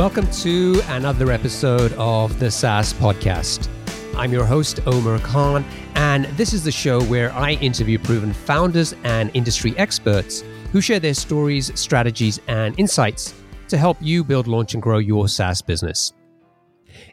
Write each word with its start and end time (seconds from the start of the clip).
Welcome 0.00 0.30
to 0.30 0.80
another 0.88 1.30
episode 1.30 1.92
of 1.98 2.38
the 2.38 2.50
SaaS 2.50 2.94
Podcast. 2.94 3.68
I'm 4.16 4.32
your 4.32 4.46
host, 4.46 4.80
Omer 4.86 5.18
Khan, 5.18 5.62
and 5.94 6.24
this 6.38 6.54
is 6.54 6.64
the 6.64 6.72
show 6.72 7.02
where 7.02 7.30
I 7.34 7.50
interview 7.56 7.98
proven 7.98 8.32
founders 8.32 8.94
and 9.04 9.30
industry 9.34 9.74
experts 9.76 10.42
who 10.72 10.80
share 10.80 11.00
their 11.00 11.12
stories, 11.12 11.78
strategies, 11.78 12.40
and 12.48 12.74
insights 12.80 13.34
to 13.68 13.76
help 13.76 13.98
you 14.00 14.24
build, 14.24 14.46
launch, 14.46 14.72
and 14.72 14.82
grow 14.82 14.96
your 14.96 15.28
SaaS 15.28 15.60
business. 15.60 16.14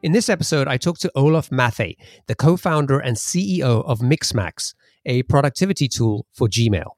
In 0.02 0.14
this 0.14 0.30
episode, 0.30 0.70
I 0.70 0.78
talk 0.78 0.98
to 1.00 1.12
Olof 1.14 1.50
Mathé, 1.50 1.98
the 2.28 2.36
co 2.36 2.56
founder 2.56 3.00
and 3.00 3.18
CEO 3.18 3.83
of 3.83 4.00
Mixmax, 4.00 4.75
a 5.06 5.24
productivity 5.24 5.89
tool 5.89 6.25
for 6.32 6.47
Gmail. 6.47 6.92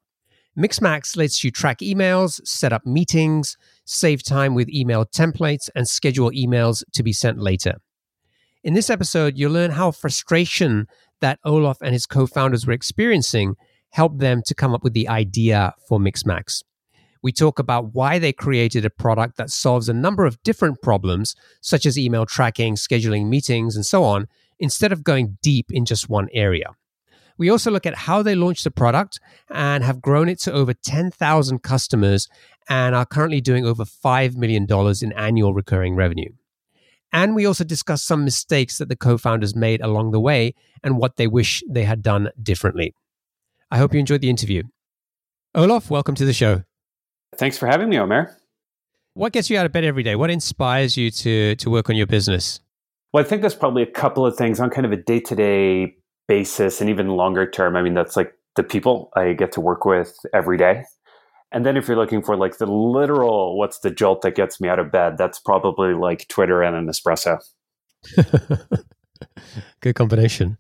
Mixmax 0.60 1.16
lets 1.16 1.44
you 1.44 1.52
track 1.52 1.80
emails, 1.80 2.46
set 2.46 2.74
up 2.74 2.85
meetings, 2.85 3.55
save 3.89 4.23
time 4.23 4.53
with 4.53 4.70
email 4.70 5.03
templates, 5.03 5.67
and 5.73 5.88
schedule 5.88 6.29
emails 6.31 6.84
to 6.93 7.02
be 7.02 7.11
sent 7.11 7.39
later. 7.39 7.75
In 8.63 8.75
this 8.75 8.89
episode, 8.89 9.35
you'll 9.35 9.52
learn 9.52 9.71
how 9.71 9.89
frustration 9.89 10.88
that 11.21 11.39
Olof 11.43 11.81
and 11.81 11.91
his 11.91 12.05
co 12.05 12.27
founders 12.27 12.67
were 12.67 12.73
experiencing 12.73 13.55
helped 13.89 14.20
them 14.20 14.43
to 14.45 14.53
come 14.53 14.75
up 14.75 14.84
with 14.84 14.93
the 14.93 15.07
idea 15.07 15.73
for 15.88 15.98
Mixmax. 15.98 16.62
We 17.23 17.31
talk 17.31 17.57
about 17.57 17.95
why 17.95 18.20
they 18.20 18.31
created 18.31 18.85
a 18.85 18.91
product 18.91 19.38
that 19.38 19.49
solves 19.49 19.90
a 19.90 19.93
number 19.93 20.26
of 20.26 20.41
different 20.43 20.81
problems, 20.84 21.35
such 21.59 21.87
as 21.87 21.98
email 21.98 22.27
tracking, 22.27 22.76
scheduling 22.76 23.27
meetings, 23.27 23.76
and 23.76 23.85
so 23.85 24.03
on, 24.03 24.27
instead 24.59 24.91
of 24.91 25.03
going 25.03 25.37
deep 25.41 25.71
in 25.71 25.84
just 25.84 26.09
one 26.09 26.29
area. 26.31 26.76
We 27.39 27.49
also 27.49 27.71
look 27.71 27.85
at 27.85 27.95
how 27.95 28.21
they 28.21 28.35
launched 28.35 28.65
the 28.65 28.71
product 28.71 29.21
and 29.49 29.82
have 29.82 30.01
grown 30.01 30.27
it 30.27 30.40
to 30.41 30.51
over 30.51 30.73
10,000 30.73 31.63
customers 31.63 32.27
and 32.68 32.93
are 32.93 33.05
currently 33.05 33.40
doing 33.40 33.65
over 33.65 33.85
$5 33.85 34.35
million 34.35 34.68
in 35.01 35.13
annual 35.13 35.54
recurring 35.54 35.96
revenue. 35.96 36.31
And 37.13 37.34
we 37.34 37.46
also 37.46 37.63
discuss 37.63 38.04
some 38.04 38.26
mistakes 38.26 38.77
that 38.77 38.90
the 38.90 38.96
co 38.98 39.18
founders 39.18 39.55
made 39.55 39.81
along 39.81 40.12
the 40.12 40.20
way 40.20 40.54
and 40.84 40.98
what 40.98 41.15
they 41.15 41.27
wish 41.27 41.63
they 41.68 41.85
had 41.85 42.04
done 42.04 42.29
differently. 42.43 42.93
I 43.71 43.77
hope 43.77 43.93
you 43.93 44.01
enjoyed 44.01 44.21
the 44.21 44.29
interview. 44.29 44.63
Olof, 45.55 45.90
welcome 45.90 46.15
to 46.15 46.26
the 46.26 46.34
show. 46.34 46.63
Thanks 47.37 47.57
for 47.57 47.68
having 47.68 47.90
me, 47.90 47.98
Omer. 47.98 48.37
What 49.13 49.31
gets 49.31 49.49
you 49.49 49.57
out 49.57 49.65
of 49.65 49.71
bed 49.71 49.85
every 49.85 50.03
day? 50.03 50.15
What 50.15 50.29
inspires 50.29 50.98
you 50.98 51.09
to, 51.09 51.55
to 51.55 51.70
work 51.70 51.90
on 51.90 51.96
your 51.96 52.05
business? 52.05 52.59
Well, 53.13 53.24
I 53.24 53.27
think 53.27 53.41
there's 53.41 53.55
probably 53.55 53.81
a 53.81 53.91
couple 53.91 54.26
of 54.26 54.35
things 54.35 54.59
on 54.59 54.70
kind 54.70 54.85
of 54.85 54.91
a 54.91 54.98
day 54.98 55.20
to 55.21 55.35
day 55.35 55.96
basis 56.30 56.80
and 56.80 56.90
even 56.90 57.10
longer 57.10 57.49
term. 57.49 57.76
I 57.76 57.82
mean, 57.82 57.96
that's 57.96 58.16
like 58.16 58.34
the 58.55 58.63
people 58.63 59.12
I 59.16 59.34
get 59.34 59.52
to 59.54 59.62
work 59.62 59.84
with 59.84 60.16
every 60.34 60.58
day. 60.58 60.86
And 61.52 61.66
then 61.66 61.76
if 61.76 61.88
you're 61.88 61.98
looking 61.98 62.21
for 62.21 62.38
like 62.38 62.60
the 62.60 62.68
literal, 62.68 63.58
what's 63.58 63.80
the 63.80 63.90
jolt 63.90 64.22
that 64.22 64.36
gets 64.36 64.62
me 64.62 64.69
out 64.69 64.78
of 64.78 64.91
bed? 64.91 65.18
That's 65.18 65.40
probably 65.40 65.96
like 65.96 66.28
Twitter 66.28 66.62
and 66.62 66.75
an 66.75 66.88
espresso. 66.88 67.40
Good 69.81 69.96
combination. 69.96 70.58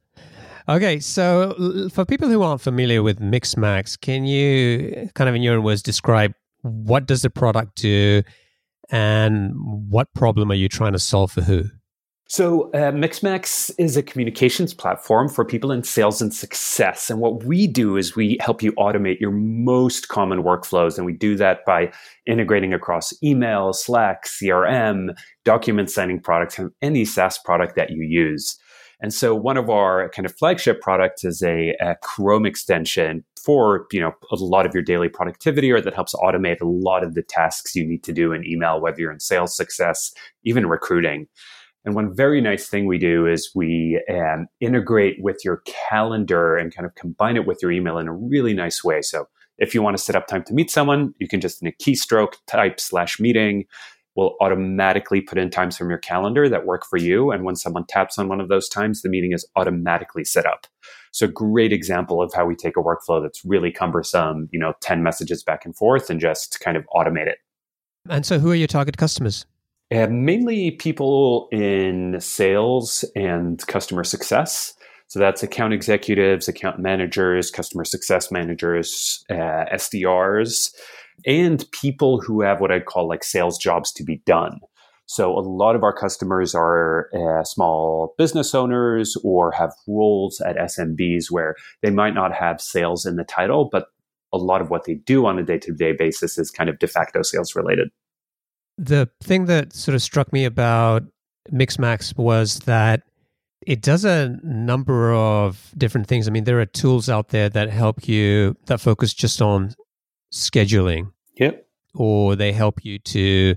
Okay, 0.67 0.99
so 0.99 1.89
for 1.91 2.05
people 2.05 2.27
who 2.27 2.41
aren't 2.41 2.61
familiar 2.61 3.01
with 3.03 3.19
Mixmax, 3.19 3.99
can 3.99 4.25
you 4.25 5.09
kind 5.13 5.29
of 5.29 5.35
in 5.35 5.41
your 5.41 5.55
own 5.55 5.63
words 5.63 5.83
describe 5.83 6.33
what 6.61 7.05
does 7.05 7.21
the 7.21 7.29
product 7.29 7.75
do 7.75 8.23
and 8.89 9.53
what 9.55 10.13
problem 10.15 10.51
are 10.51 10.55
you 10.55 10.67
trying 10.67 10.93
to 10.93 10.99
solve 10.99 11.31
for 11.31 11.41
who? 11.41 11.65
So, 12.31 12.69
uh, 12.73 12.91
Mixmax 12.91 13.71
is 13.79 13.97
a 13.97 14.03
communications 14.03 14.71
platform 14.71 15.29
for 15.29 15.43
people 15.43 15.71
in 15.71 15.81
sales 15.81 16.21
and 16.21 16.31
success. 16.31 17.09
And 17.09 17.19
what 17.19 17.43
we 17.43 17.65
do 17.65 17.97
is 17.97 18.15
we 18.15 18.37
help 18.39 18.61
you 18.61 18.71
automate 18.73 19.19
your 19.19 19.31
most 19.31 20.09
common 20.09 20.43
workflows. 20.43 20.97
And 20.97 21.07
we 21.07 21.13
do 21.13 21.35
that 21.37 21.65
by 21.65 21.91
integrating 22.27 22.71
across 22.71 23.11
email, 23.23 23.73
Slack, 23.73 24.25
CRM, 24.27 25.17
document 25.43 25.89
signing 25.89 26.19
products, 26.19 26.59
and 26.59 26.69
any 26.83 27.03
SaaS 27.03 27.39
product 27.39 27.75
that 27.77 27.89
you 27.89 28.03
use. 28.03 28.59
And 29.01 29.11
so 29.11 29.33
one 29.33 29.57
of 29.57 29.71
our 29.71 30.09
kind 30.09 30.27
of 30.27 30.35
flagship 30.37 30.81
products 30.81 31.23
is 31.23 31.41
a, 31.41 31.75
a, 31.79 31.95
Chrome 32.03 32.45
extension 32.45 33.23
for, 33.43 33.87
you 33.91 34.01
know, 34.01 34.11
a 34.31 34.35
lot 34.35 34.67
of 34.67 34.73
your 34.75 34.83
daily 34.83 35.09
productivity 35.09 35.71
or 35.71 35.81
that 35.81 35.95
helps 35.95 36.13
automate 36.13 36.61
a 36.61 36.65
lot 36.65 37.03
of 37.03 37.15
the 37.15 37.23
tasks 37.23 37.75
you 37.75 37.87
need 37.87 38.03
to 38.03 38.13
do 38.13 38.33
in 38.33 38.45
email, 38.45 38.79
whether 38.79 38.99
you're 38.99 39.11
in 39.11 39.19
sales 39.19 39.55
success, 39.55 40.13
even 40.43 40.67
recruiting. 40.67 41.27
And 41.89 41.95
one 41.95 42.15
very 42.15 42.39
nice 42.39 42.69
thing 42.69 42.85
we 42.85 42.99
do 42.99 43.25
is 43.25 43.49
we 43.55 43.99
um, 44.11 44.45
integrate 44.59 45.15
with 45.23 45.43
your 45.43 45.63
calendar 45.89 46.55
and 46.55 46.71
kind 46.71 46.85
of 46.85 46.93
combine 46.93 47.35
it 47.35 47.47
with 47.47 47.63
your 47.63 47.71
email 47.71 47.97
in 47.97 48.07
a 48.07 48.13
really 48.13 48.53
nice 48.53 48.83
way. 48.83 49.01
So 49.01 49.27
if 49.57 49.73
you 49.73 49.81
want 49.81 49.97
to 49.97 50.03
set 50.03 50.15
up 50.15 50.27
time 50.27 50.43
to 50.43 50.53
meet 50.53 50.69
someone, 50.69 51.15
you 51.17 51.27
can 51.27 51.41
just 51.41 51.63
in 51.63 51.67
a 51.67 51.71
keystroke 51.71 52.33
type 52.45 52.79
slash 52.79 53.19
meeting 53.19 53.65
will 54.15 54.35
automatically 54.39 55.19
put 55.19 55.39
in 55.39 55.49
times 55.49 55.77
from 55.77 55.89
your 55.89 55.97
calendar 55.97 56.47
that 56.47 56.67
work 56.67 56.85
for 56.87 56.97
you. 56.97 57.31
And 57.31 57.43
when 57.43 57.55
someone 57.55 57.85
taps 57.89 58.19
on 58.19 58.27
one 58.27 58.39
of 58.39 58.49
those 58.49 58.69
times, 58.69 59.01
the 59.01 59.09
meeting 59.09 59.33
is 59.33 59.47
automatically 59.55 60.23
set 60.23 60.45
up. 60.45 60.67
So 61.11 61.25
great 61.25 61.73
example 61.73 62.21
of 62.21 62.31
how 62.35 62.45
we 62.45 62.55
take 62.55 62.77
a 62.77 62.83
workflow 62.83 63.19
that's 63.19 63.43
really 63.43 63.71
cumbersome, 63.71 64.47
you 64.51 64.59
know, 64.59 64.73
10 64.81 65.01
messages 65.01 65.41
back 65.41 65.65
and 65.65 65.75
forth 65.75 66.11
and 66.11 66.19
just 66.19 66.59
kind 66.59 66.77
of 66.77 66.85
automate 66.93 67.25
it. 67.25 67.39
And 68.07 68.27
so 68.27 68.37
who 68.37 68.51
are 68.51 68.55
your 68.55 68.67
target 68.67 68.97
customers? 68.97 69.47
Uh, 69.91 70.05
mainly 70.07 70.71
people 70.71 71.47
in 71.51 72.15
sales 72.19 73.03
and 73.15 73.65
customer 73.65 74.03
success. 74.03 74.75
So 75.07 75.17
that's 75.17 75.41
account 75.41 75.73
executives, 75.73 76.47
account 76.47 76.77
managers, 76.77 77.49
customer 77.49 77.83
success 77.83 78.31
managers, 78.31 79.23
uh, 79.31 79.65
SDRs, 79.73 80.71
and 81.25 81.65
people 81.71 82.21
who 82.21 82.41
have 82.41 82.61
what 82.61 82.71
I'd 82.71 82.85
call 82.85 83.07
like 83.07 83.23
sales 83.23 83.57
jobs 83.57 83.91
to 83.93 84.03
be 84.03 84.21
done. 84.27 84.59
So 85.07 85.35
a 85.35 85.41
lot 85.41 85.75
of 85.75 85.83
our 85.83 85.91
customers 85.91 86.53
are 86.53 87.09
uh, 87.15 87.43
small 87.43 88.13
business 88.19 88.53
owners 88.53 89.17
or 89.23 89.51
have 89.53 89.73
roles 89.87 90.39
at 90.41 90.55
SMBs 90.55 91.31
where 91.31 91.55
they 91.81 91.89
might 91.89 92.13
not 92.13 92.31
have 92.31 92.61
sales 92.61 93.07
in 93.07 93.15
the 93.15 93.23
title, 93.23 93.69
but 93.71 93.87
a 94.31 94.37
lot 94.37 94.61
of 94.61 94.69
what 94.69 94.83
they 94.83 94.93
do 94.93 95.25
on 95.25 95.39
a 95.39 95.43
day 95.43 95.57
to 95.57 95.73
day 95.73 95.93
basis 95.93 96.37
is 96.37 96.51
kind 96.51 96.69
of 96.69 96.77
de 96.77 96.85
facto 96.85 97.23
sales 97.23 97.55
related 97.55 97.89
the 98.79 99.09
thing 99.21 99.45
that 99.45 99.73
sort 99.73 99.93
of 99.93 100.01
struck 100.01 100.31
me 100.31 100.45
about 100.45 101.03
Mixmax 101.51 102.17
was 102.17 102.59
that 102.59 103.03
it 103.67 103.81
does 103.81 104.05
a 104.05 104.37
number 104.41 105.13
of 105.13 105.71
different 105.77 106.07
things. 106.07 106.27
I 106.27 106.31
mean, 106.31 106.45
there 106.45 106.61
are 106.61 106.65
tools 106.65 107.09
out 107.09 107.29
there 107.29 107.49
that 107.49 107.69
help 107.69 108.07
you 108.07 108.55
that 108.67 108.79
focus 108.79 109.13
just 109.13 109.41
on 109.41 109.75
scheduling. 110.31 111.11
Yep. 111.37 111.67
Or 111.93 112.35
they 112.37 112.53
help 112.53 112.85
you 112.85 112.99
to 112.99 113.55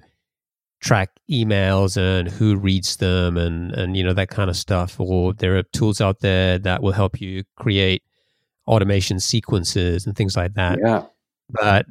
track 0.80 1.10
emails 1.30 1.96
and 1.96 2.28
who 2.28 2.56
reads 2.56 2.96
them 2.96 3.36
and 3.36 3.72
and 3.72 3.96
you 3.96 4.02
know 4.02 4.12
that 4.14 4.28
kind 4.28 4.50
of 4.50 4.56
stuff. 4.56 4.98
Or 4.98 5.32
there 5.34 5.56
are 5.56 5.62
tools 5.62 6.00
out 6.00 6.18
there 6.20 6.58
that 6.58 6.82
will 6.82 6.92
help 6.92 7.20
you 7.20 7.44
create 7.56 8.02
automation 8.66 9.20
sequences 9.20 10.04
and 10.04 10.16
things 10.16 10.36
like 10.36 10.54
that. 10.54 10.80
Yeah. 10.82 11.04
But 11.48 11.86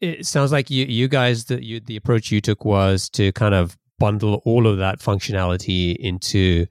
it 0.00 0.26
sounds 0.26 0.52
like 0.52 0.70
you 0.70 0.86
you 0.86 1.08
guys 1.08 1.46
the 1.46 1.64
you, 1.64 1.80
the 1.80 1.96
approach 1.96 2.30
you 2.30 2.40
took 2.40 2.64
was 2.64 3.08
to 3.10 3.32
kind 3.32 3.54
of 3.54 3.76
bundle 3.98 4.42
all 4.44 4.66
of 4.66 4.78
that 4.78 4.98
functionality 4.98 5.94
into 5.96 6.66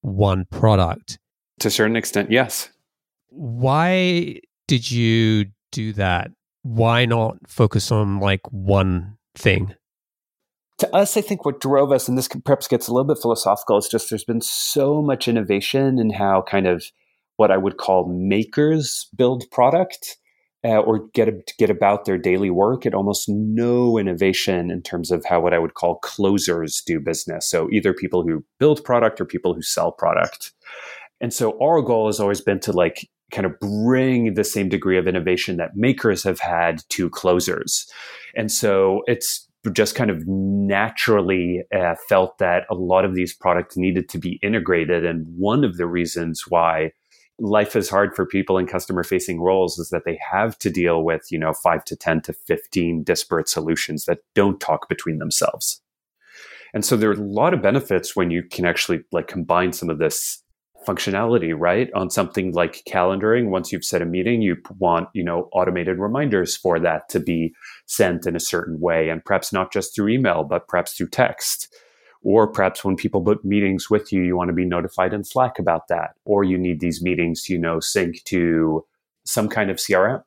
one 0.00 0.46
product. 0.50 1.18
To 1.60 1.68
a 1.68 1.70
certain 1.70 1.96
extent, 1.96 2.30
yes. 2.30 2.70
Why 3.28 4.40
did 4.66 4.90
you 4.90 5.46
do 5.70 5.92
that? 5.94 6.30
Why 6.62 7.04
not 7.04 7.36
focus 7.46 7.92
on 7.92 8.20
like 8.20 8.40
one 8.50 9.18
thing? 9.34 9.74
To 10.78 10.94
us, 10.94 11.16
I 11.16 11.20
think 11.20 11.44
what 11.44 11.60
drove 11.60 11.92
us, 11.92 12.08
and 12.08 12.18
this 12.18 12.28
perhaps 12.28 12.66
gets 12.66 12.88
a 12.88 12.92
little 12.92 13.06
bit 13.06 13.20
philosophical, 13.20 13.76
is 13.78 13.88
just 13.88 14.10
there's 14.10 14.24
been 14.24 14.40
so 14.40 15.00
much 15.00 15.28
innovation 15.28 15.98
in 15.98 16.10
how 16.10 16.42
kind 16.42 16.66
of 16.66 16.84
what 17.36 17.50
I 17.50 17.56
would 17.56 17.76
call 17.76 18.08
makers 18.08 19.08
build 19.16 19.44
product 19.50 20.16
uh, 20.64 20.78
or 20.78 21.08
get 21.12 21.28
get 21.58 21.70
about 21.70 22.04
their 22.04 22.18
daily 22.18 22.50
work 22.50 22.86
at 22.86 22.94
almost 22.94 23.28
no 23.28 23.98
innovation 23.98 24.70
in 24.70 24.82
terms 24.82 25.10
of 25.10 25.24
how 25.24 25.40
what 25.40 25.54
I 25.54 25.58
would 25.58 25.74
call 25.74 25.96
closers 25.96 26.82
do 26.86 27.00
business. 27.00 27.48
So 27.48 27.68
either 27.72 27.92
people 27.92 28.22
who 28.22 28.44
build 28.58 28.84
product 28.84 29.20
or 29.20 29.24
people 29.24 29.54
who 29.54 29.62
sell 29.62 29.90
product. 29.90 30.52
And 31.20 31.32
so 31.32 31.58
our 31.62 31.82
goal 31.82 32.06
has 32.06 32.20
always 32.20 32.40
been 32.40 32.60
to 32.60 32.72
like 32.72 33.08
kind 33.32 33.46
of 33.46 33.58
bring 33.60 34.34
the 34.34 34.44
same 34.44 34.68
degree 34.68 34.98
of 34.98 35.08
innovation 35.08 35.56
that 35.56 35.76
makers 35.76 36.22
have 36.22 36.38
had 36.38 36.82
to 36.90 37.08
closers. 37.10 37.90
And 38.36 38.52
so 38.52 39.02
it's 39.06 39.48
just 39.72 39.94
kind 39.94 40.10
of 40.10 40.22
naturally 40.26 41.62
uh, 41.74 41.94
felt 42.08 42.38
that 42.38 42.64
a 42.70 42.74
lot 42.74 43.04
of 43.04 43.14
these 43.14 43.32
products 43.32 43.76
needed 43.76 44.08
to 44.10 44.18
be 44.18 44.38
integrated. 44.42 45.06
And 45.06 45.24
one 45.36 45.64
of 45.64 45.76
the 45.76 45.86
reasons 45.86 46.44
why 46.48 46.92
life 47.38 47.74
is 47.74 47.88
hard 47.88 48.14
for 48.14 48.26
people 48.26 48.58
in 48.58 48.66
customer 48.66 49.02
facing 49.02 49.40
roles 49.40 49.78
is 49.78 49.88
that 49.90 50.04
they 50.04 50.18
have 50.30 50.58
to 50.58 50.70
deal 50.70 51.02
with, 51.02 51.30
you 51.30 51.38
know, 51.38 51.52
five 51.52 51.84
to 51.84 51.96
10 51.96 52.22
to 52.22 52.32
15 52.32 53.02
disparate 53.02 53.48
solutions 53.48 54.04
that 54.04 54.18
don't 54.34 54.60
talk 54.60 54.88
between 54.88 55.18
themselves. 55.18 55.80
And 56.74 56.84
so 56.84 56.96
there 56.96 57.10
are 57.10 57.14
a 57.14 57.16
lot 57.16 57.52
of 57.52 57.62
benefits 57.62 58.16
when 58.16 58.30
you 58.30 58.42
can 58.42 58.64
actually 58.64 59.00
like 59.12 59.28
combine 59.28 59.72
some 59.72 59.90
of 59.90 59.98
this 59.98 60.42
functionality, 60.86 61.54
right? 61.56 61.90
On 61.94 62.10
something 62.10 62.52
like 62.52 62.82
calendaring. 62.88 63.50
Once 63.50 63.72
you've 63.72 63.84
set 63.84 64.02
a 64.02 64.06
meeting, 64.06 64.42
you 64.42 64.56
want, 64.78 65.08
you 65.12 65.22
know, 65.22 65.48
automated 65.52 65.98
reminders 65.98 66.56
for 66.56 66.80
that 66.80 67.08
to 67.10 67.20
be 67.20 67.54
sent 67.86 68.26
in 68.26 68.34
a 68.34 68.40
certain 68.40 68.80
way 68.80 69.08
and 69.08 69.24
perhaps 69.24 69.52
not 69.52 69.72
just 69.72 69.94
through 69.94 70.08
email, 70.08 70.44
but 70.44 70.66
perhaps 70.68 70.94
through 70.94 71.08
text 71.08 71.72
Or 72.24 72.46
perhaps 72.46 72.84
when 72.84 72.96
people 72.96 73.20
book 73.20 73.44
meetings 73.44 73.90
with 73.90 74.12
you, 74.12 74.22
you 74.22 74.36
want 74.36 74.48
to 74.48 74.54
be 74.54 74.64
notified 74.64 75.12
in 75.12 75.24
Slack 75.24 75.58
about 75.58 75.88
that. 75.88 76.14
Or 76.24 76.44
you 76.44 76.56
need 76.56 76.80
these 76.80 77.02
meetings, 77.02 77.48
you 77.48 77.58
know, 77.58 77.80
sync 77.80 78.22
to 78.24 78.84
some 79.24 79.48
kind 79.48 79.70
of 79.70 79.78
CRM. 79.78 80.22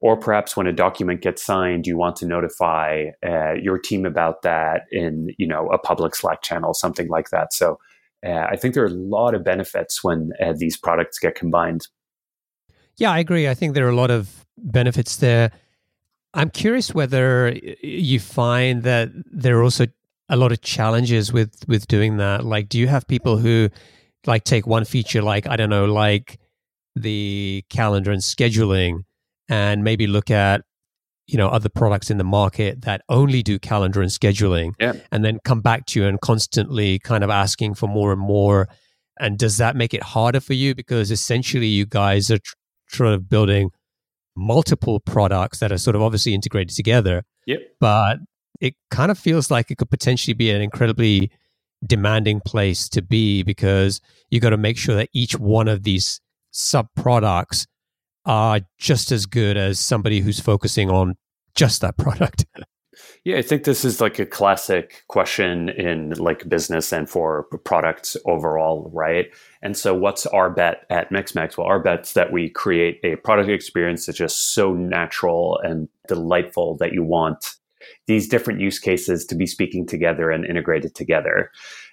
Or 0.00 0.16
perhaps 0.16 0.56
when 0.56 0.66
a 0.66 0.72
document 0.72 1.22
gets 1.22 1.42
signed, 1.42 1.86
you 1.86 1.96
want 1.96 2.16
to 2.16 2.26
notify 2.26 3.06
uh, 3.26 3.54
your 3.54 3.78
team 3.78 4.04
about 4.04 4.42
that 4.42 4.82
in, 4.92 5.30
you 5.38 5.48
know, 5.48 5.68
a 5.68 5.78
public 5.78 6.14
Slack 6.14 6.42
channel, 6.42 6.74
something 6.74 7.08
like 7.08 7.30
that. 7.30 7.52
So 7.52 7.78
uh, 8.24 8.46
I 8.50 8.56
think 8.56 8.74
there 8.74 8.84
are 8.84 8.88
a 8.88 8.90
lot 8.90 9.34
of 9.34 9.42
benefits 9.42 10.04
when 10.04 10.32
uh, 10.40 10.52
these 10.56 10.76
products 10.76 11.18
get 11.18 11.34
combined. 11.34 11.88
Yeah, 12.98 13.10
I 13.10 13.18
agree. 13.18 13.48
I 13.48 13.54
think 13.54 13.74
there 13.74 13.86
are 13.86 13.90
a 13.90 13.96
lot 13.96 14.10
of 14.10 14.44
benefits 14.56 15.16
there. 15.16 15.50
I'm 16.34 16.50
curious 16.50 16.94
whether 16.94 17.56
you 17.82 18.20
find 18.20 18.82
that 18.82 19.10
there 19.30 19.58
are 19.58 19.62
also 19.62 19.86
a 20.28 20.36
lot 20.36 20.52
of 20.52 20.60
challenges 20.60 21.32
with 21.32 21.54
with 21.68 21.86
doing 21.86 22.16
that. 22.18 22.44
Like, 22.44 22.68
do 22.68 22.78
you 22.78 22.88
have 22.88 23.06
people 23.06 23.38
who 23.38 23.68
like 24.26 24.44
take 24.44 24.66
one 24.66 24.84
feature, 24.84 25.22
like 25.22 25.46
I 25.46 25.56
don't 25.56 25.70
know, 25.70 25.86
like 25.86 26.38
the 26.94 27.64
calendar 27.70 28.10
and 28.10 28.22
scheduling, 28.22 29.04
and 29.48 29.84
maybe 29.84 30.06
look 30.06 30.30
at 30.30 30.62
you 31.26 31.38
know 31.38 31.48
other 31.48 31.68
products 31.68 32.10
in 32.10 32.18
the 32.18 32.24
market 32.24 32.82
that 32.82 33.02
only 33.08 33.42
do 33.42 33.58
calendar 33.58 34.02
and 34.02 34.10
scheduling, 34.10 34.72
yeah. 34.80 34.94
and 35.12 35.24
then 35.24 35.38
come 35.44 35.60
back 35.60 35.86
to 35.86 36.00
you 36.00 36.06
and 36.06 36.20
constantly 36.20 36.98
kind 36.98 37.24
of 37.24 37.30
asking 37.30 37.74
for 37.74 37.88
more 37.88 38.12
and 38.12 38.20
more. 38.20 38.68
And 39.18 39.38
does 39.38 39.56
that 39.56 39.76
make 39.76 39.94
it 39.94 40.02
harder 40.02 40.40
for 40.40 40.52
you 40.52 40.74
because 40.74 41.10
essentially 41.10 41.68
you 41.68 41.86
guys 41.86 42.30
are 42.30 42.38
tr- 42.38 42.54
sort 42.88 43.14
of 43.14 43.30
building 43.30 43.70
multiple 44.36 45.00
products 45.00 45.58
that 45.58 45.72
are 45.72 45.78
sort 45.78 45.96
of 45.96 46.02
obviously 46.02 46.34
integrated 46.34 46.76
together. 46.76 47.24
Yep. 47.46 47.60
But 47.80 48.18
it 48.60 48.74
kind 48.90 49.10
of 49.10 49.18
feels 49.18 49.50
like 49.50 49.70
it 49.70 49.78
could 49.78 49.90
potentially 49.90 50.34
be 50.34 50.50
an 50.50 50.62
incredibly 50.62 51.30
demanding 51.84 52.40
place 52.40 52.88
to 52.88 53.02
be 53.02 53.42
because 53.42 54.00
you 54.30 54.40
got 54.40 54.50
to 54.50 54.56
make 54.56 54.76
sure 54.76 54.94
that 54.94 55.10
each 55.12 55.38
one 55.38 55.68
of 55.68 55.82
these 55.82 56.20
sub 56.50 56.88
products 56.94 57.66
are 58.24 58.60
just 58.78 59.12
as 59.12 59.26
good 59.26 59.56
as 59.56 59.78
somebody 59.78 60.20
who's 60.20 60.40
focusing 60.40 60.90
on 60.90 61.16
just 61.54 61.80
that 61.80 61.96
product. 61.98 62.44
Yeah, 63.24 63.36
I 63.36 63.42
think 63.42 63.64
this 63.64 63.84
is 63.84 64.00
like 64.00 64.18
a 64.18 64.24
classic 64.24 65.04
question 65.08 65.68
in 65.68 66.10
like 66.14 66.48
business 66.48 66.92
and 66.92 67.08
for 67.08 67.44
products 67.64 68.16
overall, 68.24 68.90
right? 68.94 69.30
And 69.60 69.76
so, 69.76 69.94
what's 69.94 70.24
our 70.26 70.48
bet 70.48 70.86
at 70.88 71.10
Mixmax? 71.10 71.58
Well, 71.58 71.66
our 71.66 71.78
bet's 71.78 72.14
that 72.14 72.32
we 72.32 72.48
create 72.48 73.00
a 73.04 73.16
product 73.16 73.50
experience 73.50 74.06
that's 74.06 74.16
just 74.16 74.54
so 74.54 74.72
natural 74.72 75.60
and 75.62 75.88
delightful 76.08 76.76
that 76.78 76.92
you 76.92 77.02
want 77.02 77.56
these 78.06 78.28
different 78.28 78.60
use 78.60 78.78
cases 78.78 79.24
to 79.26 79.34
be 79.34 79.46
speaking 79.46 79.86
together 79.86 80.30
and 80.30 80.44
integrated 80.44 80.94
together. 80.94 81.50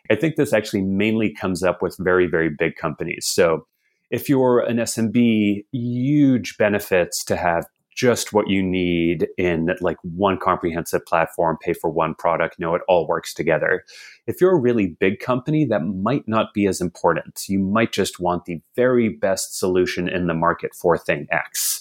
I 0.10 0.16
think 0.16 0.36
this 0.36 0.54
actually 0.54 0.82
mainly 0.82 1.34
comes 1.34 1.64
up 1.64 1.82
with 1.82 1.98
very, 2.00 2.28
very 2.28 2.50
big 2.50 2.76
companies. 2.76 3.26
So, 3.28 3.66
if 4.12 4.30
you're 4.30 4.60
an 4.60 4.78
SMB, 4.78 5.66
huge 5.72 6.58
benefits 6.58 7.24
to 7.26 7.36
have 7.36 7.66
just 7.96 8.34
what 8.34 8.50
you 8.50 8.62
need 8.62 9.28
in 9.38 9.70
like 9.82 9.98
one 10.02 10.38
comprehensive 10.38 11.06
platform, 11.06 11.58
pay 11.62 11.74
for 11.74 11.90
one 11.90 12.16
product, 12.16 12.60
know 12.60 12.76
it 12.76 12.82
all 12.88 13.08
works 13.08 13.34
together. 13.34 13.84
If 14.28 14.42
you're 14.42 14.56
a 14.56 14.60
really 14.60 14.88
big 15.00 15.20
company, 15.20 15.66
that 15.66 15.82
might 15.82 16.28
not 16.28 16.54
be 16.54 16.68
as 16.68 16.82
important. 16.82 17.44
You 17.48 17.60
might 17.60 17.92
just 17.92 18.20
want 18.20 18.46
the 18.46 18.62
very 18.76 19.10
best 19.10 19.58
solution 19.58 20.08
in 20.08 20.28
the 20.28 20.34
market 20.34 20.74
for 20.76 20.98
thing 20.98 21.28
X. 21.32 21.73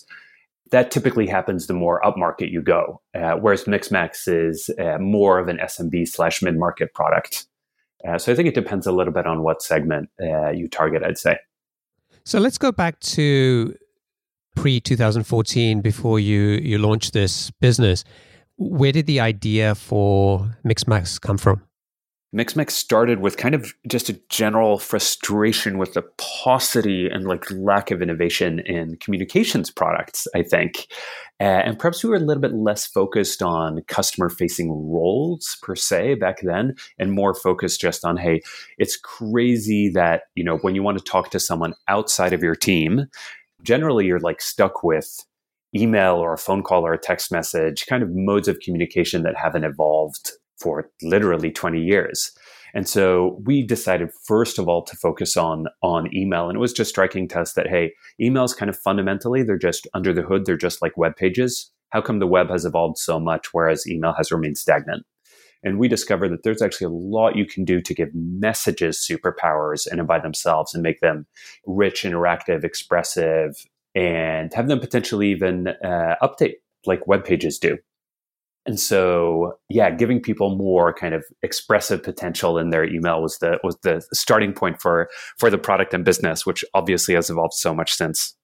That 0.72 0.90
typically 0.90 1.26
happens 1.26 1.66
the 1.66 1.74
more 1.74 2.00
upmarket 2.02 2.50
you 2.50 2.62
go, 2.62 3.00
uh, 3.14 3.34
whereas 3.34 3.64
Mixmax 3.64 4.26
is 4.26 4.70
uh, 4.80 4.98
more 4.98 5.38
of 5.38 5.48
an 5.48 5.58
SMB 5.58 6.08
slash 6.08 6.42
mid 6.42 6.58
market 6.58 6.92
product. 6.94 7.46
Uh, 8.06 8.18
so 8.18 8.32
I 8.32 8.34
think 8.34 8.48
it 8.48 8.54
depends 8.54 8.86
a 8.86 8.92
little 8.92 9.12
bit 9.12 9.26
on 9.26 9.42
what 9.42 9.62
segment 9.62 10.10
uh, 10.20 10.50
you 10.50 10.68
target, 10.68 11.02
I'd 11.04 11.18
say. 11.18 11.38
So 12.24 12.40
let's 12.40 12.58
go 12.58 12.72
back 12.72 12.98
to 13.00 13.74
pre 14.56 14.80
2014 14.80 15.80
before 15.80 16.20
you 16.20 16.40
you 16.40 16.78
launched 16.78 17.12
this 17.12 17.50
business 17.60 18.04
where 18.56 18.92
did 18.92 19.06
the 19.06 19.20
idea 19.20 19.74
for 19.74 20.56
mixmax 20.64 21.20
come 21.20 21.38
from 21.38 21.62
mixmax 22.34 22.70
started 22.70 23.20
with 23.20 23.36
kind 23.36 23.54
of 23.54 23.74
just 23.86 24.08
a 24.08 24.18
general 24.28 24.78
frustration 24.78 25.78
with 25.78 25.94
the 25.94 26.02
paucity 26.18 27.08
and 27.08 27.26
like 27.26 27.50
lack 27.50 27.90
of 27.90 28.00
innovation 28.00 28.60
in 28.60 28.96
communications 28.96 29.70
products 29.70 30.26
i 30.34 30.42
think. 30.42 30.86
Uh, 31.40 31.60
and 31.64 31.78
perhaps 31.78 32.04
we 32.04 32.10
were 32.10 32.16
a 32.16 32.20
little 32.20 32.40
bit 32.40 32.54
less 32.54 32.86
focused 32.86 33.42
on 33.42 33.82
customer 33.88 34.28
facing 34.28 34.70
roles 34.70 35.56
per 35.60 35.74
se 35.74 36.14
back 36.14 36.36
then 36.42 36.72
and 36.98 37.12
more 37.12 37.34
focused 37.34 37.80
just 37.80 38.04
on 38.04 38.16
hey 38.16 38.40
it's 38.78 38.96
crazy 38.96 39.88
that 39.88 40.22
you 40.34 40.44
know 40.44 40.58
when 40.58 40.74
you 40.74 40.82
want 40.82 40.96
to 40.96 41.04
talk 41.04 41.30
to 41.30 41.40
someone 41.40 41.74
outside 41.88 42.32
of 42.32 42.42
your 42.42 42.54
team 42.54 43.06
generally 43.62 44.06
you're 44.06 44.20
like 44.20 44.40
stuck 44.40 44.82
with 44.84 45.24
email 45.74 46.16
or 46.16 46.32
a 46.32 46.38
phone 46.38 46.62
call 46.62 46.86
or 46.86 46.92
a 46.92 46.98
text 46.98 47.32
message, 47.32 47.86
kind 47.86 48.02
of 48.02 48.10
modes 48.12 48.48
of 48.48 48.60
communication 48.60 49.22
that 49.22 49.36
haven't 49.36 49.64
evolved 49.64 50.32
for 50.62 50.90
literally 51.02 51.50
20 51.50 51.80
years. 51.80 52.32
And 52.74 52.88
so 52.88 53.40
we 53.44 53.66
decided 53.66 54.10
first 54.24 54.58
of 54.58 54.68
all 54.68 54.82
to 54.84 54.96
focus 54.96 55.36
on 55.36 55.66
on 55.82 56.14
email 56.14 56.48
and 56.48 56.56
it 56.56 56.60
was 56.60 56.72
just 56.72 56.90
striking 56.90 57.28
to 57.28 57.40
us 57.40 57.52
that 57.54 57.68
hey, 57.68 57.92
emails 58.20 58.56
kind 58.56 58.70
of 58.70 58.78
fundamentally 58.78 59.42
they're 59.42 59.58
just 59.58 59.86
under 59.94 60.12
the 60.12 60.22
hood, 60.22 60.46
they're 60.46 60.56
just 60.56 60.80
like 60.80 60.96
web 60.96 61.16
pages. 61.16 61.70
How 61.90 62.00
come 62.00 62.18
the 62.18 62.26
web 62.26 62.48
has 62.48 62.64
evolved 62.64 62.96
so 62.96 63.20
much 63.20 63.48
whereas 63.52 63.86
email 63.86 64.14
has 64.14 64.32
remained 64.32 64.56
stagnant? 64.56 65.04
And 65.62 65.78
we 65.78 65.86
discovered 65.86 66.30
that 66.30 66.42
there's 66.42 66.62
actually 66.62 66.86
a 66.86 66.90
lot 66.90 67.36
you 67.36 67.46
can 67.46 67.64
do 67.64 67.80
to 67.80 67.94
give 67.94 68.08
messages 68.14 69.06
superpowers 69.08 69.86
in 69.90 69.98
and 69.98 70.08
by 70.08 70.18
themselves 70.18 70.74
and 70.74 70.82
make 70.82 71.00
them 71.00 71.26
rich, 71.66 72.02
interactive, 72.02 72.64
expressive, 72.64 73.54
and 73.94 74.52
have 74.54 74.66
them 74.66 74.80
potentially 74.80 75.30
even 75.30 75.68
uh, 75.68 76.16
update 76.20 76.54
like 76.84 77.06
web 77.06 77.24
pages 77.24 77.58
do. 77.58 77.78
And 78.64 78.78
so, 78.78 79.58
yeah, 79.68 79.90
giving 79.90 80.20
people 80.20 80.56
more 80.56 80.94
kind 80.94 81.14
of 81.14 81.24
expressive 81.42 82.02
potential 82.02 82.58
in 82.58 82.70
their 82.70 82.84
email 82.84 83.20
was 83.20 83.38
the 83.38 83.58
was 83.64 83.76
the 83.82 84.06
starting 84.12 84.52
point 84.52 84.80
for 84.80 85.08
for 85.38 85.50
the 85.50 85.58
product 85.58 85.92
and 85.94 86.04
business, 86.04 86.46
which 86.46 86.64
obviously 86.72 87.14
has 87.14 87.28
evolved 87.28 87.54
so 87.54 87.74
much 87.74 87.92
since. 87.92 88.36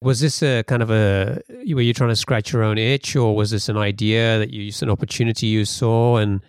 Was 0.00 0.20
this 0.20 0.42
a 0.42 0.62
kind 0.64 0.82
of 0.82 0.90
a 0.90 1.42
were 1.50 1.82
you 1.82 1.92
trying 1.92 2.10
to 2.10 2.16
scratch 2.16 2.52
your 2.52 2.62
own 2.62 2.78
itch, 2.78 3.14
or 3.14 3.36
was 3.36 3.50
this 3.50 3.68
an 3.68 3.76
idea 3.76 4.38
that 4.38 4.52
you 4.52 4.72
an 4.80 4.90
opportunity 4.90 5.46
you 5.48 5.66
saw, 5.66 6.16
and 6.16 6.40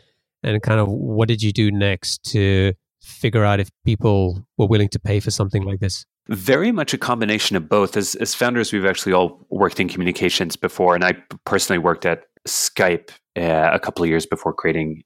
and 0.43 0.61
kind 0.61 0.79
of 0.79 0.87
what 0.87 1.27
did 1.27 1.41
you 1.41 1.51
do 1.51 1.71
next 1.71 2.23
to 2.31 2.73
figure 3.01 3.43
out 3.43 3.59
if 3.59 3.69
people 3.85 4.45
were 4.57 4.67
willing 4.67 4.89
to 4.89 4.99
pay 4.99 5.19
for 5.19 5.31
something 5.31 5.63
like 5.63 5.79
this? 5.79 6.05
Very 6.29 6.71
much 6.71 6.93
a 6.93 6.97
combination 6.97 7.55
of 7.57 7.67
both. 7.67 7.97
As 7.97 8.15
as 8.15 8.33
founders, 8.33 8.71
we've 8.71 8.85
actually 8.85 9.13
all 9.13 9.45
worked 9.49 9.79
in 9.79 9.89
communications 9.89 10.55
before, 10.55 10.95
and 10.95 11.03
I 11.03 11.13
personally 11.45 11.79
worked 11.79 12.05
at 12.05 12.26
Skype 12.47 13.11
uh, 13.37 13.69
a 13.73 13.79
couple 13.79 14.03
of 14.03 14.09
years 14.09 14.25
before 14.25 14.53
creating 14.53 15.03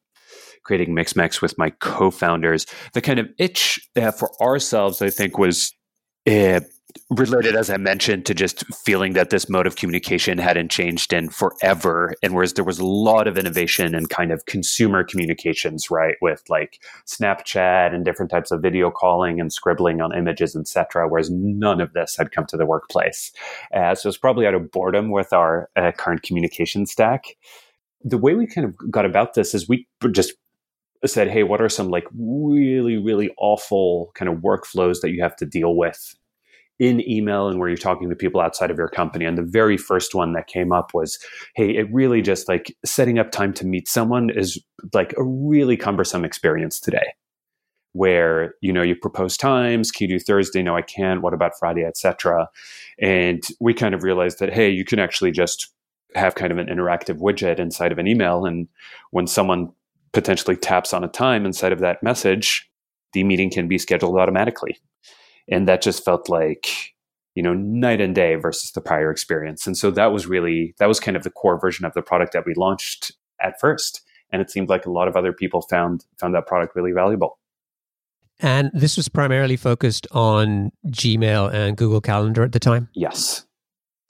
creating 0.64 0.96
Mixmax 0.96 1.42
with 1.42 1.58
my 1.58 1.72
co-founders. 1.72 2.66
The 2.94 3.02
kind 3.02 3.20
of 3.20 3.28
itch 3.40 3.80
uh, 3.96 4.12
for 4.12 4.30
ourselves, 4.42 5.02
I 5.02 5.10
think, 5.10 5.38
was 5.38 5.74
uh, 6.30 6.62
related, 7.10 7.56
as 7.56 7.70
I 7.70 7.78
mentioned, 7.78 8.26
to 8.26 8.34
just 8.34 8.66
feeling 8.76 9.14
that 9.14 9.30
this 9.30 9.50
mode 9.50 9.68
of 9.68 9.76
communication 9.76 10.38
hadn't 10.38 10.72
changed 10.72 11.14
in 11.14 11.30
forever. 11.30 12.14
And 12.22 12.34
whereas 12.34 12.54
there 12.54 12.66
was 12.66 12.80
a 12.80 12.86
lot 12.86 13.28
of 13.28 13.38
innovation 13.38 13.96
and 13.96 14.02
in 14.02 14.06
kind 14.08 14.32
of 14.32 14.46
consumer 14.46 15.04
communications, 15.04 15.92
right, 15.92 16.16
with 16.22 16.44
like 16.50 16.82
Snapchat 17.06 17.94
and 17.94 18.04
different 18.04 18.32
types 18.32 18.52
of 18.52 18.62
video 18.62 18.92
calling 18.92 19.40
and 19.40 19.54
scribbling 19.54 20.02
on 20.02 20.16
images, 20.16 20.56
etc., 20.56 21.08
whereas 21.08 21.30
none 21.30 21.82
of 21.82 21.94
this 21.94 22.16
had 22.18 22.32
come 22.32 22.46
to 22.48 22.58
the 22.58 22.66
workplace. 22.66 23.32
Uh, 23.74 23.96
so 23.96 24.10
it's 24.10 24.18
probably 24.18 24.46
out 24.46 24.54
of 24.54 24.72
boredom 24.72 25.12
with 25.12 25.34
our 25.34 25.70
uh, 25.76 25.92
current 25.92 26.24
communication 26.24 26.86
stack. 26.86 27.38
The 28.04 28.18
way 28.18 28.34
we 28.34 28.48
kind 28.48 28.66
of 28.66 28.76
got 28.92 29.06
about 29.06 29.36
this 29.36 29.54
is 29.54 29.70
we 29.70 29.88
just 30.12 30.34
said, 31.06 31.30
hey, 31.30 31.44
what 31.44 31.62
are 31.62 31.70
some 31.70 31.90
like 31.90 32.08
really, 32.18 32.98
really 32.98 33.34
awful 33.38 34.12
kind 34.16 34.30
of 34.30 34.40
workflows 34.40 35.02
that 35.02 35.12
you 35.12 35.22
have 35.22 35.36
to 35.36 35.46
deal 35.46 35.76
with 35.76 36.16
in 36.82 37.08
email 37.08 37.48
and 37.48 37.60
where 37.60 37.70
you're 37.70 37.78
talking 37.78 38.10
to 38.10 38.16
people 38.16 38.42
outside 38.42 38.72
of 38.72 38.78
your 38.78 38.90
company. 38.90 39.24
And 39.24 39.38
the 39.38 39.44
very 39.44 39.78
first 39.78 40.16
one 40.16 40.34
that 40.34 40.48
came 40.48 40.72
up 40.72 40.96
was, 40.96 41.20
hey, 41.56 41.70
it 41.70 41.88
really 41.94 42.24
just 42.24 42.50
like 42.50 42.76
setting 42.84 43.20
up 43.20 43.30
time 43.30 43.54
to 43.54 43.68
meet 43.68 43.88
someone 43.88 44.32
is 44.32 44.60
like 44.92 45.14
a 45.16 45.24
really 45.24 45.78
cumbersome 45.78 46.26
experience 46.26 46.80
today. 46.80 47.14
Where 47.94 48.56
you 48.62 48.74
know 48.74 48.82
you 48.82 48.96
propose 48.96 49.38
times, 49.38 49.92
can 49.92 50.10
you 50.10 50.18
do 50.18 50.24
Thursday? 50.24 50.64
No, 50.64 50.76
I 50.76 50.82
can't. 50.82 51.22
What 51.22 51.34
about 51.34 51.60
Friday, 51.60 51.84
etc. 51.84 52.48
And 53.00 53.44
we 53.60 53.74
kind 53.74 53.94
of 53.94 54.02
realized 54.02 54.40
that 54.40 54.52
hey, 54.52 54.70
you 54.70 54.86
can 54.86 54.98
actually 54.98 55.32
just 55.32 55.72
have 56.16 56.36
kind 56.36 56.54
of 56.54 56.58
an 56.58 56.68
interactive 56.68 57.20
widget 57.20 57.60
inside 57.60 57.92
of 57.92 58.00
an 58.00 58.08
email, 58.08 58.46
and 58.46 58.70
when 59.12 59.28
someone 59.28 59.74
potentially 60.14 60.56
taps 60.56 60.94
on 60.94 61.04
a 61.04 61.10
time 61.10 61.46
inside 61.46 61.74
of 61.74 61.80
that 61.80 62.02
message, 62.02 62.72
the 63.12 63.26
meeting 63.26 63.52
can 63.52 63.68
be 63.68 63.78
scheduled 63.78 64.18
automatically 64.18 64.78
and 65.48 65.68
that 65.68 65.82
just 65.82 66.04
felt 66.04 66.30
like 66.30 66.94
you 67.36 67.44
know 67.44 67.54
night 67.54 68.02
and 68.02 68.16
day 68.16 68.36
versus 68.36 68.72
the 68.72 68.82
prior 68.82 69.10
experience 69.12 69.66
and 69.66 69.78
so 69.78 69.90
that 69.92 70.12
was 70.12 70.28
really 70.28 70.74
that 70.80 70.88
was 70.88 71.00
kind 71.00 71.16
of 71.18 71.24
the 71.24 71.30
core 71.30 71.60
version 71.60 71.86
of 71.86 71.94
the 71.94 72.02
product 72.02 72.34
that 72.34 72.46
we 72.46 72.54
launched 72.56 73.12
at 73.42 73.60
first 73.60 74.02
and 74.32 74.42
it 74.42 74.50
seemed 74.50 74.70
like 74.70 74.86
a 74.86 74.92
lot 74.92 75.08
of 75.08 75.16
other 75.16 75.34
people 75.34 75.62
found 75.62 76.06
found 76.20 76.34
that 76.36 76.48
product 76.48 76.76
really 76.76 76.92
valuable. 76.92 77.38
And 78.40 78.72
this 78.74 78.98
was 78.98 79.08
primarily 79.08 79.56
focused 79.56 80.08
on 80.12 80.72
Gmail 80.88 81.54
and 81.54 81.78
Google 81.78 82.02
Calendar 82.02 82.44
at 82.44 82.54
the 82.54 82.60
time. 82.60 82.90
Yes. 82.94 83.46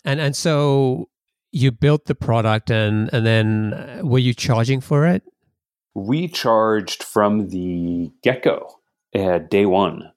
And 0.05 0.19
and 0.21 0.35
so 0.35 1.09
you 1.51 1.71
built 1.71 2.05
the 2.05 2.15
product, 2.15 2.71
and 2.71 3.09
and 3.13 3.25
then 3.25 3.73
uh, 3.73 4.01
were 4.03 4.19
you 4.19 4.33
charging 4.33 4.79
for 4.79 5.05
it? 5.05 5.23
We 5.93 6.27
charged 6.29 7.03
from 7.03 7.49
the 7.49 8.11
get 8.23 8.43
go, 8.43 8.79
uh, 9.13 9.39
day 9.39 9.65
one. 9.65 10.10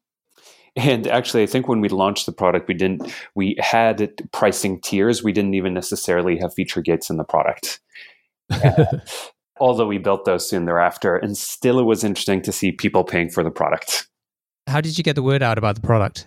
And 0.77 1.07
actually, 1.07 1.45
I 1.45 1.47
think 1.47 1.69
when 1.69 1.81
we 1.81 1.89
launched 1.89 2.27
the 2.27 2.33
product, 2.33 2.67
we 2.67 2.75
didn't. 2.75 3.13
We 3.35 3.57
had 3.61 4.13
pricing 4.33 4.81
tiers. 4.81 5.23
We 5.23 5.33
didn't 5.33 5.55
even 5.55 5.73
necessarily 5.73 6.37
have 6.39 6.53
feature 6.53 6.83
gates 6.83 7.11
in 7.11 7.17
the 7.17 7.25
product. 7.25 7.81
Uh, 8.51 8.99
although 9.59 9.87
we 9.87 9.97
built 9.97 10.27
those 10.27 10.49
soon 10.49 10.67
thereafter, 10.67 11.17
and 11.17 11.37
still, 11.37 11.79
it 11.79 11.85
was 11.85 12.05
interesting 12.05 12.43
to 12.43 12.53
see 12.53 12.73
people 12.73 13.05
paying 13.05 13.31
for 13.31 13.43
the 13.43 13.51
product. 13.51 14.07
How 14.67 14.81
did 14.81 14.99
you 14.99 15.05
get 15.05 15.15
the 15.15 15.23
word 15.23 15.43
out 15.43 15.57
about 15.57 15.77
the 15.77 15.81
product? 15.81 16.27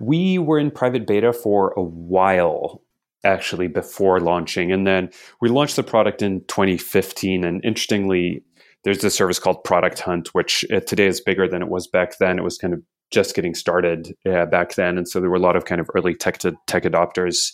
We 0.00 0.38
were 0.38 0.58
in 0.58 0.70
private 0.70 1.06
beta 1.06 1.32
for 1.32 1.72
a 1.76 1.82
while, 1.82 2.82
actually, 3.24 3.68
before 3.68 4.20
launching, 4.20 4.72
and 4.72 4.86
then 4.86 5.10
we 5.40 5.48
launched 5.48 5.76
the 5.76 5.82
product 5.82 6.22
in 6.22 6.40
2015. 6.48 7.44
And 7.44 7.64
interestingly, 7.64 8.42
there's 8.84 9.04
a 9.04 9.10
service 9.10 9.38
called 9.38 9.62
Product 9.64 10.00
Hunt, 10.00 10.34
which 10.34 10.64
uh, 10.72 10.80
today 10.80 11.06
is 11.06 11.20
bigger 11.20 11.48
than 11.48 11.62
it 11.62 11.68
was 11.68 11.86
back 11.86 12.18
then. 12.18 12.38
It 12.38 12.44
was 12.44 12.58
kind 12.58 12.74
of 12.74 12.82
just 13.10 13.34
getting 13.34 13.54
started 13.54 14.14
uh, 14.26 14.46
back 14.46 14.74
then, 14.74 14.98
and 14.98 15.08
so 15.08 15.20
there 15.20 15.30
were 15.30 15.36
a 15.36 15.40
lot 15.40 15.56
of 15.56 15.64
kind 15.64 15.80
of 15.80 15.88
early 15.94 16.14
tech 16.14 16.38
to 16.38 16.54
tech 16.66 16.84
adopters 16.84 17.52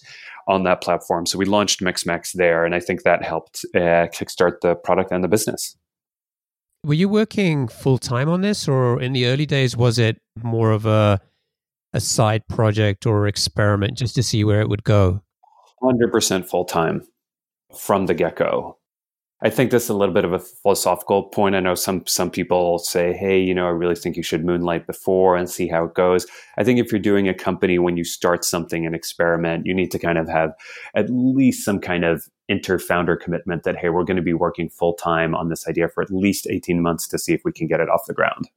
on 0.49 0.65
that 0.65 0.81
platform. 0.81 1.27
So 1.27 1.39
we 1.39 1.45
launched 1.45 1.81
Mixmax 1.81 2.33
there, 2.33 2.65
and 2.65 2.75
I 2.75 2.81
think 2.81 3.03
that 3.03 3.23
helped 3.23 3.65
uh, 3.75 4.09
kickstart 4.13 4.61
the 4.61 4.75
product 4.75 5.11
and 5.11 5.25
the 5.25 5.29
business. 5.29 5.77
Were 6.85 6.95
you 6.95 7.09
working 7.09 7.69
full 7.69 7.99
time 7.99 8.29
on 8.29 8.43
this, 8.43 8.69
or 8.69 9.01
in 9.01 9.13
the 9.13 9.27
early 9.27 9.47
days 9.47 9.77
was 9.77 9.99
it 9.99 10.21
more 10.43 10.71
of 10.71 10.87
a 10.87 11.21
a 11.95 12.01
side 12.01 12.47
project 12.49 13.07
or 13.07 13.29
experiment 13.29 13.97
just 13.97 14.17
to 14.17 14.23
see 14.23 14.45
where 14.45 14.61
it 14.61 14.69
would 14.69 14.85
go? 14.85 15.23
Hundred 15.83 16.11
percent 16.11 16.49
full 16.49 16.65
time 16.65 17.07
from 17.79 18.07
the 18.07 18.15
get 18.15 18.37
go. 18.37 18.79
I 19.45 19.51
think 19.51 19.71
that's 19.71 19.91
a 19.91 19.95
little 19.95 20.15
bit 20.15 20.25
of 20.25 20.33
a 20.33 20.39
philosophical 20.39 21.25
point. 21.25 21.55
I 21.55 21.61
know 21.61 21.75
some 21.75 22.07
some 22.07 22.31
people 22.31 22.79
say, 22.79 23.13
"Hey, 23.13 23.39
you 23.39 23.53
know, 23.53 23.67
I 23.67 23.71
really 23.71 23.95
think 23.95 24.17
you 24.17 24.23
should 24.23 24.43
moonlight 24.43 24.87
before 24.87 25.37
and 25.37 25.51
see 25.51 25.69
how 25.69 25.85
it 25.85 25.95
goes." 25.95 26.27
I 26.57 26.65
think 26.65 26.81
if 26.81 26.91
you're 26.91 26.99
doing 26.99 27.29
a 27.29 27.35
company 27.35 27.79
when 27.79 27.99
you 27.99 28.05
start 28.05 28.43
something 28.43 28.87
an 28.87 28.95
experiment, 28.95 29.67
you 29.67 29.75
need 29.75 29.91
to 29.91 29.99
kind 29.99 30.17
of 30.17 30.31
have 30.31 30.55
at 30.95 31.11
least 31.11 31.63
some 31.63 31.79
kind 31.79 32.05
of 32.05 32.27
inter-founder 32.49 33.17
commitment 33.17 33.65
that 33.65 33.77
hey, 33.77 33.91
we're 33.91 34.05
going 34.05 34.17
to 34.17 34.23
be 34.23 34.33
working 34.33 34.71
full 34.71 34.95
time 34.95 35.35
on 35.35 35.51
this 35.51 35.69
idea 35.69 35.89
for 35.89 36.03
at 36.03 36.11
least 36.11 36.47
18 36.49 36.81
months 36.81 37.07
to 37.09 37.19
see 37.19 37.35
if 37.35 37.43
we 37.45 37.53
can 37.53 37.67
get 37.67 37.81
it 37.81 37.91
off 37.91 38.07
the 38.07 38.15
ground. 38.15 38.49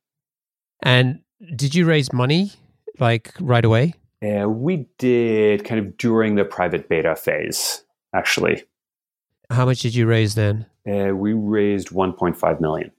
And 0.81 1.19
did 1.53 1.75
you 1.75 1.85
raise 1.85 2.13
money 2.13 2.53
like 2.97 3.33
right 3.41 3.65
away? 3.65 3.93
Yeah, 4.21 4.45
we 4.45 4.87
did 4.97 5.65
kind 5.65 5.85
of 5.85 5.97
during 5.97 6.35
the 6.35 6.45
private 6.45 6.87
beta 6.87 7.15
phase, 7.17 7.83
actually. 8.13 8.63
How 9.49 9.65
much 9.65 9.81
did 9.81 9.93
you 9.93 10.07
raise 10.07 10.35
then? 10.35 10.65
Uh, 10.87 11.15
we 11.15 11.33
raised 11.33 11.89
1.5 11.89 12.61
million. 12.61 12.91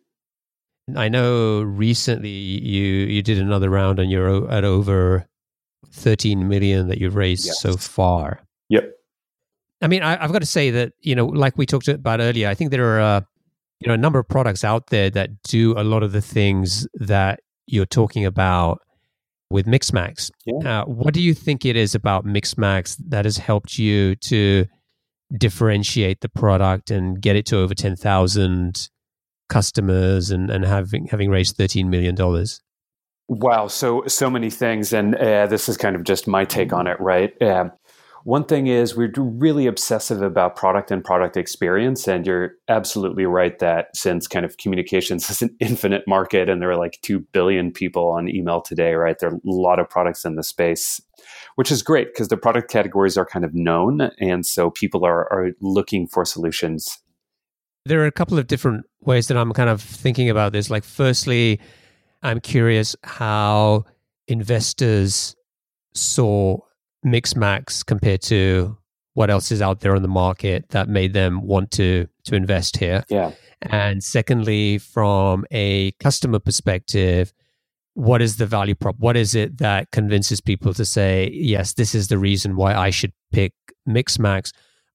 I 0.96 1.08
know 1.08 1.62
recently 1.62 2.30
you 2.30 2.82
you 2.82 3.22
did 3.22 3.38
another 3.38 3.68
round 3.68 3.98
and 3.98 4.10
you're 4.10 4.50
at 4.50 4.64
over 4.64 5.26
13 5.92 6.48
million 6.48 6.88
that 6.88 6.98
you've 6.98 7.14
raised 7.14 7.46
yes. 7.46 7.60
so 7.60 7.76
far. 7.76 8.40
Yep. 8.68 8.92
I 9.82 9.86
mean, 9.86 10.02
I, 10.02 10.16
have 10.20 10.32
got 10.32 10.40
to 10.40 10.46
say 10.46 10.70
that 10.70 10.92
you 11.00 11.14
know, 11.14 11.26
like 11.26 11.58
we 11.58 11.66
talked 11.66 11.88
about 11.88 12.20
earlier, 12.20 12.48
I 12.48 12.54
think 12.54 12.70
there 12.70 12.96
are 12.96 13.00
uh, 13.00 13.20
you 13.80 13.88
know 13.88 13.94
a 13.94 13.98
number 13.98 14.18
of 14.18 14.28
products 14.28 14.64
out 14.64 14.88
there 14.88 15.10
that 15.10 15.42
do 15.42 15.74
a 15.76 15.84
lot 15.84 16.02
of 16.02 16.12
the 16.12 16.22
things 16.22 16.86
that 16.94 17.40
you're 17.66 17.86
talking 17.86 18.24
about 18.24 18.80
with 19.50 19.66
Mixmax. 19.66 20.30
Yeah. 20.46 20.82
Uh, 20.82 20.84
what 20.86 21.14
do 21.14 21.22
you 21.22 21.34
think 21.34 21.64
it 21.64 21.76
is 21.76 21.94
about 21.94 22.24
Mixmax 22.24 22.96
that 23.08 23.24
has 23.24 23.38
helped 23.38 23.78
you 23.78 24.16
to 24.16 24.66
differentiate 25.36 26.20
the 26.20 26.28
product 26.28 26.90
and 26.90 27.20
get 27.20 27.36
it 27.36 27.46
to 27.46 27.58
over 27.58 27.74
10,000 27.74 28.88
customers 29.48 30.30
and, 30.30 30.50
and 30.50 30.64
having, 30.64 31.06
having 31.06 31.30
raised 31.30 31.56
$13 31.56 31.86
million? 31.88 32.16
Wow, 33.30 33.66
so 33.66 34.04
so 34.06 34.30
many 34.30 34.48
things, 34.48 34.94
and 34.94 35.14
uh, 35.14 35.46
this 35.46 35.68
is 35.68 35.76
kind 35.76 35.94
of 35.94 36.02
just 36.02 36.26
my 36.26 36.46
take 36.46 36.72
on 36.72 36.86
it, 36.86 36.98
right? 36.98 37.30
Uh, 37.42 37.68
one 38.24 38.44
thing 38.44 38.68
is 38.68 38.96
we're 38.96 39.12
really 39.16 39.66
obsessive 39.66 40.22
about 40.22 40.56
product 40.56 40.90
and 40.90 41.04
product 41.04 41.36
experience, 41.36 42.08
and 42.08 42.26
you're 42.26 42.52
absolutely 42.68 43.26
right 43.26 43.58
that 43.58 43.94
since 43.94 44.26
kind 44.26 44.46
of 44.46 44.56
communications 44.56 45.28
is 45.30 45.42
an 45.42 45.54
infinite 45.60 46.04
market, 46.06 46.48
and 46.48 46.62
there 46.62 46.70
are 46.70 46.78
like 46.78 46.98
two 47.02 47.20
billion 47.32 47.70
people 47.70 48.08
on 48.08 48.28
email 48.28 48.62
today, 48.62 48.94
right? 48.94 49.18
There 49.18 49.28
are 49.28 49.34
a 49.34 49.40
lot 49.44 49.78
of 49.78 49.90
products 49.90 50.24
in 50.24 50.36
the 50.36 50.42
space 50.42 51.00
which 51.58 51.72
is 51.72 51.82
great 51.82 52.14
because 52.14 52.28
the 52.28 52.36
product 52.36 52.70
categories 52.70 53.18
are 53.18 53.26
kind 53.26 53.44
of 53.44 53.52
known. 53.52 54.12
And 54.20 54.46
so 54.46 54.70
people 54.70 55.04
are, 55.04 55.24
are 55.32 55.50
looking 55.60 56.06
for 56.06 56.24
solutions. 56.24 57.02
There 57.84 58.00
are 58.00 58.06
a 58.06 58.12
couple 58.12 58.38
of 58.38 58.46
different 58.46 58.86
ways 59.00 59.26
that 59.26 59.36
I'm 59.36 59.52
kind 59.52 59.68
of 59.68 59.82
thinking 59.82 60.30
about 60.30 60.52
this. 60.52 60.70
Like, 60.70 60.84
firstly, 60.84 61.58
I'm 62.22 62.38
curious 62.38 62.94
how 63.02 63.86
investors 64.28 65.34
saw 65.94 66.58
Mixmax 67.04 67.84
compared 67.84 68.22
to 68.22 68.78
what 69.14 69.28
else 69.28 69.50
is 69.50 69.60
out 69.60 69.80
there 69.80 69.96
on 69.96 70.02
the 70.02 70.06
market 70.06 70.68
that 70.68 70.88
made 70.88 71.12
them 71.12 71.44
want 71.44 71.72
to 71.72 72.06
to 72.26 72.36
invest 72.36 72.76
here. 72.76 73.02
Yeah. 73.08 73.32
And 73.62 74.04
secondly, 74.04 74.78
from 74.78 75.44
a 75.50 75.90
customer 75.98 76.38
perspective, 76.38 77.32
what 77.98 78.22
is 78.22 78.36
the 78.36 78.46
value 78.46 78.76
prop? 78.76 78.94
What 79.00 79.16
is 79.16 79.34
it 79.34 79.58
that 79.58 79.90
convinces 79.90 80.40
people 80.40 80.72
to 80.72 80.84
say, 80.84 81.30
yes, 81.32 81.74
this 81.74 81.96
is 81.96 82.06
the 82.06 82.16
reason 82.16 82.54
why 82.54 82.72
I 82.72 82.90
should 82.90 83.12
pick 83.32 83.52
Mixmax 83.88 84.52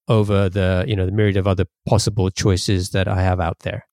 over 0.08 0.48
the, 0.48 0.86
you 0.88 0.96
know, 0.96 1.06
the 1.06 1.12
myriad 1.12 1.36
of 1.36 1.46
other 1.46 1.66
possible 1.86 2.30
choices 2.30 2.92
that 2.92 3.10
I 3.10 3.22
have 3.22 3.42
out 3.42 3.60
there? 3.60 3.86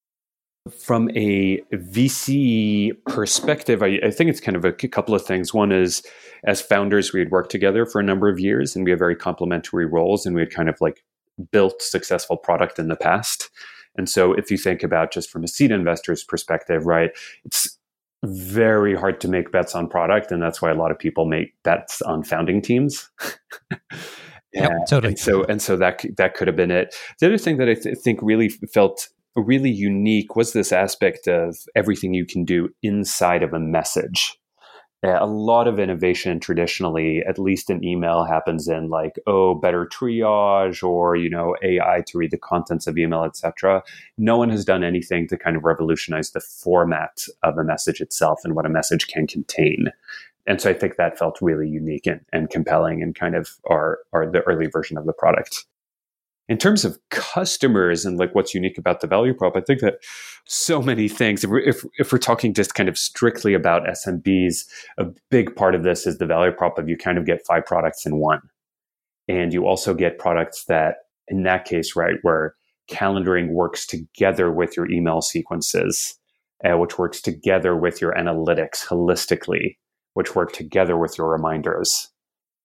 From 0.79 1.11
a 1.17 1.61
VC 1.73 2.93
perspective, 3.09 3.83
I, 3.83 3.99
I 4.05 4.13
think 4.13 4.31
it's 4.31 4.41
kind 4.41 4.57
of 4.57 4.65
a, 4.65 4.73
couple 4.73 5.17
of 5.17 5.27
things. 5.27 5.53
One 5.53 5.73
is, 5.73 6.05
as 6.45 6.61
founders, 6.61 7.13
we 7.13 7.19
had 7.19 7.33
worked 7.33 7.51
together 7.51 7.87
for 7.87 8.01
a 8.01 8.05
number 8.05 8.29
of 8.29 8.39
years, 8.39 8.77
and 8.77 8.85
we 8.85 8.93
have 8.93 9.01
very 9.01 9.17
complementary 9.17 9.87
roles, 9.87 10.25
and 10.25 10.37
we 10.37 10.43
had 10.43 10.53
kind 10.53 10.69
of 10.69 10.77
like 10.81 11.03
built 11.51 11.83
successful 11.83 12.37
product 12.37 12.79
in 12.79 12.87
the 12.87 12.95
past. 12.95 13.51
And 13.97 14.09
so, 14.09 14.35
if 14.35 14.53
you 14.53 14.57
think 14.57 14.85
about 14.85 15.13
just 15.13 15.31
from 15.31 15.43
a 15.43 15.49
seed 15.49 15.73
investor's 15.73 16.23
perspective, 16.23 16.87
right, 16.87 17.11
it's 17.45 17.80
very 18.25 18.95
hard 18.95 19.21
to 19.21 19.29
make 19.29 19.53
bets 19.53 19.75
on 19.75 19.89
product, 19.89 20.31
and 20.33 20.43
that's 20.43 20.61
why 20.61 20.71
a 20.71 20.75
lot 20.75 20.91
of 20.91 20.99
people 20.99 21.27
make 21.27 21.55
bets 21.63 22.03
on 22.03 22.23
founding 22.23 22.61
teams. 22.61 23.11
yeah, 24.53 24.69
totally. 24.89 25.13
And 25.13 25.19
so 25.19 25.45
and 25.45 25.63
so 25.63 25.77
that 25.77 26.05
that 26.17 26.35
could 26.35 26.49
have 26.49 26.57
been 26.57 26.71
it. 26.71 26.95
The 27.21 27.27
other 27.27 27.39
thing 27.39 27.57
that 27.59 27.69
I 27.69 27.75
th- 27.75 27.99
think 27.99 28.21
really 28.23 28.49
felt 28.73 29.09
really 29.37 29.71
unique 29.71 30.37
was 30.37 30.53
this 30.53 30.73
aspect 30.73 31.27
of 31.27 31.57
everything 31.75 32.15
you 32.15 32.27
can 32.27 32.45
do 32.45 32.69
inside 32.83 33.43
of 33.43 33.53
a 33.53 33.61
message 33.61 34.40
a 35.03 35.27
lot 35.27 35.67
of 35.67 35.79
innovation 35.79 36.41
traditionally, 36.41 37.23
at 37.27 37.39
least 37.39 37.71
in 37.71 37.83
email, 37.83 38.25
happens 38.25 38.69
in 38.69 38.91
like, 38.91 39.19
oh, 39.27 39.55
better 39.55 39.87
triage 39.87 40.83
or, 40.83 41.17
you 41.17 41.31
know, 41.31 41.57
AI 41.63 42.03
to 42.07 42.19
read 42.19 42.31
the 42.31 42.39
contents 42.39 42.87
of 42.87 42.99
email, 42.99 43.25
etc. 43.25 43.83
No 44.19 44.37
one 44.37 44.51
has 44.51 44.65
done 44.65 44.85
anything 44.85 45.27
to 45.29 45.39
kind 45.39 45.57
of 45.57 45.65
revolutionize 45.65 46.33
the 46.33 46.41
format 46.41 47.25
of 47.43 47.57
a 47.57 47.65
message 47.65 48.01
itself 48.01 48.41
and 48.45 48.55
what 48.55 48.67
a 48.67 48.71
message 48.71 49.07
can 49.07 49.27
contain. 49.27 49.91
And 50.47 50.61
so 50.61 50.69
I 50.69 50.75
think 50.75 50.97
that 50.97 51.19
felt 51.19 51.39
really 51.41 51.69
unique 51.69 52.07
and, 52.07 52.21
and 52.33 52.51
compelling 52.51 53.03
and 53.03 53.15
kind 53.15 53.35
of 53.35 53.57
our, 53.71 54.01
our 54.13 54.31
the 54.31 54.43
early 54.43 54.67
version 54.67 54.99
of 54.99 55.07
the 55.07 55.13
product 55.13 55.65
in 56.51 56.59
terms 56.59 56.85
of 56.85 56.99
customers 57.11 58.05
and 58.05 58.19
like 58.19 58.35
what's 58.35 58.55
unique 58.55 58.77
about 58.77 59.01
the 59.01 59.07
value 59.07 59.33
prop, 59.33 59.57
I 59.57 59.61
think 59.61 59.81
that 59.81 60.01
so 60.47 60.83
many 60.83 61.07
things. 61.07 61.45
If 61.45 61.51
we're, 61.51 61.61
if, 61.61 61.85
if 61.99 62.11
we're 62.11 62.19
talking 62.19 62.53
just 62.53 62.75
kind 62.75 62.89
of 62.89 62.99
strictly 62.99 63.55
about 63.55 63.87
SMBs, 63.87 64.65
a 64.99 65.07
big 65.31 65.55
part 65.55 65.77
of 65.77 65.85
this 65.85 66.09
is 66.09 66.19
the 66.19 66.27
value 66.27 66.51
prop 66.51 66.77
of 66.77 66.89
you 66.89 66.97
kind 66.97 67.19
of 67.19 67.25
get 67.25 67.47
five 67.47 67.65
products 67.65 68.05
in 68.05 68.17
one, 68.17 68.41
and 69.29 69.55
you 69.55 69.65
also 69.65 69.95
get 69.95 70.19
products 70.19 70.65
that, 70.65 70.97
in 71.29 71.45
that 71.45 71.65
case, 71.65 71.95
right, 71.95 72.17
where 72.23 72.57
calendaring 72.91 73.51
works 73.51 73.87
together 73.87 74.51
with 74.51 74.77
your 74.77 74.91
email 74.91 75.21
sequences, 75.21 76.19
uh, 76.65 76.77
which 76.77 76.99
works 76.99 77.23
together 77.23 77.77
with 77.77 78.01
your 78.01 78.13
analytics 78.15 78.85
holistically, 78.85 79.77
which 80.15 80.35
work 80.35 80.51
together 80.51 80.99
with 80.99 81.17
your 81.17 81.31
reminders, 81.31 82.09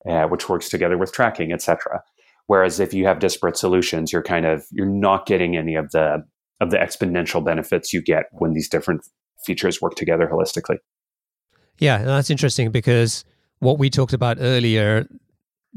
uh, 0.09 0.25
which 0.25 0.49
works 0.49 0.69
together 0.69 0.97
with 0.97 1.13
tracking, 1.13 1.51
etc. 1.51 2.01
Whereas 2.47 2.79
if 2.79 2.93
you 2.93 3.05
have 3.05 3.19
disparate 3.19 3.57
solutions, 3.57 4.13
you're 4.13 4.23
kind 4.23 4.45
of 4.45 4.65
you're 4.71 4.85
not 4.85 5.25
getting 5.25 5.57
any 5.57 5.75
of 5.75 5.91
the 5.91 6.23
of 6.61 6.71
the 6.71 6.77
exponential 6.77 7.43
benefits 7.43 7.93
you 7.93 8.01
get 8.01 8.25
when 8.31 8.53
these 8.53 8.69
different 8.69 9.01
features 9.45 9.81
work 9.81 9.95
together 9.95 10.29
holistically. 10.31 10.77
Yeah, 11.79 12.03
that's 12.03 12.29
interesting 12.29 12.71
because 12.71 13.25
what 13.59 13.79
we 13.79 13.89
talked 13.89 14.13
about 14.13 14.37
earlier, 14.39 15.07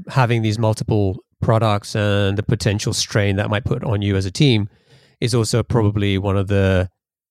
having 0.08 0.42
these 0.42 0.58
multiple 0.58 1.16
products 1.40 1.94
and 1.94 2.36
the 2.36 2.42
potential 2.42 2.92
strain 2.92 3.36
that 3.36 3.50
might 3.50 3.64
put 3.64 3.82
on 3.84 4.02
you 4.02 4.16
as 4.16 4.26
a 4.26 4.30
team, 4.30 4.68
is 5.20 5.34
also 5.34 5.62
probably 5.62 6.18
one 6.18 6.36
of 6.36 6.48
the 6.48 6.88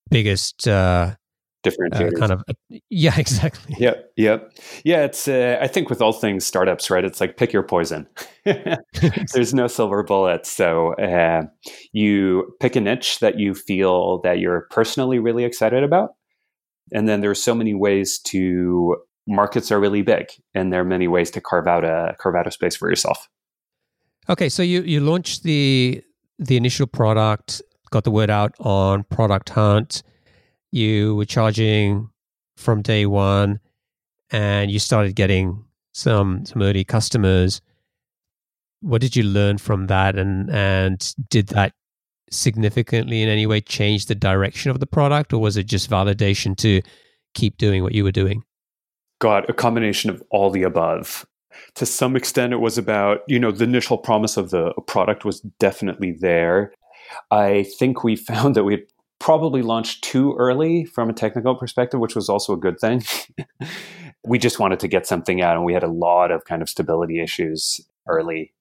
biggest 0.10 0.68
uh, 0.68 1.16
differentiators. 1.64 2.16
Uh, 2.16 2.20
kind 2.20 2.32
of, 2.32 2.44
uh, 2.48 2.78
yeah, 2.90 3.14
exactly. 3.18 3.76
Yep, 3.80 4.12
yep, 4.16 4.52
yeah. 4.84 5.04
It's 5.04 5.28
uh, 5.28 5.58
I 5.62 5.68
think 5.68 5.90
with 5.90 6.02
all 6.02 6.14
things 6.14 6.46
startups, 6.46 6.90
right? 6.90 7.04
It's 7.04 7.22
like 7.22 7.38
pick 7.38 7.54
your 7.54 7.64
poison. 7.64 8.08
There's 9.34 9.54
no 9.54 9.68
silver 9.68 10.04
bullet, 10.04 10.46
so 10.46 10.94
uh, 10.96 11.44
you 11.92 12.56
pick 12.60 12.76
a 12.76 12.82
niche 12.82 13.20
that 13.20 13.40
you 13.40 13.54
feel 13.54 14.22
that 14.22 14.40
you're 14.40 14.68
personally 14.72 15.20
really 15.20 15.44
excited 15.44 15.84
about, 15.84 16.12
and 16.92 17.08
then 17.08 17.22
there's 17.22 17.42
so 17.42 17.54
many 17.54 17.74
ways 17.74 18.20
to 18.20 18.98
markets 19.28 19.72
are 19.72 19.80
really 19.80 20.02
big, 20.02 20.28
and 20.54 20.72
there 20.72 20.82
are 20.82 20.86
many 20.86 21.08
ways 21.08 21.32
to 21.32 21.42
carve 21.42 21.68
out 21.68 21.84
a 21.84 22.16
carve 22.20 22.36
out 22.36 22.48
a 22.48 22.52
space 22.52 22.76
for 22.76 22.90
yourself. 22.90 23.28
Okay, 24.30 24.50
so 24.50 24.64
you 24.64 24.82
you 24.82 25.02
launched 25.02 25.44
the 25.44 26.02
the 26.40 26.56
initial 26.56 26.88
product, 26.88 27.62
got 27.92 28.04
the 28.04 28.12
word 28.12 28.30
out 28.30 28.54
on 28.60 29.04
Product 29.04 29.50
Hunt 29.50 30.04
you 30.72 31.16
were 31.16 31.26
charging 31.26 32.10
from 32.58 32.82
day 32.82 33.06
one 33.06 33.60
and 34.32 34.72
you 34.72 34.80
started 34.80 35.16
getting 35.16 35.64
some 35.94 36.46
some 36.46 36.62
early 36.62 36.84
customers. 36.84 37.62
What 38.82 39.02
did 39.02 39.16
you 39.16 39.24
learn 39.24 39.58
from 39.58 39.88
that 39.88 40.18
and 40.18 40.50
and 40.50 41.14
did 41.30 41.48
that 41.48 41.74
significantly 42.30 43.22
in 43.22 43.30
any 43.30 43.46
way 43.46 43.62
change 43.62 44.06
the 44.06 44.16
direction 44.16 44.70
of 44.70 44.80
the 44.80 44.86
product 44.86 45.32
or 45.32 45.40
was 45.40 45.56
it 45.56 45.66
just 45.66 45.90
validation 45.90 46.58
to 46.58 46.82
keep 47.34 47.58
doing 47.58 47.84
what 47.84 47.94
you 47.94 48.04
were 48.04 48.12
doing? 48.12 48.44
Got 49.20 49.50
a 49.50 49.54
combination 49.54 50.10
of 50.10 50.22
all 50.30 50.50
the 50.50 50.64
above. 50.64 51.26
To 51.76 51.86
some 51.86 52.16
extent 52.16 52.54
it 52.54 52.58
was 52.58 52.78
about 52.78 53.22
you 53.28 53.40
know 53.40 53.52
the 53.52 53.64
initial 53.64 53.98
promise 53.98 54.38
of 54.38 54.50
the 54.50 54.74
product 54.88 55.26
was 55.26 55.42
definitely 55.60 56.12
there. 56.12 56.74
I 57.32 57.64
think 57.80 58.04
we 58.04 58.16
found 58.32 58.56
that 58.56 58.64
we 58.64 58.86
probably 59.20 59.62
launched 59.62 60.04
too 60.04 60.36
early 60.38 60.86
from 60.86 61.10
a 61.10 61.14
technical 61.14 61.56
perspective, 61.56 62.00
which 62.00 62.16
was 62.16 62.30
also 62.30 62.54
a 62.54 62.58
good 62.58 62.80
thing. 62.80 63.04
we 64.26 64.38
just 64.38 64.60
wanted 64.60 64.80
to 64.80 64.88
get 64.88 65.08
something 65.08 65.42
out, 65.42 65.56
and 65.56 65.66
we 65.66 65.74
had 65.74 65.84
a 65.84 65.88
lot 65.88 66.32
of 66.32 66.46
kind 66.46 66.62
of 66.62 66.70
stability 66.70 67.20
issues 67.20 67.82
early. 68.08 68.54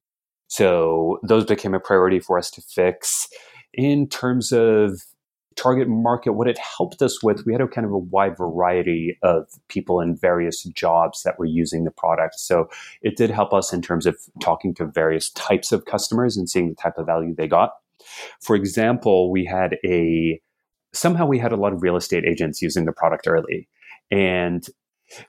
So 0.48 1.18
those 1.22 1.44
became 1.44 1.75
a 1.75 1.80
priority 1.80 2.20
for 2.20 2.38
us 2.38 2.50
to 2.52 2.62
fix. 2.62 3.28
In 3.75 4.08
terms 4.08 4.52
of 4.52 5.02
target 5.56 5.88
market, 5.88 6.32
what 6.32 6.48
it 6.48 6.58
helped 6.58 7.02
us 7.02 7.22
with, 7.22 7.44
we 7.46 7.52
had 7.52 7.60
a 7.60 7.66
kind 7.68 7.86
of 7.86 7.92
a 7.92 7.98
wide 7.98 8.36
variety 8.36 9.18
of 9.22 9.46
people 9.68 10.00
in 10.00 10.14
various 10.14 10.62
jobs 10.64 11.22
that 11.22 11.38
were 11.38 11.46
using 11.46 11.84
the 11.84 11.90
product. 11.90 12.38
So 12.38 12.68
it 13.02 13.16
did 13.16 13.30
help 13.30 13.52
us 13.52 13.72
in 13.72 13.82
terms 13.82 14.06
of 14.06 14.16
talking 14.40 14.75
to 14.75 14.86
various 14.86 15.30
types 15.30 15.72
of 15.72 15.86
customers 15.86 16.36
and 16.36 16.48
seeing 16.48 16.68
the 16.68 16.75
type 16.75 16.98
of 16.98 17.06
value 17.06 17.34
they 17.34 17.48
got. 17.48 17.72
For 18.40 18.54
example, 18.54 19.30
we 19.30 19.44
had 19.44 19.78
a 19.84 20.40
somehow 20.96 21.26
we 21.26 21.38
had 21.38 21.52
a 21.52 21.56
lot 21.56 21.72
of 21.72 21.82
real 21.82 21.96
estate 21.96 22.24
agents 22.24 22.62
using 22.62 22.84
the 22.84 22.92
product 22.92 23.26
early. 23.26 23.68
And 24.10 24.66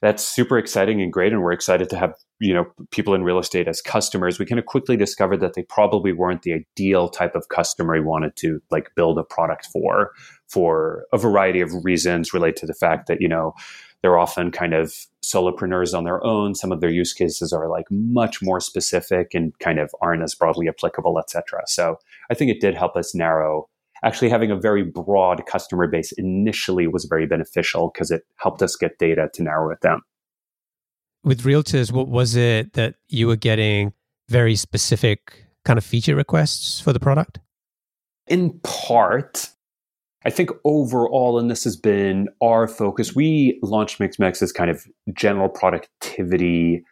that's 0.02 0.24
super 0.24 0.58
exciting 0.58 1.02
and 1.02 1.14
great. 1.14 1.32
And 1.32 1.42
we're 1.42 1.52
excited 1.52 1.90
to 1.92 1.98
have, 1.98 2.16
you 2.40 2.54
know, 2.54 2.66
people 2.92 3.14
in 3.14 3.24
real 3.24 3.38
estate 3.38 3.68
as 3.68 3.82
customers. 3.82 4.40
We 4.40 4.46
kind 4.46 4.60
of 4.60 4.66
quickly 4.66 4.98
discovered 4.98 5.40
that 5.42 5.54
they 5.54 5.64
probably 5.64 6.14
weren't 6.14 6.42
the 6.42 6.54
ideal 6.54 7.10
type 7.10 7.36
of 7.36 7.50
customer 7.50 7.94
we 7.94 8.02
wanted 8.02 8.36
to 8.38 8.60
like 8.72 8.90
build 8.96 9.20
a 9.20 9.24
product 9.24 9.68
for, 9.68 10.12
for 10.48 11.06
a 11.14 11.18
variety 11.18 11.62
of 11.62 11.72
reasons 11.84 12.34
related 12.34 12.58
to 12.58 12.66
the 12.66 12.74
fact 12.74 13.08
that, 13.08 13.22
you 13.22 13.28
know, 13.28 13.54
they're 14.02 14.18
often 14.18 14.52
kind 14.52 14.74
of 14.74 14.94
solopreneurs 15.24 15.96
on 15.96 16.04
their 16.04 16.24
own. 16.24 16.56
Some 16.56 16.72
of 16.72 16.82
their 16.82 16.90
use 16.90 17.14
cases 17.14 17.52
are 17.52 17.68
like 17.68 17.86
much 17.90 18.42
more 18.42 18.60
specific 18.60 19.34
and 19.34 19.58
kind 19.60 19.80
of 19.80 19.92
aren't 20.02 20.24
as 20.24 20.36
broadly 20.36 20.68
applicable, 20.68 21.20
etc. 21.20 21.62
So 21.68 21.98
I 22.32 22.34
think 22.34 22.52
it 22.52 22.62
did 22.62 22.76
help 22.76 22.96
us 22.96 23.14
narrow 23.16 23.70
actually 24.04 24.30
having 24.30 24.52
a 24.52 24.56
very 24.56 24.84
broad 24.84 25.46
customer 25.46 25.88
base 25.88 26.12
initially 26.14 26.88
was 26.88 27.06
very 27.06 27.26
beneficial 27.26 27.92
because 27.94 28.12
it 28.12 28.24
helped 28.38 28.62
us 28.62 28.76
get 28.76 28.98
data 29.00 29.30
to 29.34 29.44
narrow 29.44 29.72
it 29.72 29.82
down. 29.82 30.02
With 31.24 31.44
realtors, 31.44 31.92
what 31.92 32.08
was 32.08 32.36
it 32.36 32.74
that 32.74 32.96
you 33.10 33.28
were 33.28 33.36
getting 33.36 33.94
very 34.30 34.56
specific 34.56 35.46
kind 35.66 35.78
of 35.78 35.84
feature 35.84 36.16
requests 36.16 36.80
for 36.80 36.94
the 36.94 37.00
product? 37.00 37.40
In 38.28 38.60
part, 38.60 39.50
I 40.26 40.30
think 40.30 40.52
overall, 40.66 41.40
and 41.40 41.50
this 41.50 41.64
has 41.64 41.76
been 41.78 42.28
our 42.42 42.68
focus, 42.68 43.16
we 43.16 43.60
launched 43.64 44.00
Mixmax 44.00 44.42
as 44.42 44.52
kind 44.52 44.70
of 44.70 44.86
general 45.14 45.50
productivity 45.50 46.84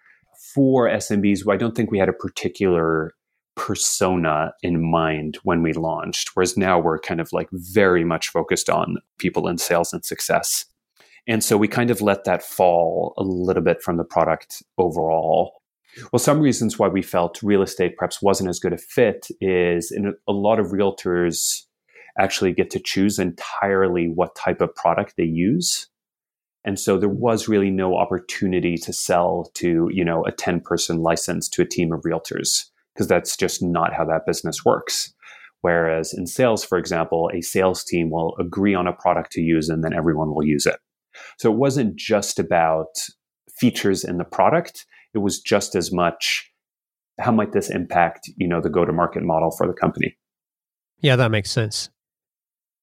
for 0.54 0.88
SMBs. 0.88 1.50
I 1.52 1.58
don't 1.58 1.76
think 1.76 1.92
we 1.92 2.00
had 2.00 2.10
a 2.10 2.14
particular 2.14 3.14
persona 3.56 4.54
in 4.62 4.90
mind 4.90 5.38
when 5.44 5.62
we 5.62 5.74
launched, 5.74 6.32
whereas 6.34 6.58
now 6.58 6.80
we're 6.80 7.00
kind 7.00 7.22
of 7.22 7.32
like 7.32 7.50
very 7.52 8.04
much 8.04 8.30
focused 8.30 8.70
on 8.70 8.98
people 9.18 9.48
in 9.48 9.58
sales 9.58 9.94
and 9.94 10.06
success. 10.06 10.66
And 11.28 11.44
so 11.44 11.58
we 11.58 11.68
kind 11.68 11.90
of 11.90 12.02
let 12.02 12.26
that 12.26 12.44
fall 12.44 13.14
a 13.18 13.24
little 13.24 13.64
bit 13.64 13.82
from 13.82 13.98
the 13.98 14.04
product 14.04 14.62
overall. 14.78 15.62
Well, 16.12 16.20
some 16.20 16.40
reasons 16.40 16.78
why 16.78 16.88
we 16.88 17.02
felt 17.02 17.42
real 17.42 17.62
estate 17.62 17.98
perhaps 17.98 18.22
wasn't 18.22 18.50
as 18.50 18.60
good 18.60 18.74
a 18.74 18.78
fit 18.78 19.28
is 19.42 19.92
in 19.92 20.14
a 20.28 20.32
lot 20.32 20.60
of 20.60 20.68
realtors 20.68 21.64
actually 22.20 22.54
get 22.54 22.70
to 22.72 22.80
choose 22.80 23.18
entirely 23.18 24.08
what 24.08 24.36
type 24.36 24.62
of 24.62 24.76
product 24.76 25.16
they 25.18 25.24
use. 25.24 25.88
And 26.64 26.80
so 26.80 26.98
there 26.98 27.10
was 27.10 27.48
really 27.48 27.70
no 27.70 27.96
opportunity 27.98 28.76
to 28.78 28.92
sell 28.92 29.52
to, 29.56 29.90
you 29.92 30.04
know, 30.04 30.26
a 30.26 30.32
10 30.32 30.62
person 30.62 31.02
license 31.02 31.48
to 31.50 31.62
a 31.62 31.66
team 31.66 31.92
of 31.92 32.02
realtors 32.02 32.66
because 32.96 33.08
that's 33.08 33.36
just 33.36 33.62
not 33.62 33.94
how 33.94 34.06
that 34.06 34.26
business 34.26 34.64
works. 34.64 35.14
Whereas 35.62 36.14
in 36.14 36.28
sales, 36.28 36.64
for 36.64 36.78
example, 36.78 37.30
a 37.34 37.42
sales 37.42 37.84
team 37.84 38.10
will 38.10 38.36
agree 38.40 38.76
on 38.76 38.88
a 38.88 38.94
product 38.94 39.32
to 39.34 39.42
use 39.42 39.68
and 39.68 39.84
then 39.84 39.94
everyone 39.94 40.34
will 40.34 40.46
use 40.46 40.66
it. 40.66 40.80
So 41.40 41.52
it 41.52 41.58
wasn't 41.58 41.96
just 41.96 42.40
about 42.40 42.88
features 43.58 44.04
in 44.04 44.18
the 44.18 44.26
product, 44.26 44.86
it 45.14 45.20
was 45.20 45.40
just 45.40 45.76
as 45.76 45.92
much 45.92 46.52
how 47.20 47.32
might 47.32 47.54
this 47.54 47.70
impact, 47.70 48.30
you 48.36 48.48
know, 48.48 48.60
the 48.60 48.70
go-to-market 48.70 49.24
model 49.24 49.50
for 49.58 49.66
the 49.66 49.74
company. 49.74 50.18
Yeah, 51.00 51.16
that 51.16 51.32
makes 51.32 51.50
sense. 51.50 51.90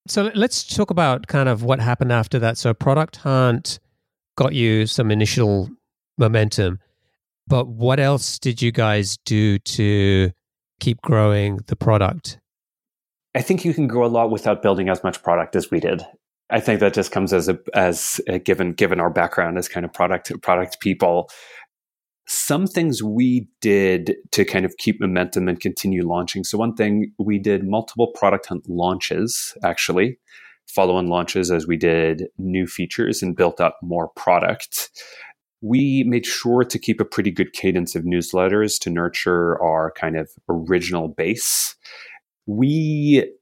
So 0.09 0.31
let's 0.35 0.65
talk 0.65 0.91
about 0.91 1.27
kind 1.27 1.49
of 1.49 1.63
what 1.63 1.81
happened 1.81 2.13
after 2.13 2.39
that. 2.41 2.59
So 2.59 2.75
Product 2.75 3.17
Hunt 3.17 3.79
got 4.37 4.55
you 4.55 4.87
some 4.87 5.11
initial 5.11 5.69
momentum. 6.19 6.79
But 7.47 7.69
what 7.69 8.01
else 8.01 8.39
did 8.39 8.63
you 8.63 8.73
guys 8.73 9.19
do 9.25 9.59
to 9.59 10.31
keep 10.81 11.01
growing 11.03 11.59
the 11.67 11.77
product? 11.77 12.39
I 13.35 13.43
think 13.43 13.65
you 13.65 13.73
can 13.73 13.87
grow 13.87 14.05
a 14.05 14.09
lot 14.09 14.31
without 14.31 14.63
building 14.63 14.89
as 14.89 15.03
much 15.03 15.23
product 15.23 15.57
as 15.57 15.71
we 15.71 15.81
did. 15.81 16.05
I 16.51 16.61
think 16.61 16.81
that 16.81 16.93
just 16.93 17.13
comes 17.13 17.33
as 17.33 17.49
a 17.49 17.59
as 17.75 18.21
a 18.29 18.39
given 18.39 18.73
given 18.75 19.01
our 19.01 19.11
background 19.11 19.57
as 19.57 19.69
kind 19.69 19.87
of 19.87 19.93
product 19.93 20.31
product 20.43 20.81
people. 20.81 21.31
Some 22.29 22.67
things 22.67 23.03
we 23.03 23.49
did 23.61 24.15
to 24.33 24.45
kind 24.45 24.65
of 24.65 24.77
keep 24.77 25.01
momentum 25.01 25.49
and 25.49 25.59
continue 25.59 26.07
launching. 26.07 26.45
So 26.45 26.59
one 26.59 26.75
thing 26.75 27.13
we 27.19 27.39
did 27.39 27.65
multiple 27.65 28.13
product 28.15 28.47
hunt 28.47 28.69
launches 28.69 29.57
actually, 29.65 30.19
follow 30.67 30.97
on 30.97 31.07
launches 31.07 31.51
as 31.51 31.67
we 31.67 31.77
did 31.77 32.29
new 32.39 32.67
features 32.67 33.23
and 33.23 33.35
built 33.35 33.61
up 33.61 33.79
more 33.83 34.09
product 34.15 34.91
we 35.63 36.05
made 36.07 36.27
sure 36.27 36.65
to 36.65 36.79
keep 36.79 37.01
a 37.01 37.05
pretty 37.05 37.31
good 37.31 37.53
cadence 37.53 37.95
of 37.95 38.03
newsletters 38.03 38.79
to 38.81 38.91
nurture 38.91 39.63
our 39.63 39.93
kind 39.93 40.17
of 40.17 40.29
original 40.49 41.09
base. 41.09 41.77
We 42.47 43.33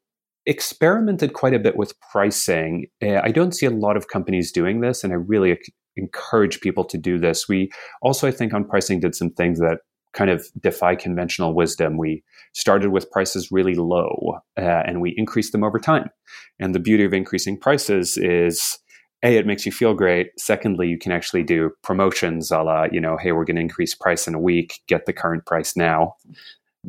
experimented 0.47 1.33
quite 1.33 1.55
a 1.55 1.59
bit 1.59 1.77
with 1.77 1.99
pricing. 2.13 2.87
Uh, 3.03 3.21
I 3.23 3.31
don't 3.31 3.55
see 3.55 3.67
a 3.67 3.71
lot 3.71 3.97
of 3.97 4.09
companies 4.09 4.53
doing 4.53 4.81
this, 4.81 5.03
and 5.03 5.13
I 5.13 5.17
really 5.17 5.59
encourage 5.97 6.61
people 6.61 6.85
to 6.85 6.99
do 6.99 7.19
this. 7.19 7.49
We 7.49 7.71
also, 8.03 8.29
I 8.29 8.31
think, 8.31 8.53
on 8.53 8.65
pricing 8.65 9.01
did 9.01 9.15
some 9.15 9.31
things 9.31 9.59
that 9.59 9.79
kind 10.13 10.31
of 10.31 10.47
defy 10.61 10.97
conventional 10.97 11.55
wisdom. 11.55 11.97
We 11.97 12.23
started 12.53 12.91
with 12.91 13.11
prices 13.11 13.53
really 13.53 13.75
low 13.75 14.39
uh, 14.59 14.83
and 14.85 15.01
we 15.01 15.15
increased 15.17 15.53
them 15.53 15.63
over 15.63 15.79
time. 15.79 16.11
And 16.59 16.75
the 16.75 16.81
beauty 16.81 17.05
of 17.05 17.13
increasing 17.13 17.59
prices 17.59 18.17
is 18.17 18.79
a 19.23 19.37
it 19.37 19.47
makes 19.47 19.67
you 19.67 19.73
feel 19.73 19.95
great. 19.95 20.31
Secondly 20.39 20.89
you 20.89 20.99
can 20.99 21.13
actually 21.13 21.43
do 21.43 21.71
promotions 21.83 22.51
a 22.51 22.63
la 22.63 22.87
you 22.91 23.01
know 23.01 23.17
hey 23.17 23.33
we're 23.33 23.45
going 23.45 23.57
to 23.57 23.63
increase 23.63 23.95
price 23.95 24.27
in 24.27 24.35
a 24.35 24.39
week 24.39 24.81
get 24.87 25.07
the 25.07 25.13
current 25.13 25.45
price 25.47 25.77
now 25.77 26.15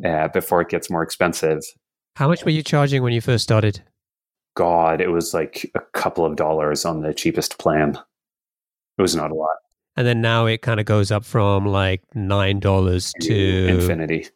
uh, 0.04 0.28
before 0.28 0.60
it 0.60 0.68
gets 0.68 0.90
more 0.90 1.02
expensive. 1.02 1.60
How 2.16 2.28
much 2.28 2.44
were 2.44 2.50
you 2.50 2.62
charging 2.62 3.02
when 3.02 3.12
you 3.12 3.20
first 3.20 3.44
started? 3.44 3.82
God 4.54 5.00
it 5.00 5.08
was 5.08 5.34
like 5.34 5.70
a 5.74 5.80
couple 5.92 6.24
of 6.24 6.36
dollars 6.36 6.84
on 6.84 7.02
the 7.02 7.14
cheapest 7.14 7.58
plan. 7.58 7.98
It 8.98 9.02
was 9.02 9.16
not 9.16 9.30
a 9.30 9.34
lot. 9.34 9.56
And 9.96 10.06
then 10.06 10.20
now 10.22 10.46
it 10.46 10.62
kind 10.62 10.80
of 10.80 10.86
goes 10.86 11.10
up 11.10 11.24
from 11.24 11.66
like 11.66 12.02
nine 12.14 12.60
dollars 12.60 13.12
to 13.22 13.66
infinity. 13.68 14.28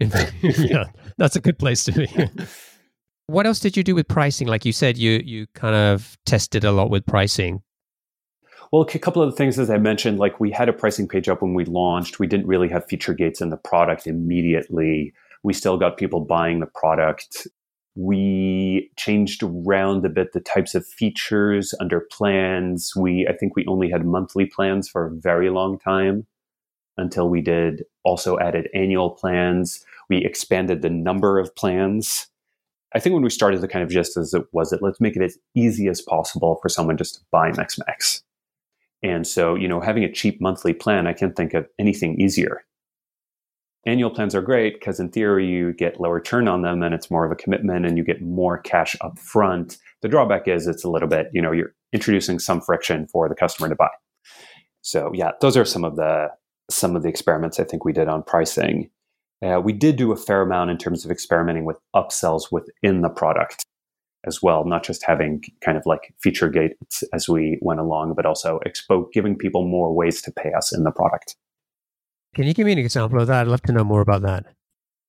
Yeah 0.42 0.84
that's 1.18 1.36
a 1.36 1.40
good 1.40 1.58
place 1.58 1.84
to 1.84 1.92
be 1.92 2.06
what 3.28 3.46
else 3.46 3.60
did 3.60 3.76
you 3.76 3.84
do 3.84 3.94
with 3.94 4.08
pricing? 4.08 4.48
Like 4.48 4.64
you 4.64 4.72
said, 4.72 4.98
you 4.98 5.22
you 5.24 5.46
kind 5.54 5.76
of 5.76 6.18
tested 6.26 6.64
a 6.64 6.72
lot 6.72 6.90
with 6.90 7.06
pricing. 7.06 7.62
Well, 8.72 8.82
a 8.82 8.98
couple 8.98 9.22
of 9.22 9.30
the 9.30 9.36
things, 9.36 9.58
as 9.58 9.70
I 9.70 9.78
mentioned, 9.78 10.18
like 10.18 10.40
we 10.40 10.50
had 10.50 10.68
a 10.68 10.72
pricing 10.72 11.08
page 11.08 11.28
up 11.28 11.40
when 11.40 11.54
we 11.54 11.64
launched. 11.64 12.18
We 12.18 12.26
didn't 12.26 12.46
really 12.46 12.68
have 12.68 12.86
feature 12.86 13.14
gates 13.14 13.40
in 13.40 13.50
the 13.50 13.56
product 13.56 14.06
immediately. 14.06 15.12
We 15.42 15.52
still 15.54 15.78
got 15.78 15.96
people 15.96 16.20
buying 16.20 16.60
the 16.60 16.66
product 16.66 17.46
We 18.00 18.92
changed 18.96 19.42
around 19.42 20.06
a 20.06 20.08
bit 20.08 20.32
the 20.32 20.40
types 20.40 20.76
of 20.76 20.86
features 20.86 21.74
under 21.80 22.00
plans. 22.00 22.92
We, 22.96 23.26
I 23.26 23.32
think 23.36 23.56
we 23.56 23.66
only 23.66 23.90
had 23.90 24.04
monthly 24.06 24.46
plans 24.46 24.88
for 24.88 25.06
a 25.06 25.10
very 25.10 25.50
long 25.50 25.80
time 25.80 26.26
until 26.96 27.28
we 27.28 27.42
did 27.42 27.82
also 28.04 28.38
added 28.38 28.68
annual 28.72 29.10
plans. 29.10 29.84
We 30.08 30.18
expanded 30.24 30.80
the 30.82 30.90
number 30.90 31.40
of 31.40 31.56
plans. 31.56 32.28
I 32.94 33.00
think 33.00 33.14
when 33.14 33.22
we 33.22 33.30
started 33.30 33.60
the 33.60 33.68
kind 33.68 33.82
of 33.82 33.90
just 33.90 34.16
as 34.16 34.32
it 34.32 34.44
was 34.52 34.72
it, 34.72 34.80
let's 34.82 35.00
make 35.00 35.16
it 35.16 35.22
as 35.22 35.36
easy 35.54 35.88
as 35.88 36.00
possible 36.00 36.58
for 36.62 36.68
someone 36.68 36.96
just 36.96 37.16
to 37.16 37.20
buy 37.30 37.50
Mixmax. 37.50 38.22
And 39.02 39.26
so, 39.26 39.54
you 39.54 39.68
know, 39.68 39.80
having 39.80 40.04
a 40.04 40.12
cheap 40.12 40.40
monthly 40.40 40.72
plan, 40.72 41.06
I 41.06 41.12
can't 41.12 41.36
think 41.36 41.54
of 41.54 41.66
anything 41.78 42.20
easier. 42.20 42.64
Annual 43.86 44.10
plans 44.10 44.34
are 44.34 44.42
great 44.42 44.74
because 44.78 44.98
in 44.98 45.10
theory 45.10 45.46
you 45.46 45.72
get 45.72 46.00
lower 46.00 46.20
churn 46.20 46.48
on 46.48 46.62
them 46.62 46.82
and 46.82 46.94
it's 46.94 47.10
more 47.10 47.24
of 47.24 47.30
a 47.30 47.36
commitment 47.36 47.86
and 47.86 47.96
you 47.96 48.04
get 48.04 48.20
more 48.20 48.58
cash 48.58 48.96
up 49.00 49.18
front. 49.18 49.78
The 50.02 50.08
drawback 50.08 50.48
is 50.48 50.66
it's 50.66 50.84
a 50.84 50.90
little 50.90 51.08
bit, 51.08 51.28
you 51.32 51.40
know, 51.40 51.52
you're 51.52 51.74
introducing 51.92 52.38
some 52.38 52.60
friction 52.60 53.06
for 53.06 53.28
the 53.28 53.34
customer 53.34 53.68
to 53.68 53.76
buy. 53.76 53.88
So 54.82 55.10
yeah, 55.14 55.32
those 55.40 55.56
are 55.56 55.64
some 55.64 55.84
of 55.84 55.96
the 55.96 56.28
some 56.70 56.96
of 56.96 57.02
the 57.02 57.08
experiments 57.08 57.58
I 57.58 57.64
think 57.64 57.84
we 57.84 57.92
did 57.92 58.08
on 58.08 58.22
pricing. 58.22 58.90
Uh, 59.44 59.60
we 59.62 59.72
did 59.72 59.96
do 59.96 60.12
a 60.12 60.16
fair 60.16 60.42
amount 60.42 60.70
in 60.70 60.78
terms 60.78 61.04
of 61.04 61.10
experimenting 61.10 61.64
with 61.64 61.78
upsells 61.94 62.50
within 62.50 63.02
the 63.02 63.08
product 63.08 63.64
as 64.26 64.42
well, 64.42 64.64
not 64.64 64.82
just 64.82 65.04
having 65.06 65.42
kind 65.64 65.78
of 65.78 65.86
like 65.86 66.12
feature 66.20 66.48
gates 66.48 67.04
as 67.12 67.28
we 67.28 67.58
went 67.62 67.78
along, 67.78 68.14
but 68.14 68.26
also 68.26 68.58
expo- 68.66 69.10
giving 69.12 69.36
people 69.36 69.66
more 69.66 69.94
ways 69.94 70.20
to 70.22 70.32
pay 70.32 70.52
us 70.52 70.76
in 70.76 70.82
the 70.82 70.90
product. 70.90 71.36
Can 72.34 72.46
you 72.46 72.54
give 72.54 72.66
me 72.66 72.72
an 72.72 72.78
example 72.78 73.20
of 73.20 73.28
that? 73.28 73.42
I'd 73.42 73.46
love 73.48 73.62
to 73.62 73.72
know 73.72 73.84
more 73.84 74.00
about 74.00 74.22
that. 74.22 74.46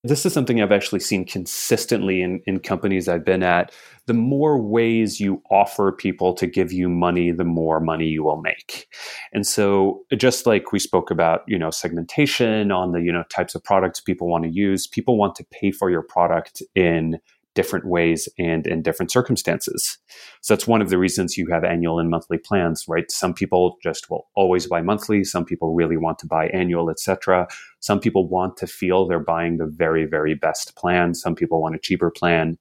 This 0.04 0.26
is 0.26 0.32
something 0.34 0.62
I've 0.62 0.72
actually 0.72 1.02
seen 1.02 1.26
consistently 1.26 2.22
in, 2.22 2.42
in 2.46 2.62
companies 2.62 3.10
I've 3.10 3.26
been 3.26 3.44
at. 3.44 3.74
The 4.06 4.14
more 4.14 4.58
ways 4.58 5.20
you 5.20 5.44
offer 5.52 5.92
people 5.92 6.34
to 6.36 6.48
give 6.48 6.72
you 6.72 6.88
money, 6.88 7.32
the 7.32 7.44
more 7.44 7.82
money 7.82 8.06
you 8.06 8.24
will 8.24 8.42
make. 8.42 8.88
And 9.34 9.46
so 9.46 10.04
just 10.16 10.46
like 10.46 10.72
we 10.72 10.80
spoke 10.80 11.12
about, 11.12 11.42
you 11.48 11.60
know, 11.60 11.70
segmentation 11.70 12.72
on 12.72 12.94
the, 12.94 13.02
you 13.02 13.12
know, 13.12 13.24
types 13.30 13.56
of 13.56 13.64
products 13.64 14.00
people 14.00 14.30
want 14.30 14.46
to 14.46 14.50
use, 14.50 14.88
people 14.88 15.18
want 15.18 15.36
to 15.36 15.46
pay 15.52 15.70
for 15.70 15.92
your 15.92 16.02
product 16.02 16.64
in 16.76 17.20
different 17.56 17.86
ways 17.86 18.30
and 18.38 18.68
in 18.68 18.82
different 18.82 19.12
circumstances. 19.12 19.98
So 20.42 20.54
that's 20.54 20.68
one 20.68 20.82
of 20.82 20.90
the 20.90 20.98
reasons 20.98 21.38
you 21.38 21.48
have 21.52 21.64
annual 21.64 22.00
and 22.00 22.10
monthly 22.10 22.38
plans, 22.38 22.86
right? 22.88 23.10
Some 23.12 23.34
people 23.34 23.78
just 23.84 24.10
will 24.10 24.28
always 24.36 24.68
buy 24.68 24.82
monthly, 24.82 25.24
some 25.24 25.46
people 25.46 25.74
really 25.74 25.98
want 25.98 26.20
to 26.20 26.28
buy 26.28 26.48
annual, 26.50 26.90
etc. 26.90 27.48
Some 27.80 28.00
people 28.00 28.28
want 28.28 28.58
to 28.58 28.68
feel 28.68 29.08
they're 29.08 29.20
buying 29.20 29.58
the 29.58 29.66
very 29.66 30.06
very 30.06 30.36
best 30.36 30.76
plan, 30.76 31.14
some 31.14 31.36
people 31.36 31.62
want 31.62 31.76
a 31.76 31.80
cheaper 31.80 32.12
plan. 32.12 32.58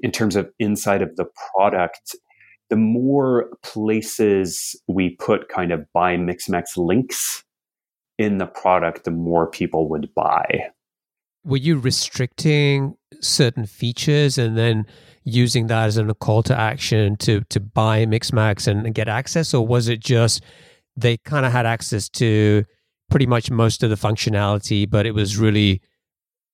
In 0.00 0.10
terms 0.10 0.36
of 0.36 0.50
inside 0.58 1.02
of 1.02 1.16
the 1.16 1.26
product, 1.54 2.16
the 2.70 2.76
more 2.76 3.50
places 3.62 4.74
we 4.88 5.10
put 5.16 5.48
kind 5.48 5.72
of 5.72 5.86
buy 5.92 6.16
Mixmax 6.16 6.76
links 6.76 7.44
in 8.18 8.38
the 8.38 8.46
product, 8.46 9.04
the 9.04 9.10
more 9.10 9.50
people 9.50 9.88
would 9.88 10.12
buy 10.14 10.70
were 11.44 11.56
you 11.56 11.78
restricting 11.78 12.96
certain 13.20 13.66
features 13.66 14.38
and 14.38 14.56
then 14.56 14.86
using 15.24 15.68
that 15.68 15.86
as 15.86 15.96
a 15.96 16.14
call 16.14 16.42
to 16.42 16.58
action 16.58 17.16
to 17.16 17.42
to 17.48 17.60
buy 17.60 18.04
Mixmax 18.06 18.66
and 18.66 18.94
get 18.94 19.08
access, 19.08 19.54
or 19.54 19.66
was 19.66 19.88
it 19.88 20.00
just 20.00 20.42
they 20.96 21.16
kind 21.18 21.46
of 21.46 21.52
had 21.52 21.66
access 21.66 22.08
to 22.08 22.64
pretty 23.10 23.26
much 23.26 23.50
most 23.50 23.82
of 23.82 23.90
the 23.90 23.96
functionality, 23.96 24.88
but 24.88 25.06
it 25.06 25.12
was 25.12 25.36
really 25.36 25.80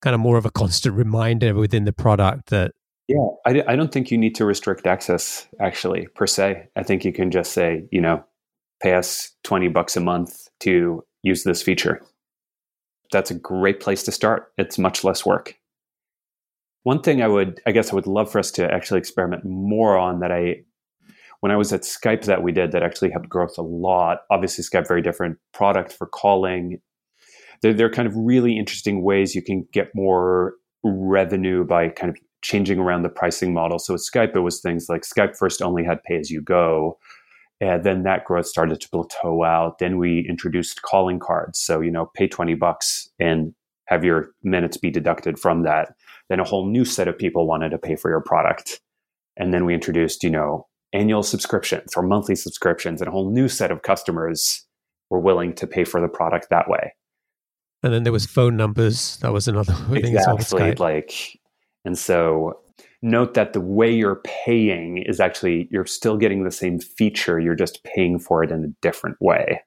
kind 0.03 0.15
of 0.15 0.21
more 0.21 0.37
of 0.37 0.47
a 0.47 0.51
constant 0.63 0.95
reminder 0.95 1.55
within 1.55 1.85
the 1.85 1.93
product 1.93 2.51
that. 2.51 2.73
Yeah, 3.09 3.27
I, 3.47 3.65
I 3.67 3.77
don't 3.77 3.91
think 3.91 4.11
you 4.11 4.19
need 4.19 4.35
to 4.35 4.45
restrict 4.45 4.87
access 4.87 5.49
actually 5.63 6.09
per 6.15 6.27
se. 6.27 6.69
I 6.77 6.83
think 6.83 7.07
you 7.07 7.13
can 7.13 7.31
just 7.31 7.53
say, 7.53 7.85
you 7.91 8.03
know, 8.03 8.23
pay 8.83 8.93
us 8.93 9.35
20 9.45 9.69
bucks 9.69 9.97
a 9.97 10.01
month 10.01 10.47
to 10.61 11.03
use 11.23 11.43
this 11.43 11.63
feature 11.63 12.03
that's 13.13 13.31
a 13.31 13.35
great 13.35 13.81
place 13.81 14.03
to 14.05 14.13
start. 14.13 14.53
It's 14.59 14.79
much 14.79 15.05
less 15.05 15.25
work. 15.25 15.55
One 16.83 17.03
thing 17.03 17.23
I 17.23 17.29
would, 17.29 17.61
I 17.67 17.73
guess, 17.73 17.91
I 17.91 17.95
would 17.95 18.07
love 18.07 18.31
for 18.31 18.39
us 18.39 18.51
to 18.53 18.73
actually 18.73 18.99
experiment 18.99 19.45
more 19.45 19.99
on 19.99 20.21
that 20.21 20.33
I, 20.33 20.63
when 21.41 21.53
I 21.53 21.57
was 21.57 21.73
at 21.73 21.83
Skype, 21.83 22.25
that 22.25 22.43
we 22.43 22.53
did 22.53 22.73
that 22.73 22.83
actually 22.83 23.11
helped 23.11 23.29
growth 23.29 23.59
a 23.59 23.63
lot. 23.63 24.21
Obviously, 24.31 24.65
Skype 24.65 24.89
very 24.89 25.03
different 25.03 25.39
product 25.53 25.93
for 25.93 26.07
calling. 26.07 26.81
There, 27.63 27.75
there 27.75 27.87
are 27.87 27.93
kind 27.93 28.09
of 28.09 28.15
really 28.17 28.57
interesting 28.59 29.03
ways 29.03 29.35
you 29.35 29.43
can 29.43 29.67
get 29.73 29.89
more 29.95 30.55
revenue 30.85 31.65
by 31.65 31.89
kind 31.89 32.11
of 32.11 32.17
changing 32.43 32.79
around 32.79 33.03
the 33.03 33.09
pricing 33.09 33.53
model. 33.53 33.79
So 33.79 33.95
with 33.95 34.09
Skype, 34.11 34.37
it 34.37 34.41
was 34.41 34.61
things 34.61 34.87
like 34.89 35.03
Skype 35.03 35.37
first 35.37 35.61
only 35.61 35.85
had 35.85 36.03
pay 36.05 36.17
as 36.17 36.31
you 36.31 36.41
go. 36.41 36.99
And 37.61 37.83
then 37.85 38.05
that 38.05 38.25
growth 38.25 38.47
started 38.47 38.81
to 38.81 38.89
plateau 38.89 39.43
out. 39.43 39.79
Then 39.79 39.99
we 39.99 40.25
introduced 40.29 40.83
calling 40.83 41.19
cards. 41.19 41.59
So, 41.59 41.81
you 41.81 41.91
know, 41.91 42.11
pay 42.15 42.29
20 42.29 42.55
bucks 42.55 43.09
and 43.19 43.53
have 43.87 44.05
your 44.05 44.31
minutes 44.43 44.77
be 44.77 44.91
deducted 44.91 45.39
from 45.39 45.65
that. 45.65 45.95
Then 46.29 46.41
a 46.41 46.45
whole 46.45 46.67
new 46.67 46.85
set 46.85 47.09
of 47.09 47.19
people 47.19 47.47
wanted 47.47 47.71
to 47.71 47.79
pay 47.79 47.97
for 47.97 48.11
your 48.11 48.21
product. 48.21 48.81
And 49.37 49.53
then 49.53 49.65
we 49.65 49.75
introduced, 49.75 50.23
you 50.23 50.31
know, 50.31 50.67
annual 50.93 51.23
subscriptions 51.23 51.95
or 51.97 52.03
monthly 52.03 52.35
subscriptions, 52.35 53.01
and 53.01 53.09
a 53.09 53.11
whole 53.11 53.31
new 53.31 53.49
set 53.49 53.71
of 53.71 53.83
customers 53.83 54.67
were 55.11 55.21
willing 55.21 55.55
to 55.55 55.67
pay 55.67 55.85
for 55.85 56.01
the 56.01 56.09
product 56.09 56.49
that 56.51 56.69
way. 56.69 56.95
And 57.83 57.93
then 57.93 58.03
there 58.03 58.13
was 58.13 58.27
phone 58.27 58.57
numbers. 58.57 59.17
That 59.19 59.33
was 59.33 59.49
another 59.49 59.73
thing. 59.91 60.17
Exactly. 60.17 60.75
Like, 60.75 61.39
and 61.85 61.97
so 61.97 62.61
note 63.03 63.35
that 63.35 63.53
the 63.53 63.61
way 63.61 63.91
you're 63.91 64.21
paying 64.25 64.99
is 64.99 65.21
actually 65.21 65.69
you're 65.71 65.87
still 65.87 66.17
getting 66.17 66.45
the 66.45 66.51
same 66.51 66.81
feature 66.81 67.39
you're 67.39 67.55
just 67.55 67.83
paying 67.85 68.19
for 68.19 68.43
it 68.43 68.51
in 68.51 68.65
a 68.65 68.69
different 68.83 69.17
way. 69.21 69.61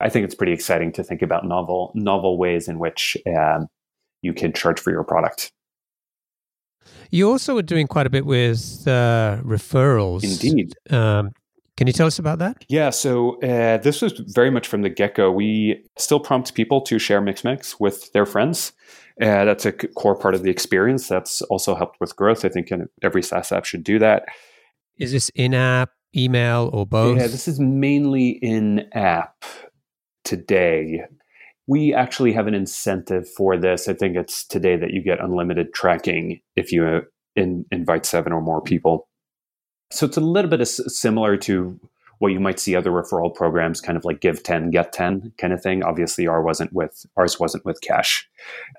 I 0.00 0.08
think 0.08 0.24
it's 0.24 0.34
pretty 0.34 0.52
exciting 0.52 0.92
to 0.92 1.04
think 1.04 1.22
about 1.22 1.46
novel 1.46 1.92
novel 1.94 2.36
ways 2.36 2.68
in 2.68 2.78
which 2.78 3.16
um, 3.26 3.68
you 4.22 4.32
can 4.32 4.52
charge 4.52 4.80
for 4.80 4.90
your 4.90 5.04
product. 5.04 5.52
You 7.10 7.30
also 7.30 7.54
were 7.54 7.62
doing 7.62 7.86
quite 7.86 8.06
a 8.06 8.10
bit 8.10 8.26
with 8.26 8.86
uh, 8.86 9.38
referrals 9.42 10.24
indeed. 10.24 10.74
um, 10.90 11.30
can 11.76 11.86
you 11.86 11.92
tell 11.92 12.06
us 12.06 12.18
about 12.18 12.38
that? 12.38 12.64
Yeah, 12.68 12.90
so 12.90 13.40
uh, 13.40 13.78
this 13.78 14.00
was 14.00 14.12
very 14.26 14.50
much 14.50 14.68
from 14.68 14.82
the 14.82 14.88
get 14.88 15.16
go. 15.16 15.30
We 15.30 15.84
still 15.98 16.20
prompt 16.20 16.54
people 16.54 16.80
to 16.82 16.98
share 16.98 17.20
Mixmax 17.20 17.80
with 17.80 18.12
their 18.12 18.26
friends. 18.26 18.72
Uh, 19.20 19.44
that's 19.44 19.66
a 19.66 19.72
core 19.72 20.16
part 20.16 20.34
of 20.34 20.42
the 20.42 20.50
experience. 20.50 21.08
That's 21.08 21.42
also 21.42 21.74
helped 21.74 22.00
with 22.00 22.14
growth. 22.16 22.44
I 22.44 22.48
think 22.48 22.70
every 23.02 23.22
SaaS 23.22 23.52
app 23.52 23.64
should 23.64 23.84
do 23.84 23.98
that. 23.98 24.24
Is 24.98 25.12
this 25.12 25.30
in 25.34 25.54
app, 25.54 25.90
email, 26.16 26.70
or 26.72 26.86
both? 26.86 27.18
Yeah, 27.18 27.26
this 27.26 27.48
is 27.48 27.58
mainly 27.58 28.30
in 28.30 28.88
app 28.92 29.44
today. 30.24 31.02
We 31.66 31.94
actually 31.94 32.32
have 32.32 32.46
an 32.46 32.54
incentive 32.54 33.28
for 33.28 33.56
this. 33.56 33.88
I 33.88 33.94
think 33.94 34.16
it's 34.16 34.44
today 34.44 34.76
that 34.76 34.92
you 34.92 35.02
get 35.02 35.20
unlimited 35.20 35.72
tracking 35.74 36.40
if 36.56 36.70
you 36.70 36.86
uh, 36.86 37.00
in, 37.36 37.64
invite 37.70 38.06
seven 38.06 38.32
or 38.32 38.40
more 38.40 38.60
people. 38.60 39.08
So 39.90 40.06
it's 40.06 40.16
a 40.16 40.20
little 40.20 40.50
bit 40.50 40.66
similar 40.66 41.36
to 41.38 41.78
what 42.18 42.32
you 42.32 42.40
might 42.40 42.58
see 42.58 42.74
other 42.74 42.90
referral 42.90 43.34
programs 43.34 43.80
kind 43.80 43.98
of 43.98 44.04
like 44.04 44.20
give 44.20 44.42
10 44.42 44.70
get 44.70 44.92
10 44.92 45.32
kind 45.38 45.52
of 45.52 45.62
thing. 45.62 45.82
Obviously 45.82 46.26
ours 46.26 46.44
wasn't 46.44 46.72
with 46.72 47.04
ours 47.16 47.38
wasn't 47.38 47.64
with 47.64 47.80
cash. 47.80 48.28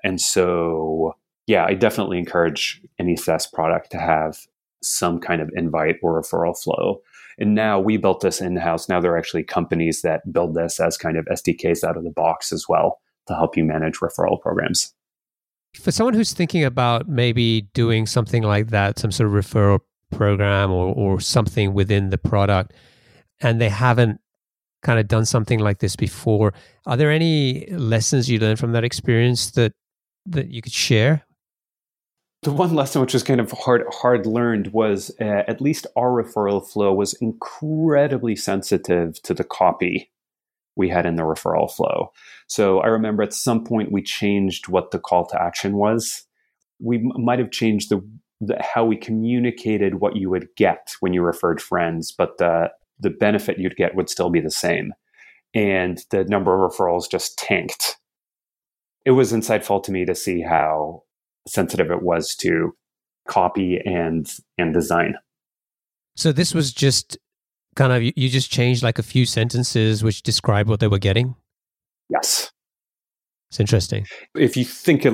And 0.04 0.20
so 0.20 1.14
yeah 1.46 1.64
i 1.64 1.74
definitely 1.74 2.18
encourage 2.18 2.82
any 2.98 3.14
saas 3.14 3.46
product 3.46 3.92
to 3.92 3.98
have 3.98 4.46
some 4.82 5.20
kind 5.20 5.40
of 5.40 5.50
invite 5.54 5.96
or 6.02 6.20
referral 6.20 6.60
flow. 6.60 7.00
And 7.38 7.54
now 7.54 7.78
we 7.78 7.98
built 7.98 8.20
this 8.20 8.40
in-house. 8.40 8.88
Now 8.88 9.00
there 9.00 9.12
are 9.12 9.18
actually 9.18 9.42
companies 9.42 10.02
that 10.02 10.32
build 10.32 10.54
this 10.54 10.80
as 10.80 10.96
kind 10.96 11.16
of 11.16 11.26
sdks 11.26 11.84
out 11.84 11.96
of 11.96 12.04
the 12.04 12.10
box 12.10 12.52
as 12.52 12.66
well 12.68 13.00
to 13.26 13.34
help 13.34 13.56
you 13.56 13.64
manage 13.64 13.98
referral 13.98 14.40
programs. 14.40 14.94
For 15.74 15.90
someone 15.90 16.14
who's 16.14 16.32
thinking 16.32 16.64
about 16.64 17.08
maybe 17.08 17.62
doing 17.74 18.06
something 18.06 18.42
like 18.42 18.68
that 18.68 18.98
some 18.98 19.12
sort 19.12 19.28
of 19.28 19.34
referral 19.34 19.80
program 20.10 20.70
or, 20.70 20.94
or 20.94 21.20
something 21.20 21.74
within 21.74 22.10
the 22.10 22.18
product 22.18 22.72
and 23.40 23.60
they 23.60 23.68
haven't 23.68 24.20
kind 24.82 24.98
of 24.98 25.08
done 25.08 25.24
something 25.24 25.58
like 25.58 25.78
this 25.78 25.96
before. 25.96 26.54
Are 26.86 26.96
there 26.96 27.10
any 27.10 27.66
lessons 27.70 28.30
you 28.30 28.38
learned 28.38 28.58
from 28.58 28.72
that 28.72 28.84
experience 28.84 29.50
that 29.52 29.72
that 30.26 30.48
you 30.48 30.62
could 30.62 30.72
share? 30.72 31.24
The 32.42 32.52
one 32.52 32.74
lesson 32.74 33.00
which 33.00 33.14
was 33.14 33.22
kind 33.22 33.40
of 33.40 33.50
hard 33.50 33.84
hard 33.90 34.26
learned 34.26 34.72
was 34.72 35.10
uh, 35.20 35.42
at 35.48 35.60
least 35.60 35.86
our 35.96 36.10
referral 36.10 36.64
flow 36.64 36.92
was 36.92 37.14
incredibly 37.14 38.36
sensitive 38.36 39.20
to 39.22 39.34
the 39.34 39.44
copy 39.44 40.12
we 40.76 40.90
had 40.90 41.06
in 41.06 41.16
the 41.16 41.22
referral 41.22 41.72
flow. 41.72 42.12
So 42.46 42.80
I 42.80 42.86
remember 42.88 43.22
at 43.22 43.32
some 43.32 43.64
point 43.64 43.90
we 43.90 44.02
changed 44.02 44.68
what 44.68 44.90
the 44.90 44.98
call 44.98 45.26
to 45.26 45.42
action 45.42 45.76
was. 45.76 46.24
We 46.78 46.98
might 47.16 47.38
have 47.38 47.50
changed 47.50 47.88
the, 47.88 48.06
the, 48.40 48.56
how 48.60 48.84
we 48.84 48.96
communicated 48.96 49.96
what 49.96 50.16
you 50.16 50.30
would 50.30 50.48
get 50.56 50.94
when 51.00 51.12
you 51.12 51.22
referred 51.22 51.60
friends, 51.60 52.12
but 52.12 52.38
the 52.38 52.70
the 52.98 53.10
benefit 53.10 53.58
you'd 53.58 53.76
get 53.76 53.94
would 53.94 54.08
still 54.08 54.30
be 54.30 54.40
the 54.40 54.50
same. 54.50 54.92
And 55.54 56.02
the 56.10 56.24
number 56.24 56.64
of 56.64 56.72
referrals 56.72 57.10
just 57.10 57.38
tanked. 57.38 57.96
It 59.04 59.10
was 59.10 59.32
insightful 59.32 59.82
to 59.84 59.92
me 59.92 60.04
to 60.06 60.14
see 60.14 60.40
how 60.40 61.02
sensitive 61.46 61.90
it 61.90 62.02
was 62.02 62.34
to 62.36 62.74
copy 63.28 63.80
and 63.84 64.30
and 64.58 64.72
design. 64.72 65.16
So 66.16 66.32
this 66.32 66.54
was 66.54 66.72
just 66.72 67.18
kind 67.74 67.92
of 67.92 68.02
you 68.02 68.28
just 68.28 68.50
changed 68.50 68.82
like 68.82 68.98
a 68.98 69.02
few 69.02 69.26
sentences 69.26 70.02
which 70.02 70.22
describe 70.22 70.68
what 70.68 70.80
they 70.80 70.88
were 70.88 70.98
getting. 70.98 71.34
Yes, 72.08 72.50
it's 73.50 73.60
interesting. 73.60 74.06
If 74.34 74.56
you 74.56 74.64
think 74.64 75.04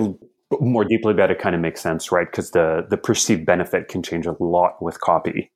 more 0.61 0.85
deeply 0.85 1.13
about 1.13 1.31
it, 1.31 1.39
kind 1.39 1.55
of 1.55 1.61
makes 1.61 1.81
sense, 1.81 2.13
right? 2.13 2.27
Because 2.31 2.51
the 2.51 2.87
the 2.89 2.97
perceived 2.97 3.47
benefit 3.47 3.89
can 3.89 4.03
change 4.03 4.27
a 4.27 4.37
lot 4.41 4.83
with 4.83 5.01
copy, 5.01 5.51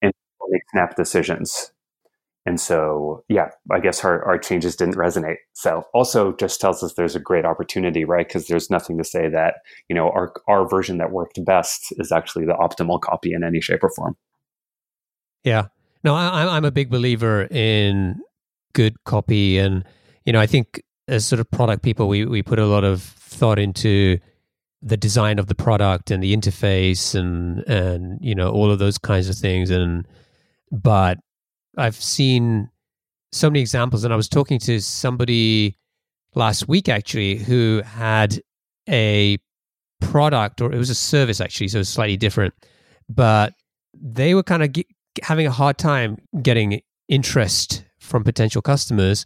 and 0.00 0.12
make 0.48 0.62
snap 0.72 0.96
decisions. 0.96 1.72
And 2.44 2.60
so, 2.60 3.22
yeah, 3.28 3.50
I 3.70 3.78
guess 3.78 4.04
our, 4.04 4.24
our 4.24 4.36
changes 4.36 4.74
didn't 4.74 4.96
resonate. 4.96 5.36
So 5.52 5.84
also 5.94 6.32
just 6.32 6.60
tells 6.60 6.82
us 6.82 6.94
there's 6.94 7.14
a 7.14 7.20
great 7.20 7.44
opportunity, 7.44 8.04
right? 8.04 8.26
Because 8.26 8.48
there's 8.48 8.68
nothing 8.68 8.98
to 8.98 9.04
say 9.04 9.28
that, 9.28 9.58
you 9.88 9.94
know, 9.94 10.10
our, 10.10 10.32
our 10.48 10.68
version 10.68 10.98
that 10.98 11.12
worked 11.12 11.38
best 11.44 11.92
is 11.98 12.10
actually 12.10 12.46
the 12.46 12.54
optimal 12.54 13.00
copy 13.00 13.32
in 13.32 13.44
any 13.44 13.60
shape 13.60 13.84
or 13.84 13.90
form. 13.94 14.16
Yeah. 15.44 15.66
No, 16.02 16.16
I, 16.16 16.56
I'm 16.56 16.64
a 16.64 16.72
big 16.72 16.90
believer 16.90 17.46
in 17.48 18.20
good 18.72 18.96
copy. 19.04 19.58
And, 19.58 19.84
you 20.24 20.32
know, 20.32 20.40
I 20.40 20.46
think 20.46 20.82
as 21.06 21.24
sort 21.24 21.38
of 21.38 21.48
product 21.48 21.84
people, 21.84 22.08
we, 22.08 22.24
we 22.24 22.42
put 22.42 22.58
a 22.58 22.66
lot 22.66 22.82
of 22.82 23.02
thought 23.32 23.58
into 23.58 24.18
the 24.82 24.96
design 24.96 25.38
of 25.38 25.46
the 25.46 25.54
product 25.54 26.10
and 26.10 26.22
the 26.22 26.36
interface 26.36 27.14
and, 27.14 27.60
and, 27.68 28.18
you 28.20 28.34
know, 28.34 28.50
all 28.50 28.70
of 28.70 28.78
those 28.78 28.98
kinds 28.98 29.28
of 29.28 29.36
things. 29.36 29.70
And, 29.70 30.06
but 30.70 31.18
I've 31.76 31.94
seen 31.96 32.68
so 33.30 33.48
many 33.48 33.60
examples, 33.60 34.04
and 34.04 34.12
I 34.12 34.16
was 34.16 34.28
talking 34.28 34.58
to 34.60 34.80
somebody 34.80 35.78
last 36.34 36.68
week 36.68 36.88
actually 36.88 37.36
who 37.36 37.82
had 37.84 38.40
a 38.88 39.38
product 40.00 40.60
or 40.60 40.72
it 40.72 40.78
was 40.78 40.90
a 40.90 40.94
service 40.94 41.40
actually, 41.40 41.68
so 41.68 41.78
it's 41.78 41.88
slightly 41.88 42.16
different, 42.16 42.52
but 43.08 43.54
they 43.94 44.34
were 44.34 44.42
kind 44.42 44.62
of 44.62 44.72
ge- 44.72 44.86
having 45.22 45.46
a 45.46 45.50
hard 45.50 45.78
time 45.78 46.16
getting 46.42 46.80
interest 47.08 47.84
from 48.00 48.24
potential 48.24 48.60
customers. 48.60 49.24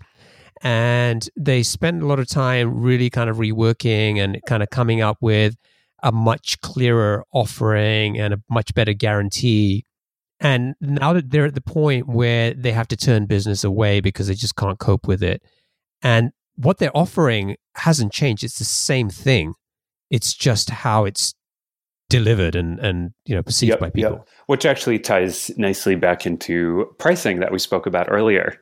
And 0.62 1.28
they 1.36 1.62
spent 1.62 2.02
a 2.02 2.06
lot 2.06 2.18
of 2.18 2.28
time 2.28 2.80
really 2.80 3.10
kind 3.10 3.28
of 3.28 3.36
reworking 3.36 4.18
and 4.18 4.40
kind 4.46 4.62
of 4.62 4.70
coming 4.70 5.02
up 5.02 5.18
with 5.20 5.56
a 6.02 6.12
much 6.12 6.60
clearer 6.60 7.24
offering 7.32 8.18
and 8.18 8.34
a 8.34 8.42
much 8.48 8.74
better 8.74 8.92
guarantee 8.92 9.84
and 10.40 10.74
now 10.80 11.12
that 11.14 11.30
they're 11.30 11.46
at 11.46 11.54
the 11.54 11.60
point 11.60 12.08
where 12.08 12.52
they 12.52 12.72
have 12.72 12.88
to 12.88 12.96
turn 12.96 13.26
business 13.26 13.64
away 13.64 14.00
because 14.00 14.28
they 14.28 14.34
just 14.34 14.56
can't 14.56 14.78
cope 14.78 15.06
with 15.06 15.22
it. 15.22 15.42
And 16.02 16.32
what 16.56 16.78
they're 16.78 16.96
offering 16.96 17.56
hasn't 17.74 18.12
changed. 18.12 18.44
It's 18.44 18.58
the 18.58 18.64
same 18.64 19.08
thing. 19.08 19.54
It's 20.10 20.34
just 20.34 20.70
how 20.70 21.04
it's 21.04 21.34
delivered 22.08 22.54
and, 22.54 22.78
and 22.78 23.10
you 23.24 23.34
know 23.34 23.42
perceived 23.42 23.70
yep, 23.70 23.80
by 23.80 23.90
people. 23.90 24.12
Yep. 24.12 24.28
Which 24.46 24.66
actually 24.66 24.98
ties 24.98 25.50
nicely 25.56 25.96
back 25.96 26.26
into 26.26 26.94
pricing 26.98 27.40
that 27.40 27.50
we 27.50 27.58
spoke 27.58 27.86
about 27.86 28.06
earlier. 28.10 28.60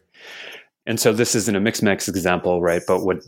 And 0.86 1.00
so 1.00 1.12
this 1.12 1.34
isn't 1.34 1.56
a 1.56 1.60
Mixmax 1.60 2.08
example, 2.08 2.60
right? 2.60 2.82
But 2.86 3.04
what, 3.04 3.18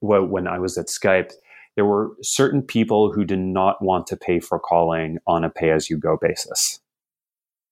what 0.00 0.30
when 0.30 0.46
I 0.46 0.58
was 0.58 0.78
at 0.78 0.86
Skype, 0.86 1.32
there 1.76 1.84
were 1.84 2.12
certain 2.22 2.62
people 2.62 3.12
who 3.12 3.24
did 3.24 3.38
not 3.38 3.82
want 3.82 4.06
to 4.08 4.16
pay 4.16 4.40
for 4.40 4.58
calling 4.58 5.18
on 5.26 5.44
a 5.44 5.50
pay 5.50 5.70
as 5.70 5.90
you 5.90 5.98
go 5.98 6.18
basis 6.20 6.80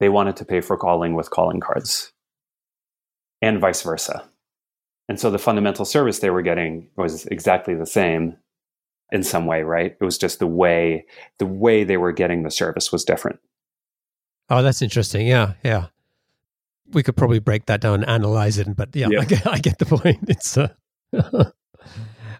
they 0.00 0.08
wanted 0.08 0.36
to 0.36 0.44
pay 0.44 0.60
for 0.60 0.76
calling 0.76 1.14
with 1.14 1.30
calling 1.30 1.60
cards 1.60 2.12
and 3.42 3.60
vice 3.60 3.82
versa. 3.82 4.24
And 5.08 5.18
so 5.18 5.30
the 5.30 5.38
fundamental 5.38 5.84
service 5.84 6.18
they 6.18 6.30
were 6.30 6.42
getting 6.42 6.88
was 6.96 7.26
exactly 7.26 7.74
the 7.74 7.86
same 7.86 8.36
in 9.10 9.22
some 9.22 9.46
way, 9.46 9.62
right? 9.62 9.96
It 9.98 10.04
was 10.04 10.18
just 10.18 10.38
the 10.38 10.46
way 10.46 11.06
the 11.38 11.46
way 11.46 11.84
they 11.84 11.96
were 11.96 12.12
getting 12.12 12.42
the 12.42 12.50
service 12.50 12.92
was 12.92 13.04
different. 13.04 13.40
Oh, 14.50 14.62
that's 14.62 14.82
interesting. 14.82 15.26
Yeah, 15.26 15.54
yeah. 15.64 15.86
We 16.92 17.02
could 17.02 17.16
probably 17.16 17.38
break 17.38 17.66
that 17.66 17.80
down 17.80 17.94
and 18.02 18.08
analyze 18.08 18.58
it, 18.58 18.74
but 18.74 18.94
yeah. 18.94 19.08
I, 19.20 19.24
get, 19.24 19.46
I, 19.46 19.58
get, 19.58 19.78
the 19.78 19.86
point. 19.86 20.18
It's 20.28 20.56
uh, 20.56 20.68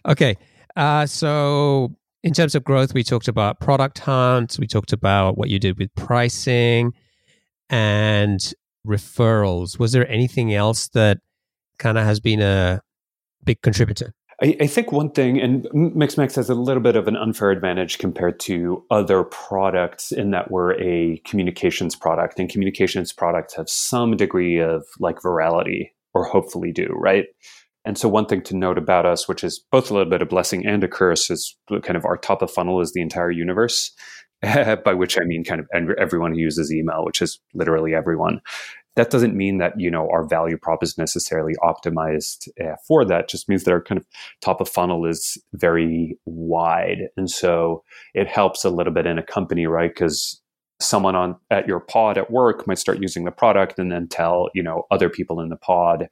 okay. 0.07 0.37
Uh, 0.77 1.07
so 1.07 1.95
in 2.23 2.33
terms 2.33 2.55
of 2.55 2.65
growth, 2.65 2.95
we 2.95 3.03
talked 3.03 3.29
about 3.29 3.61
product 3.61 3.99
hunt. 4.01 4.57
We 4.59 4.67
talked 4.67 4.93
about 4.93 5.37
what 5.37 5.49
you 5.49 5.59
did 5.59 5.79
with 5.79 5.95
pricing 5.95 6.93
and 7.69 8.41
referrals. 8.87 9.79
Was 9.79 9.93
there 9.93 10.09
anything 10.11 10.55
else 10.55 10.89
that 10.89 11.19
kind 11.79 11.99
of 11.99 12.05
has 12.05 12.21
been 12.21 12.41
a 12.41 12.81
big 13.45 13.61
contributor? 13.63 14.15
I, 14.41 14.57
I, 14.61 14.67
think 14.69 14.93
one 14.93 15.11
thing, 15.11 15.41
and 15.41 15.65
MixMax 15.75 16.37
has 16.37 16.49
a 16.49 16.55
little 16.55 16.83
bit 16.83 16.95
of 16.95 17.09
an 17.09 17.17
unfair 17.17 17.51
advantage 17.51 17.99
compared 17.99 18.39
to 18.41 18.85
other 18.91 19.25
products 19.25 20.13
in 20.13 20.31
that 20.31 20.51
we're 20.51 20.81
a 20.81 21.21
communications 21.25 21.97
product, 21.97 22.39
and 22.39 22.49
communications 22.49 23.13
products 23.13 23.55
have 23.55 23.69
some 23.69 24.17
degree 24.17 24.59
of 24.61 24.85
like 25.01 25.21
virality, 25.21 25.91
or 26.15 26.25
hopefully 26.25 26.73
do, 26.73 26.87
right? 26.97 27.27
And 27.85 27.99
so, 27.99 28.09
one 28.09 28.27
thing 28.27 28.43
to 28.43 28.57
note 28.57 28.79
about 28.79 29.07
us, 29.07 29.27
which 29.27 29.43
is 29.43 29.65
both 29.73 29.91
a 29.91 29.95
little 29.95 30.11
bit 30.11 30.23
of 30.23 30.29
blessing 30.29 30.65
and 30.65 30.85
a 30.85 30.89
curse, 30.89 31.31
is 31.31 31.57
kind 31.83 31.97
of 31.97 32.05
our 32.05 32.17
top 32.17 32.41
of 32.41 32.51
funnel 32.51 32.81
is 32.81 32.93
the 32.93 33.03
entire 33.03 33.31
universe. 33.31 33.93
by 34.85 34.95
which 34.95 35.19
I 35.19 35.25
mean 35.25 35.43
kind 35.43 35.61
of 35.61 35.67
everyone 35.99 36.33
who 36.33 36.39
uses 36.39 36.73
email, 36.73 37.05
which 37.05 37.21
is 37.21 37.41
literally 37.55 37.93
everyone. 37.93 38.41
That 38.99 39.11
doesn't 39.11 39.37
mean 39.37 39.59
that 39.59 39.79
you 39.79 39.93
know 39.93 40.11
our 40.11 40.27
value 40.27 40.59
prop 40.59 40.83
is 40.83 40.99
necessarily 40.99 41.55
optimized 41.63 42.49
uh, 42.61 42.75
for 42.85 43.05
that. 43.05 43.21
It 43.21 43.29
just 43.29 43.49
means 43.49 43.63
that 43.63 43.71
our 43.71 43.81
kind 43.81 43.97
of 44.01 44.05
top 44.41 44.61
of 44.61 44.69
funnel 44.69 45.07
is 45.07 45.39
very 45.53 46.19
wide, 46.27 47.09
and 47.17 47.31
so 47.31 47.85
it 48.13 48.27
helps 48.27 48.65
a 48.65 48.71
little 48.71 48.93
bit 48.93 49.07
in 49.07 49.17
a 49.17 49.23
company, 49.23 49.67
right? 49.67 49.95
Because 49.95 50.43
someone 50.81 51.15
on 51.15 51.37
at 51.49 51.69
your 51.69 51.79
pod 51.79 52.19
at 52.19 52.33
work 52.33 52.67
might 52.67 52.81
start 52.81 53.01
using 53.01 53.25
the 53.25 53.31
product 53.31 53.79
and 53.79 53.93
then 53.93 54.09
tell 54.09 54.49
you 54.53 54.65
know 54.65 54.83
other 54.91 55.09
people 55.09 55.41
in 55.41 55.49
the 55.49 55.57
pod, 55.57 56.09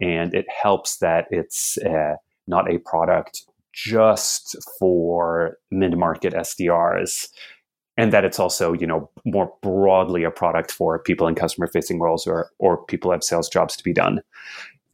and 0.00 0.32
it 0.32 0.46
helps 0.62 0.98
that 0.98 1.26
it's 1.32 1.76
uh, 1.78 2.14
not 2.46 2.72
a 2.72 2.78
product 2.78 3.42
just 3.74 4.56
for 4.78 5.56
mid 5.72 5.98
market 5.98 6.34
SDRs 6.34 7.30
and 7.98 8.12
that 8.12 8.24
it's 8.24 8.38
also 8.38 8.72
you 8.72 8.86
know 8.86 9.10
more 9.26 9.52
broadly 9.60 10.24
a 10.24 10.30
product 10.30 10.70
for 10.70 10.98
people 10.98 11.26
in 11.26 11.34
customer 11.34 11.66
facing 11.66 12.00
roles 12.00 12.26
or 12.26 12.50
or 12.58 12.82
people 12.84 13.10
have 13.10 13.22
sales 13.22 13.50
jobs 13.50 13.76
to 13.76 13.84
be 13.84 13.92
done 13.92 14.22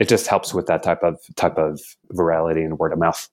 it 0.01 0.09
just 0.09 0.27
helps 0.27 0.53
with 0.53 0.67
that 0.67 0.83
type 0.83 1.05
of 1.05 1.21
type 1.37 1.57
of 1.57 1.81
virality 2.13 2.65
and 2.65 2.79
word 2.81 2.93
of 2.93 2.99
mouth 2.99 3.29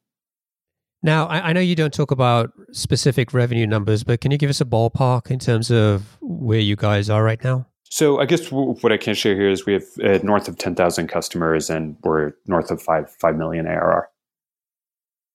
now 1.01 1.25
I, 1.25 1.49
I 1.49 1.53
know 1.53 1.61
you 1.61 1.75
don't 1.75 1.93
talk 1.93 2.11
about 2.11 2.51
specific 2.71 3.33
revenue 3.33 3.65
numbers 3.65 4.03
but 4.03 4.21
can 4.21 4.29
you 4.29 4.37
give 4.37 4.51
us 4.51 4.61
a 4.61 4.65
ballpark 4.65 5.31
in 5.31 5.39
terms 5.39 5.71
of 5.71 6.17
where 6.21 6.59
you 6.59 6.75
guys 6.75 7.09
are 7.09 7.23
right 7.23 7.43
now 7.43 7.65
so 7.91 8.21
I 8.21 8.25
guess 8.25 8.49
w- 8.49 8.75
what 8.75 8.93
I 8.93 8.97
can 8.97 9.13
share 9.13 9.35
here 9.35 9.49
is 9.49 9.65
we 9.65 9.73
have 9.73 9.83
uh, 10.01 10.19
north 10.23 10.47
of 10.47 10.57
10,000 10.57 11.07
customers 11.07 11.69
and 11.69 11.97
we're 12.03 12.31
north 12.47 12.71
of 12.71 12.81
5 12.81 13.11
5 13.19 13.35
million 13.35 13.67
ARR. 13.67 14.09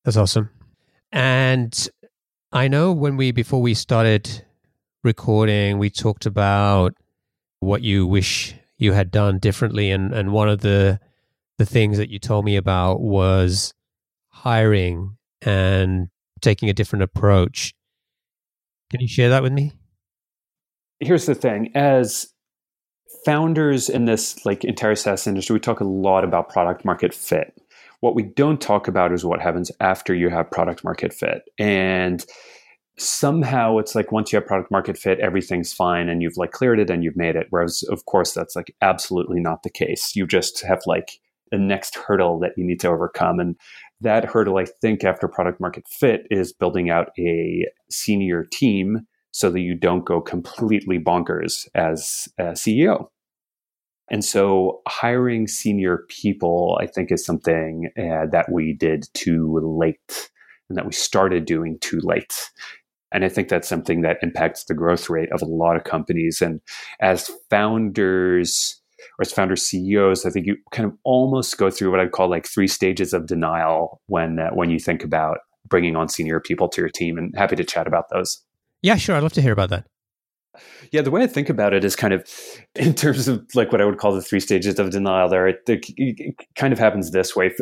That's 0.05 0.17
awesome. 0.17 0.49
And 1.13 1.89
I 2.57 2.69
know 2.69 2.91
when 2.91 3.19
we, 3.19 3.33
before 3.33 3.61
we 3.61 3.75
started 3.75 4.43
recording, 5.05 5.77
we 5.77 5.91
talked 5.91 6.25
about 6.25 6.95
what 7.61 7.83
you 7.83 8.07
wish 8.07 8.55
you 8.79 8.95
had 8.95 9.11
done 9.11 9.39
differently. 9.39 9.91
And, 9.91 10.15
and 10.15 10.33
one 10.33 10.49
of 10.49 10.63
the, 10.63 10.99
the 11.59 11.67
things 11.67 11.99
that 11.99 12.09
you 12.09 12.19
told 12.19 12.47
me 12.47 12.57
about 12.57 13.03
was 13.03 13.75
hiring 14.29 15.19
and 15.43 16.09
taking 16.41 16.71
a 16.71 16.73
different 16.73 17.03
approach. 17.03 17.75
Can 18.91 19.03
you 19.03 19.09
share 19.09 19.29
that 19.29 19.43
with 19.43 19.53
me? 19.53 19.75
Here's 20.99 21.27
the 21.27 21.35
thing 21.35 21.73
as 21.75 22.33
founders 23.27 23.91
in 23.91 24.07
this 24.07 24.47
like 24.47 24.65
entire 24.65 24.95
SaaS 24.95 25.27
industry, 25.27 25.53
we 25.53 25.61
talk 25.61 25.81
a 25.81 25.85
lot 25.85 26.25
about 26.25 26.49
product 26.49 26.87
market 26.87 27.13
fit. 27.13 27.53
What 28.01 28.15
we 28.15 28.23
don't 28.23 28.61
talk 28.61 28.89
about 28.89 29.13
is 29.13 29.25
what 29.25 29.41
happens 29.41 29.71
after 29.81 30.15
you 30.15 30.29
have 30.29 30.51
product 30.51 30.85
market 30.85 31.13
fit. 31.13 31.43
And 31.59 32.25
somehow 32.99 33.79
it's 33.79 33.95
like 33.95 34.13
once 34.13 34.33
you 34.33 34.39
have 34.39 34.47
product 34.47 34.71
market 34.71 34.97
fit, 34.97 35.21
everything's 35.21 35.73
fine 35.73 36.09
and 36.09 36.23
you've 36.23 36.37
like 36.37 36.53
cleared 36.53 36.81
it 36.81 36.91
and 36.91 37.05
you've 37.05 37.17
made 37.17 37.37
it. 37.37 37.47
Whereas, 37.51 37.83
of 37.91 38.05
course, 38.07 38.33
that's 38.33 38.57
like 38.57 38.75
absolutely 38.81 39.41
not 39.41 39.63
the 39.63 39.71
case. 39.71 40.15
You 40.15 40.27
just 40.27 40.65
have 40.65 40.81
like 40.87 41.19
the 41.51 41.59
next 41.59 41.97
hurdle 41.97 42.39
that 42.41 42.53
you 42.57 42.65
need 42.65 42.81
to 42.81 42.89
overcome. 42.89 43.39
And 43.39 43.57
that 44.01 44.25
hurdle, 44.25 44.59
I 44.59 44.67
think, 44.81 45.05
after 45.05 45.29
product 45.29 45.61
market 45.61 45.85
fit 45.89 46.27
is 46.31 46.53
building 46.53 46.91
out 46.91 47.11
a 47.19 47.67
senior 47.91 48.45
team 48.45 49.07
so 49.31 49.51
that 49.51 49.61
you 49.61 49.75
don't 49.75 50.05
go 50.05 50.21
completely 50.21 50.99
bonkers 50.99 51.69
as 51.75 52.29
uh, 52.41 52.45
a 52.45 52.53
CEO. 52.53 53.09
And 54.11 54.25
so 54.25 54.83
hiring 54.87 55.49
senior 55.49 56.05
people, 56.09 56.79
I 56.81 56.87
think, 56.87 57.11
is 57.11 57.25
something 57.25 57.91
uh, 57.99 58.27
that 58.31 58.47
we 58.51 58.73
did 58.73 59.09
too 59.15 59.59
late 59.63 60.31
and 60.69 60.79
that 60.79 60.87
we 60.87 60.93
started 60.93 61.45
doing 61.45 61.79
too 61.81 62.01
late. 62.03 62.51
And 63.13 63.25
I 63.25 63.29
think 63.29 63.49
that's 63.49 63.69
something 63.69 64.03
that 64.03 64.19
impacts 64.23 64.65
the 64.65 64.75
growth 64.75 65.09
rate 65.09 65.31
of 65.33 65.43
a 65.43 65.47
lot 65.47 65.77
of 65.77 65.85
companies. 65.85 66.43
And 66.43 66.61
as 67.01 67.31
founders, 67.51 68.81
or 69.19 69.23
as 69.23 69.33
founder 69.33 69.57
CEOs, 69.57 70.27
I 70.27 70.31
think 70.31 70.47
you 70.47 70.57
kind 70.73 70.87
of 70.87 70.97
almost 71.05 71.57
go 71.57 71.71
through 71.71 71.91
what 71.91 72.01
I'd 72.01 72.13
call 72.13 72.29
like 72.29 72.47
three 72.47 72.69
stages 72.69 73.13
of 73.13 73.27
denial 73.27 74.01
when 74.07 74.39
uh, 74.39 74.51
when 74.51 74.71
you 74.71 74.79
think 74.79 75.05
about 75.05 75.39
bringing 75.69 75.97
on 75.97 76.09
senior 76.09 76.41
people 76.41 76.69
to 76.69 76.81
your 76.81 76.91
team. 76.91 77.19
And 77.19 77.35
happy 77.37 77.57
to 77.57 77.65
chat 77.65 77.87
about 77.87 78.11
those. 78.11 78.43
Yeah, 78.83 78.97
sure. 78.97 79.17
I'd 79.17 79.23
love 79.23 79.33
to 79.35 79.43
hear 79.43 79.53
about 79.53 79.71
that. 79.71 79.87
Yeah, 80.93 81.03
the 81.03 81.11
way 81.11 81.23
I 81.23 81.27
think 81.27 81.49
about 81.49 81.75
it 81.75 81.85
is 81.85 81.97
kind 81.97 82.13
of 82.13 82.29
in 82.75 82.95
terms 82.95 83.29
of 83.29 83.47
like 83.55 83.73
what 83.73 83.81
I 83.81 83.85
would 83.85 83.99
call 83.99 84.15
the 84.15 84.23
three 84.23 84.41
stages 84.41 84.79
of 84.79 84.91
denial. 84.91 85.29
There, 85.29 85.49
it, 85.49 85.63
it 85.67 86.37
kind 86.55 86.73
of 86.73 86.79
happens 86.79 87.11
this 87.11 87.35
way. 87.35 87.55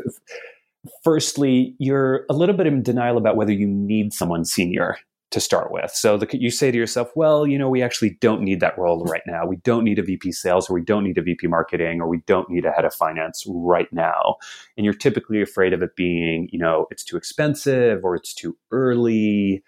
Firstly, 1.02 1.74
you're 1.78 2.26
a 2.28 2.35
little 2.35 2.57
bit 2.57 2.66
in 2.66 2.83
denial 2.83 3.16
about 3.16 3.37
whether 3.37 3.52
you 3.52 3.66
need 3.66 4.12
someone 4.12 4.44
senior 4.44 4.98
to 5.35 5.40
start 5.40 5.72
with. 5.72 5.90
So 5.90 6.16
the, 6.16 6.28
you 6.33 6.50
say 6.50 6.70
to 6.70 6.78
yourself, 6.78 7.11
well, 7.16 7.44
you 7.44 7.59
know, 7.59 7.68
we 7.68 7.83
actually 7.83 8.16
don't 8.20 8.40
need 8.42 8.61
that 8.61 8.78
role 8.78 9.04
right 9.04 9.22
now. 9.26 9.44
We 9.44 9.57
don't 9.57 9.83
need 9.83 9.98
a 9.98 10.02
VP 10.02 10.30
sales 10.30 10.70
or 10.70 10.74
we 10.74 10.83
don't 10.83 11.02
need 11.02 11.18
a 11.18 11.22
VP 11.22 11.48
marketing 11.48 12.00
or 12.00 12.09
we 12.09 12.22
don't 12.26 12.48
need 12.48 12.64
a 12.64 12.70
head 12.70 12.85
of 12.85 12.94
finance 12.94 13.44
right 13.48 13.92
now. 13.92 14.37
And 14.76 14.85
you're 14.85 14.94
typically 14.94 15.42
afraid 15.42 15.72
of 15.72 15.83
it 15.83 15.96
being, 15.96 16.48
you 16.52 16.59
know, 16.59 16.87
it's 16.92 17.02
too 17.02 17.16
expensive 17.16 18.04
or 18.04 18.14
it's 18.14 18.33
too 18.33 18.57
early. 18.70 19.64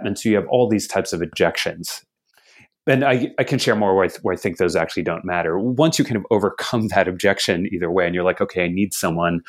And 0.00 0.18
so 0.18 0.28
you 0.28 0.34
have 0.34 0.48
all 0.48 0.68
these 0.68 0.88
types 0.88 1.12
of 1.12 1.22
objections. 1.22 2.04
And 2.86 3.04
I, 3.04 3.32
I 3.38 3.44
can 3.44 3.58
share 3.58 3.74
more 3.74 3.94
where 3.96 4.04
I, 4.04 4.08
th- 4.08 4.20
where 4.22 4.34
I 4.34 4.36
think 4.36 4.58
those 4.58 4.76
actually 4.76 5.02
don't 5.02 5.24
matter. 5.24 5.58
Once 5.58 5.98
you 5.98 6.04
kind 6.04 6.16
of 6.16 6.26
overcome 6.30 6.88
that 6.94 7.08
objection 7.08 7.66
either 7.72 7.90
way, 7.90 8.06
and 8.06 8.14
you're 8.14 8.24
like, 8.24 8.40
okay, 8.40 8.64
I 8.64 8.68
need 8.68 8.94
someone, 8.94 9.40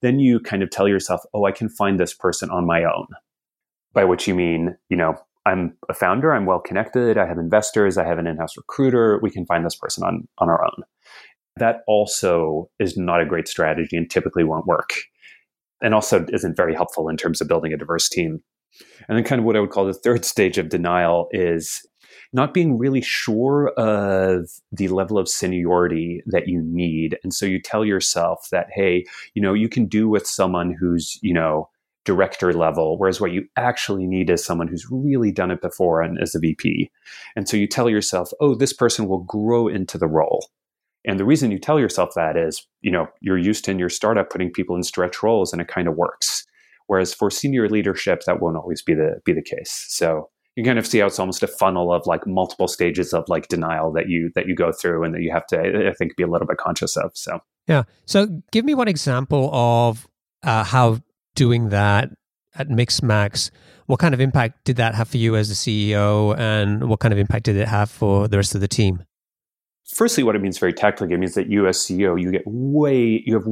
then 0.00 0.18
you 0.20 0.40
kind 0.40 0.62
of 0.62 0.70
tell 0.70 0.88
yourself, 0.88 1.22
oh, 1.34 1.44
I 1.44 1.52
can 1.52 1.68
find 1.68 1.98
this 1.98 2.14
person 2.14 2.50
on 2.50 2.66
my 2.66 2.84
own 2.84 3.06
by 3.92 4.04
which 4.04 4.28
you 4.28 4.34
mean, 4.34 4.76
you 4.88 4.96
know, 4.96 5.14
I'm 5.46 5.76
a 5.88 5.94
founder, 5.94 6.32
I'm 6.32 6.46
well 6.46 6.60
connected, 6.60 7.16
I 7.16 7.26
have 7.26 7.38
investors, 7.38 7.96
I 7.96 8.04
have 8.04 8.18
an 8.18 8.26
in-house 8.26 8.56
recruiter, 8.56 9.18
we 9.22 9.30
can 9.30 9.46
find 9.46 9.64
this 9.64 9.74
person 9.74 10.04
on 10.04 10.28
on 10.38 10.48
our 10.48 10.62
own. 10.64 10.82
That 11.56 11.80
also 11.88 12.70
is 12.78 12.96
not 12.96 13.20
a 13.20 13.26
great 13.26 13.48
strategy 13.48 13.96
and 13.96 14.10
typically 14.10 14.44
won't 14.44 14.66
work. 14.66 14.92
And 15.80 15.94
also 15.94 16.26
isn't 16.32 16.56
very 16.56 16.74
helpful 16.74 17.08
in 17.08 17.16
terms 17.16 17.40
of 17.40 17.48
building 17.48 17.72
a 17.72 17.76
diverse 17.76 18.08
team. 18.08 18.42
And 19.08 19.16
then 19.16 19.24
kind 19.24 19.40
of 19.40 19.44
what 19.44 19.56
I 19.56 19.60
would 19.60 19.70
call 19.70 19.86
the 19.86 19.94
third 19.94 20.24
stage 20.34 20.58
of 20.58 20.68
denial 20.68 21.28
is 21.32 21.87
not 22.32 22.52
being 22.52 22.76
really 22.76 23.00
sure 23.00 23.68
of 23.78 24.50
the 24.70 24.88
level 24.88 25.18
of 25.18 25.28
seniority 25.28 26.22
that 26.26 26.46
you 26.46 26.62
need. 26.62 27.18
And 27.22 27.32
so 27.32 27.46
you 27.46 27.60
tell 27.60 27.84
yourself 27.84 28.48
that, 28.50 28.66
hey, 28.72 29.04
you 29.34 29.42
know, 29.42 29.54
you 29.54 29.68
can 29.68 29.86
do 29.86 30.08
with 30.08 30.26
someone 30.26 30.74
who's, 30.78 31.18
you 31.22 31.32
know, 31.32 31.68
director 32.04 32.52
level, 32.52 32.98
whereas 32.98 33.20
what 33.20 33.32
you 33.32 33.44
actually 33.56 34.06
need 34.06 34.30
is 34.30 34.44
someone 34.44 34.68
who's 34.68 34.86
really 34.90 35.30
done 35.30 35.50
it 35.50 35.60
before 35.60 36.00
and 36.00 36.18
is 36.22 36.34
a 36.34 36.38
VP. 36.38 36.90
And 37.36 37.48
so 37.48 37.56
you 37.56 37.66
tell 37.66 37.90
yourself, 37.90 38.30
oh, 38.40 38.54
this 38.54 38.72
person 38.72 39.08
will 39.08 39.24
grow 39.24 39.68
into 39.68 39.98
the 39.98 40.06
role. 40.06 40.48
And 41.04 41.18
the 41.18 41.24
reason 41.24 41.50
you 41.50 41.58
tell 41.58 41.78
yourself 41.78 42.10
that 42.14 42.36
is, 42.36 42.66
you 42.80 42.90
know, 42.90 43.06
you're 43.20 43.38
used 43.38 43.64
to 43.66 43.70
in 43.70 43.78
your 43.78 43.88
startup 43.88 44.30
putting 44.30 44.50
people 44.50 44.76
in 44.76 44.82
stretch 44.82 45.22
roles 45.22 45.52
and 45.52 45.62
it 45.62 45.68
kind 45.68 45.88
of 45.88 45.96
works. 45.96 46.46
Whereas 46.86 47.12
for 47.12 47.30
senior 47.30 47.68
leadership, 47.68 48.22
that 48.26 48.40
won't 48.40 48.56
always 48.56 48.82
be 48.82 48.94
the 48.94 49.20
be 49.24 49.32
the 49.32 49.42
case. 49.42 49.84
So 49.88 50.30
you 50.58 50.64
kind 50.64 50.76
of 50.76 50.88
see 50.88 50.98
how 50.98 51.06
it's 51.06 51.20
almost 51.20 51.44
a 51.44 51.46
funnel 51.46 51.92
of 51.92 52.04
like 52.04 52.26
multiple 52.26 52.66
stages 52.66 53.14
of 53.14 53.24
like 53.28 53.46
denial 53.46 53.92
that 53.92 54.08
you 54.08 54.32
that 54.34 54.48
you 54.48 54.56
go 54.56 54.72
through 54.72 55.04
and 55.04 55.14
that 55.14 55.22
you 55.22 55.30
have 55.30 55.46
to 55.46 55.88
I 55.88 55.92
think 55.92 56.16
be 56.16 56.24
a 56.24 56.26
little 56.26 56.48
bit 56.48 56.56
conscious 56.56 56.96
of. 56.96 57.12
So 57.14 57.38
yeah. 57.68 57.84
So 58.06 58.42
give 58.50 58.64
me 58.64 58.74
one 58.74 58.88
example 58.88 59.50
of 59.52 60.08
uh, 60.42 60.64
how 60.64 60.98
doing 61.36 61.68
that 61.68 62.10
at 62.56 62.68
Mixmax, 62.70 63.52
what 63.86 64.00
kind 64.00 64.14
of 64.14 64.20
impact 64.20 64.64
did 64.64 64.74
that 64.78 64.96
have 64.96 65.06
for 65.06 65.18
you 65.18 65.36
as 65.36 65.48
a 65.48 65.54
CEO 65.54 66.36
and 66.36 66.88
what 66.88 66.98
kind 66.98 67.12
of 67.12 67.20
impact 67.20 67.44
did 67.44 67.54
it 67.54 67.68
have 67.68 67.88
for 67.88 68.26
the 68.26 68.36
rest 68.36 68.56
of 68.56 68.60
the 68.60 68.66
team? 68.66 69.04
Firstly, 69.86 70.24
what 70.24 70.34
it 70.34 70.42
means 70.42 70.58
very 70.58 70.72
tactically, 70.72 71.14
it 71.14 71.18
means 71.18 71.34
that 71.34 71.48
you 71.48 71.68
as 71.68 71.76
CEO, 71.76 72.20
you 72.20 72.32
get 72.32 72.42
way, 72.44 73.22
you 73.24 73.34
have 73.34 73.46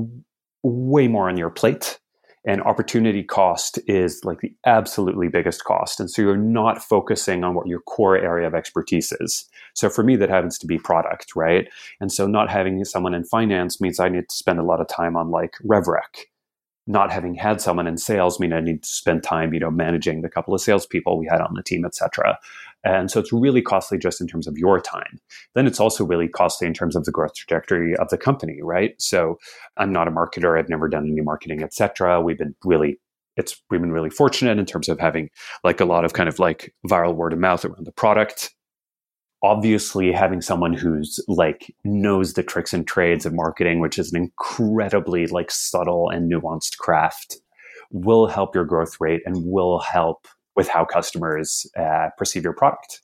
way 0.64 1.06
more 1.06 1.28
on 1.28 1.36
your 1.36 1.50
plate 1.50 2.00
and 2.46 2.62
opportunity 2.62 3.24
cost 3.24 3.78
is 3.86 4.24
like 4.24 4.40
the 4.40 4.54
absolutely 4.64 5.28
biggest 5.28 5.64
cost. 5.64 5.98
And 5.98 6.10
so 6.10 6.22
you're 6.22 6.36
not 6.36 6.82
focusing 6.82 7.42
on 7.42 7.54
what 7.54 7.66
your 7.66 7.80
core 7.80 8.16
area 8.16 8.46
of 8.46 8.54
expertise 8.54 9.12
is. 9.20 9.44
So 9.74 9.90
for 9.90 10.04
me, 10.04 10.16
that 10.16 10.30
happens 10.30 10.56
to 10.58 10.66
be 10.66 10.78
product, 10.78 11.34
right? 11.34 11.68
And 12.00 12.12
so 12.12 12.26
not 12.26 12.48
having 12.48 12.84
someone 12.84 13.14
in 13.14 13.24
finance 13.24 13.80
means 13.80 13.98
I 13.98 14.08
need 14.08 14.28
to 14.28 14.36
spend 14.36 14.60
a 14.60 14.64
lot 14.64 14.80
of 14.80 14.86
time 14.86 15.16
on 15.16 15.30
like 15.30 15.54
RevRec 15.64 16.26
not 16.86 17.10
having 17.10 17.34
had 17.34 17.60
someone 17.60 17.86
in 17.86 17.98
sales 17.98 18.38
mean 18.38 18.52
I 18.52 18.60
need 18.60 18.82
to 18.82 18.88
spend 18.88 19.22
time, 19.22 19.52
you 19.52 19.60
know, 19.60 19.70
managing 19.70 20.22
the 20.22 20.28
couple 20.28 20.54
of 20.54 20.60
salespeople 20.60 21.18
we 21.18 21.26
had 21.26 21.40
on 21.40 21.54
the 21.54 21.62
team, 21.62 21.84
et 21.84 21.94
cetera. 21.94 22.38
And 22.84 23.10
so 23.10 23.18
it's 23.18 23.32
really 23.32 23.62
costly 23.62 23.98
just 23.98 24.20
in 24.20 24.28
terms 24.28 24.46
of 24.46 24.56
your 24.56 24.80
time. 24.80 25.18
Then 25.54 25.66
it's 25.66 25.80
also 25.80 26.04
really 26.04 26.28
costly 26.28 26.68
in 26.68 26.74
terms 26.74 26.94
of 26.94 27.04
the 27.04 27.10
growth 27.10 27.34
trajectory 27.34 27.96
of 27.96 28.08
the 28.10 28.18
company, 28.18 28.60
right? 28.62 28.94
So 28.98 29.38
I'm 29.76 29.92
not 29.92 30.06
a 30.06 30.12
marketer. 30.12 30.58
I've 30.58 30.68
never 30.68 30.88
done 30.88 31.10
any 31.10 31.20
marketing, 31.20 31.62
et 31.62 31.74
cetera. 31.74 32.20
We've 32.20 32.38
been 32.38 32.54
really 32.64 32.98
it's 33.36 33.60
we've 33.70 33.80
been 33.80 33.92
really 33.92 34.10
fortunate 34.10 34.58
in 34.58 34.66
terms 34.66 34.88
of 34.88 34.98
having 34.98 35.30
like 35.62 35.80
a 35.80 35.84
lot 35.84 36.04
of 36.04 36.12
kind 36.12 36.28
of 36.28 36.38
like 36.38 36.74
viral 36.88 37.14
word 37.14 37.32
of 37.32 37.38
mouth 37.38 37.64
around 37.64 37.86
the 37.86 37.92
product 37.92 38.54
obviously 39.42 40.12
having 40.12 40.40
someone 40.40 40.72
who's 40.72 41.20
like 41.28 41.72
knows 41.84 42.32
the 42.32 42.42
tricks 42.42 42.72
and 42.72 42.86
trades 42.86 43.26
of 43.26 43.34
marketing 43.34 43.80
which 43.80 43.98
is 43.98 44.12
an 44.12 44.16
incredibly 44.20 45.26
like 45.26 45.50
subtle 45.50 46.08
and 46.08 46.30
nuanced 46.30 46.78
craft 46.78 47.36
will 47.90 48.26
help 48.26 48.54
your 48.54 48.64
growth 48.64 48.96
rate 48.98 49.22
and 49.26 49.44
will 49.44 49.78
help 49.78 50.26
with 50.56 50.68
how 50.68 50.84
customers 50.84 51.66
uh, 51.78 52.08
perceive 52.16 52.44
your 52.44 52.52
product 52.52 53.02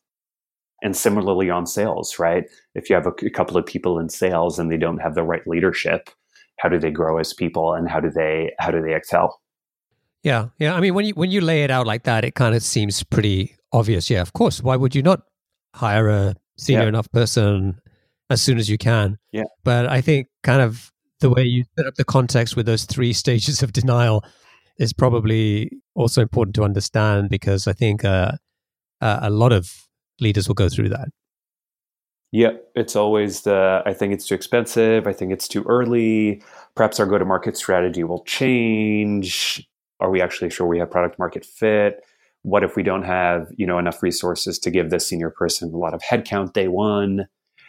and 0.82 0.96
similarly 0.96 1.50
on 1.50 1.66
sales 1.66 2.18
right 2.18 2.44
if 2.74 2.88
you 2.88 2.96
have 2.96 3.06
a, 3.06 3.26
a 3.26 3.30
couple 3.30 3.56
of 3.56 3.66
people 3.66 3.98
in 3.98 4.08
sales 4.08 4.58
and 4.58 4.70
they 4.70 4.76
don't 4.76 4.98
have 4.98 5.14
the 5.14 5.22
right 5.22 5.46
leadership 5.46 6.10
how 6.58 6.68
do 6.68 6.78
they 6.78 6.90
grow 6.90 7.18
as 7.18 7.32
people 7.32 7.74
and 7.74 7.88
how 7.88 8.00
do 8.00 8.10
they 8.10 8.52
how 8.58 8.70
do 8.70 8.82
they 8.82 8.94
excel 8.94 9.40
yeah 10.22 10.48
yeah 10.58 10.74
i 10.74 10.80
mean 10.80 10.94
when 10.94 11.04
you 11.04 11.14
when 11.14 11.30
you 11.30 11.40
lay 11.40 11.62
it 11.62 11.70
out 11.70 11.86
like 11.86 12.04
that 12.04 12.24
it 12.24 12.34
kind 12.34 12.54
of 12.54 12.62
seems 12.62 13.02
pretty 13.04 13.54
obvious 13.72 14.10
yeah 14.10 14.20
of 14.20 14.32
course 14.32 14.62
why 14.62 14.76
would 14.76 14.94
you 14.94 15.02
not 15.02 15.22
hire 15.74 16.08
a 16.08 16.34
senior 16.56 16.82
yeah. 16.82 16.88
enough 16.88 17.10
person 17.12 17.80
as 18.30 18.40
soon 18.40 18.58
as 18.58 18.68
you 18.68 18.78
can. 18.78 19.18
Yeah. 19.32 19.44
But 19.64 19.86
I 19.86 20.00
think 20.00 20.28
kind 20.42 20.62
of 20.62 20.92
the 21.20 21.30
way 21.30 21.44
you 21.44 21.64
set 21.76 21.86
up 21.86 21.94
the 21.94 22.04
context 22.04 22.56
with 22.56 22.66
those 22.66 22.84
three 22.84 23.12
stages 23.22 23.62
of 23.62 23.72
denial 23.72 24.24
is 24.83 24.92
probably 24.92 25.71
also 25.95 26.21
important 26.21 26.55
to 26.57 26.64
understand 26.64 27.29
because 27.29 27.66
I 27.66 27.73
think 27.73 28.05
uh, 28.05 28.33
a 29.01 29.31
lot 29.31 29.53
of 29.53 29.88
leaders 30.21 30.49
will 30.49 30.55
go 30.55 30.68
through 30.68 30.90
that. 30.90 31.09
Yeah, 32.33 32.53
it's 32.75 32.97
always 32.97 33.42
the 33.42 33.83
I 33.85 33.92
think 33.92 34.14
it's 34.14 34.27
too 34.27 34.35
expensive. 34.35 35.07
I 35.07 35.12
think 35.12 35.33
it's 35.33 35.47
too 35.47 35.64
early. 35.64 36.42
Perhaps 36.75 36.99
our 36.99 37.07
go 37.07 37.18
to 37.18 37.25
market 37.25 37.57
strategy 37.57 38.05
will 38.05 38.25
change. 38.25 39.68
Are 40.01 40.11
we 40.11 40.21
actually 40.21 40.51
sure 40.51 40.66
we 40.66 40.79
have 40.79 40.90
product 40.90 41.18
market 41.18 41.45
fit? 41.45 42.03
what 42.42 42.64
if 42.64 42.77
we 42.77 42.83
don't 42.83 43.05
have 43.05 43.49
you 43.57 43.66
know 43.66 43.79
enough 43.79 44.03
resources 44.03 44.59
to 44.59 44.71
give 44.71 44.90
this 44.90 45.07
senior 45.07 45.31
person 45.31 45.73
a 45.73 45.77
lot 45.77 45.95
of 45.95 46.03
headcount 46.03 46.53
day 46.53 46.68
one 46.68 47.27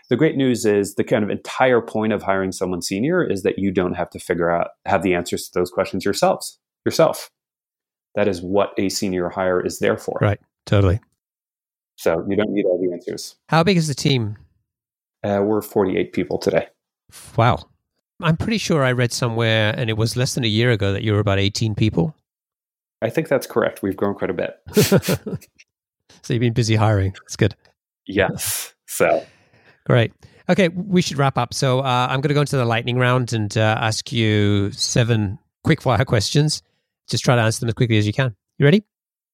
the 0.10 0.18
great 0.18 0.36
news 0.36 0.66
is 0.66 0.96
the 0.96 1.04
kind 1.04 1.24
of 1.24 1.30
entire 1.30 1.80
point 1.80 2.12
of 2.12 2.24
hiring 2.24 2.52
someone 2.52 2.82
senior 2.82 3.24
is 3.24 3.44
that 3.44 3.58
you 3.58 3.72
don't 3.72 3.94
have 3.94 4.10
to 4.10 4.20
figure 4.20 4.52
out 4.52 4.70
have 4.86 5.04
the 5.04 5.14
answers 5.14 5.48
to 5.48 5.60
those 5.60 5.72
questions 5.72 6.04
yourselves 6.04 6.60
yourself 6.86 7.30
that 8.16 8.28
is 8.28 8.42
what 8.42 8.74
a 8.78 8.90
senior 8.90 9.30
hire 9.30 9.64
is 9.64 9.80
there 9.80 9.98
for 9.98 10.18
right 10.22 10.40
totally 10.66 11.00
so 11.96 12.26
you 12.28 12.36
don't 12.36 12.52
need 12.52 12.66
all 12.66 12.80
the 12.82 12.92
answers 12.92 13.36
how 13.50 13.64
big 13.64 13.78
is 13.78 13.88
the 13.88 13.96
team 13.96 14.38
uh, 15.24 15.42
we're 15.44 15.62
48 15.62 16.14
people 16.14 16.38
today 16.38 16.68
wow 17.38 17.58
i'm 18.22 18.38
pretty 18.38 18.58
sure 18.58 18.84
i 18.84 18.92
read 18.92 19.12
somewhere 19.12 19.74
and 19.78 19.90
it 19.90 19.98
was 19.98 20.16
less 20.16 20.36
than 20.36 20.44
a 20.44 20.48
year 20.48 20.72
ago 20.72 20.94
that 20.94 21.04
you 21.04 21.14
were 21.14 21.20
about 21.20 21.40
18 21.40 21.76
people 21.76 22.16
I 23.04 23.10
think 23.10 23.28
that's 23.28 23.46
correct. 23.46 23.84
We've 23.84 23.98
grown 23.98 24.16
quite 24.16 24.30
a 24.30 24.34
bit. 24.34 24.58
so 24.76 26.34
you've 26.34 26.40
been 26.40 26.54
busy 26.54 26.76
hiring. 26.76 27.12
That's 27.12 27.36
good. 27.36 27.54
Yes. 28.08 28.74
So 28.88 29.26
great. 29.86 30.14
Okay, 30.50 30.70
we 30.70 31.02
should 31.02 31.18
wrap 31.18 31.38
up. 31.38 31.54
So 31.54 31.80
uh, 31.80 32.08
I'm 32.10 32.22
going 32.22 32.30
to 32.30 32.34
go 32.34 32.40
into 32.40 32.56
the 32.56 32.66
lightning 32.66 32.98
round 32.98 33.34
and 33.34 33.56
uh, 33.58 33.78
ask 33.80 34.12
you 34.14 34.72
seven 34.72 35.38
quick 35.66 35.82
fire 35.82 36.06
questions. 36.06 36.64
Just 37.10 37.24
try 37.24 37.36
to 37.36 37.42
answer 37.42 37.60
them 37.60 37.70
as 37.70 37.74
quickly 37.74 37.98
as 37.98 38.08
you 38.08 38.14
can. 38.14 38.36
You 38.58 38.66
ready? 38.66 38.84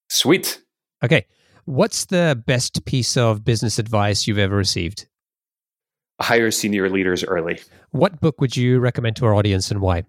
Sweet. 0.09 0.61
Okay. 1.03 1.25
What's 1.65 2.05
the 2.05 2.41
best 2.47 2.83
piece 2.85 3.15
of 3.15 3.43
business 3.43 3.77
advice 3.77 4.27
you've 4.27 4.39
ever 4.39 4.55
received? 4.55 5.07
Hire 6.19 6.51
senior 6.51 6.89
leaders 6.89 7.23
early. 7.23 7.59
What 7.91 8.19
book 8.19 8.41
would 8.41 8.57
you 8.57 8.79
recommend 8.79 9.15
to 9.17 9.25
our 9.25 9.35
audience 9.35 9.71
and 9.71 9.79
why? 9.79 10.03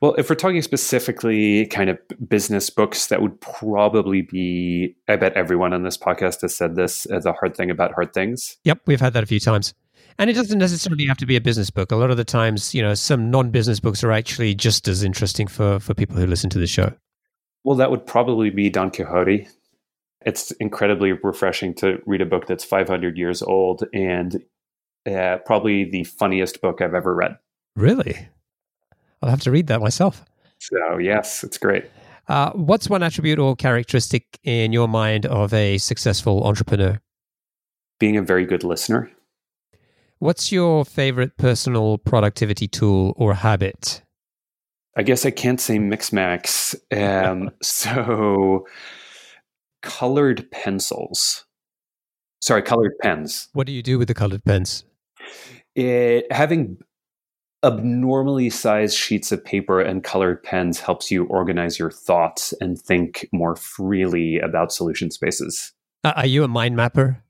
Well, 0.00 0.14
if 0.16 0.30
we're 0.30 0.36
talking 0.36 0.62
specifically 0.62 1.66
kind 1.66 1.90
of 1.90 1.98
business 2.28 2.70
books, 2.70 3.08
that 3.08 3.20
would 3.20 3.40
probably 3.40 4.22
be, 4.22 4.96
I 5.08 5.16
bet 5.16 5.32
everyone 5.34 5.72
on 5.72 5.82
this 5.82 5.98
podcast 5.98 6.42
has 6.42 6.56
said 6.56 6.76
this 6.76 7.04
as 7.06 7.26
a 7.26 7.32
hard 7.32 7.56
thing 7.56 7.70
about 7.70 7.92
hard 7.94 8.14
things. 8.14 8.56
Yep, 8.64 8.82
we've 8.86 9.00
had 9.00 9.12
that 9.14 9.24
a 9.24 9.26
few 9.26 9.40
times. 9.40 9.74
And 10.18 10.28
it 10.28 10.32
doesn't 10.32 10.58
necessarily 10.58 11.06
have 11.06 11.18
to 11.18 11.26
be 11.26 11.36
a 11.36 11.40
business 11.40 11.70
book. 11.70 11.92
A 11.92 11.96
lot 11.96 12.10
of 12.10 12.16
the 12.16 12.24
times, 12.24 12.74
you 12.74 12.82
know, 12.82 12.94
some 12.94 13.30
non 13.30 13.50
business 13.50 13.78
books 13.78 14.02
are 14.02 14.10
actually 14.10 14.54
just 14.54 14.88
as 14.88 15.04
interesting 15.04 15.46
for, 15.46 15.78
for 15.78 15.94
people 15.94 16.16
who 16.16 16.26
listen 16.26 16.50
to 16.50 16.58
the 16.58 16.66
show. 16.66 16.92
Well, 17.64 17.76
that 17.76 17.90
would 17.90 18.06
probably 18.06 18.50
be 18.50 18.68
Don 18.68 18.90
Quixote. 18.90 19.46
It's 20.26 20.50
incredibly 20.52 21.12
refreshing 21.12 21.74
to 21.76 22.02
read 22.04 22.20
a 22.20 22.26
book 22.26 22.46
that's 22.46 22.64
500 22.64 23.16
years 23.16 23.42
old 23.42 23.84
and 23.92 24.42
uh, 25.06 25.38
probably 25.46 25.84
the 25.84 26.04
funniest 26.04 26.60
book 26.60 26.82
I've 26.82 26.94
ever 26.94 27.14
read. 27.14 27.38
Really? 27.76 28.28
I'll 29.22 29.30
have 29.30 29.40
to 29.42 29.50
read 29.50 29.68
that 29.68 29.80
myself. 29.80 30.24
So, 30.58 30.98
yes, 30.98 31.44
it's 31.44 31.58
great. 31.58 31.84
Uh, 32.26 32.50
what's 32.52 32.90
one 32.90 33.02
attribute 33.02 33.38
or 33.38 33.54
characteristic 33.56 34.24
in 34.42 34.72
your 34.72 34.88
mind 34.88 35.24
of 35.26 35.54
a 35.54 35.78
successful 35.78 36.44
entrepreneur? 36.44 37.00
Being 38.00 38.16
a 38.16 38.22
very 38.22 38.44
good 38.44 38.64
listener. 38.64 39.10
What's 40.20 40.50
your 40.50 40.84
favorite 40.84 41.36
personal 41.36 41.98
productivity 41.98 42.66
tool 42.66 43.14
or 43.16 43.34
habit? 43.34 44.02
I 44.96 45.02
guess 45.02 45.24
I 45.24 45.30
can't 45.30 45.60
say 45.60 45.78
Mixmax. 45.78 46.74
Um, 46.92 47.50
so, 47.62 48.66
colored 49.82 50.50
pencils. 50.50 51.44
Sorry, 52.40 52.62
colored 52.62 52.94
pens. 53.00 53.48
What 53.52 53.68
do 53.68 53.72
you 53.72 53.82
do 53.82 53.96
with 53.98 54.08
the 54.08 54.14
colored 54.14 54.44
pens? 54.44 54.84
It, 55.76 56.26
having 56.32 56.78
abnormally 57.64 58.50
sized 58.50 58.96
sheets 58.96 59.30
of 59.30 59.44
paper 59.44 59.80
and 59.80 60.02
colored 60.02 60.42
pens 60.42 60.80
helps 60.80 61.12
you 61.12 61.26
organize 61.26 61.78
your 61.78 61.90
thoughts 61.90 62.52
and 62.60 62.80
think 62.80 63.28
more 63.32 63.54
freely 63.54 64.40
about 64.40 64.72
solution 64.72 65.12
spaces. 65.12 65.72
Uh, 66.02 66.12
are 66.16 66.26
you 66.26 66.42
a 66.42 66.48
mind 66.48 66.74
mapper? 66.74 67.22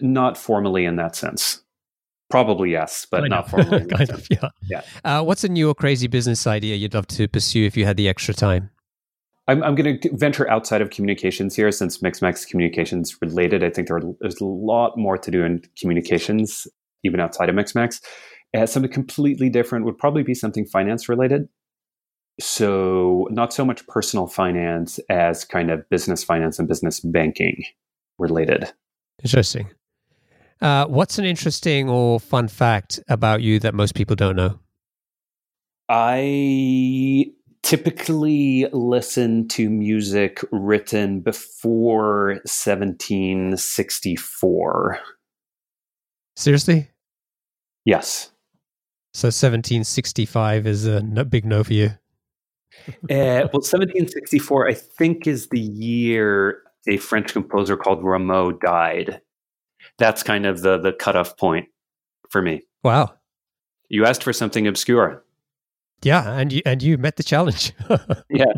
Not 0.00 0.38
formally 0.38 0.86
in 0.86 0.96
that 0.96 1.16
sense. 1.16 1.62
Probably 2.30 2.72
yes, 2.72 3.06
but 3.10 3.20
kind 3.20 3.30
not 3.30 3.44
of. 3.44 3.50
formally. 3.50 3.86
kind 3.90 4.10
of, 4.10 4.26
yeah. 4.30 4.48
Yeah. 4.68 4.82
Uh, 5.04 5.22
what's 5.22 5.44
a 5.44 5.48
new 5.48 5.68
or 5.68 5.74
crazy 5.74 6.06
business 6.06 6.46
idea 6.46 6.76
you'd 6.76 6.94
love 6.94 7.06
to 7.08 7.26
pursue 7.28 7.64
if 7.64 7.76
you 7.76 7.84
had 7.84 7.96
the 7.96 8.08
extra 8.08 8.34
time? 8.34 8.70
I'm, 9.48 9.62
I'm 9.62 9.74
going 9.74 9.98
to 9.98 10.16
venture 10.16 10.48
outside 10.50 10.82
of 10.82 10.90
communications 10.90 11.56
here 11.56 11.72
since 11.72 11.98
Mixmax 11.98 12.46
communications 12.46 13.16
related. 13.22 13.64
I 13.64 13.70
think 13.70 13.88
there 13.88 13.96
are, 13.96 14.02
there's 14.20 14.40
a 14.40 14.44
lot 14.44 14.98
more 14.98 15.16
to 15.16 15.30
do 15.30 15.42
in 15.42 15.62
communications, 15.80 16.66
even 17.02 17.18
outside 17.18 17.48
of 17.48 17.54
Mixmax. 17.54 18.02
Uh, 18.54 18.66
something 18.66 18.92
completely 18.92 19.48
different 19.48 19.86
would 19.86 19.96
probably 19.96 20.22
be 20.22 20.34
something 20.34 20.66
finance 20.66 21.08
related. 21.08 21.48
So, 22.40 23.26
not 23.30 23.52
so 23.52 23.64
much 23.64 23.84
personal 23.88 24.28
finance 24.28 25.00
as 25.10 25.44
kind 25.44 25.70
of 25.70 25.88
business 25.88 26.22
finance 26.22 26.58
and 26.58 26.68
business 26.68 27.00
banking 27.00 27.64
related. 28.18 28.70
Interesting. 29.24 29.70
Uh, 30.60 30.86
what's 30.86 31.18
an 31.18 31.24
interesting 31.24 31.88
or 31.88 32.18
fun 32.18 32.48
fact 32.48 32.98
about 33.08 33.42
you 33.42 33.60
that 33.60 33.74
most 33.74 33.94
people 33.94 34.16
don't 34.16 34.34
know? 34.36 34.58
I 35.88 37.26
typically 37.62 38.66
listen 38.72 39.46
to 39.48 39.70
music 39.70 40.44
written 40.50 41.20
before 41.20 42.40
1764. 42.44 44.98
Seriously? 46.36 46.90
Yes. 47.84 48.32
So 49.14 49.28
1765 49.28 50.66
is 50.66 50.86
a 50.86 51.00
no, 51.02 51.24
big 51.24 51.44
no 51.44 51.62
for 51.64 51.72
you. 51.72 51.90
uh, 52.88 52.92
well, 53.08 53.64
1764, 53.64 54.68
I 54.68 54.74
think, 54.74 55.26
is 55.26 55.48
the 55.48 55.58
year 55.58 56.62
a 56.86 56.98
French 56.98 57.32
composer 57.32 57.76
called 57.76 58.02
Rameau 58.02 58.52
died. 58.60 59.20
That's 59.98 60.22
kind 60.22 60.46
of 60.46 60.62
the 60.62 60.78
the 60.78 60.92
cutoff 60.92 61.36
point 61.36 61.68
for 62.30 62.40
me. 62.42 62.62
Wow. 62.82 63.14
You 63.88 64.04
asked 64.04 64.22
for 64.22 64.32
something 64.32 64.66
obscure. 64.66 65.24
Yeah, 66.02 66.38
and 66.38 66.52
you 66.52 66.62
and 66.64 66.82
you 66.82 66.96
met 66.98 67.16
the 67.16 67.22
challenge. 67.22 67.72
yeah. 68.30 68.52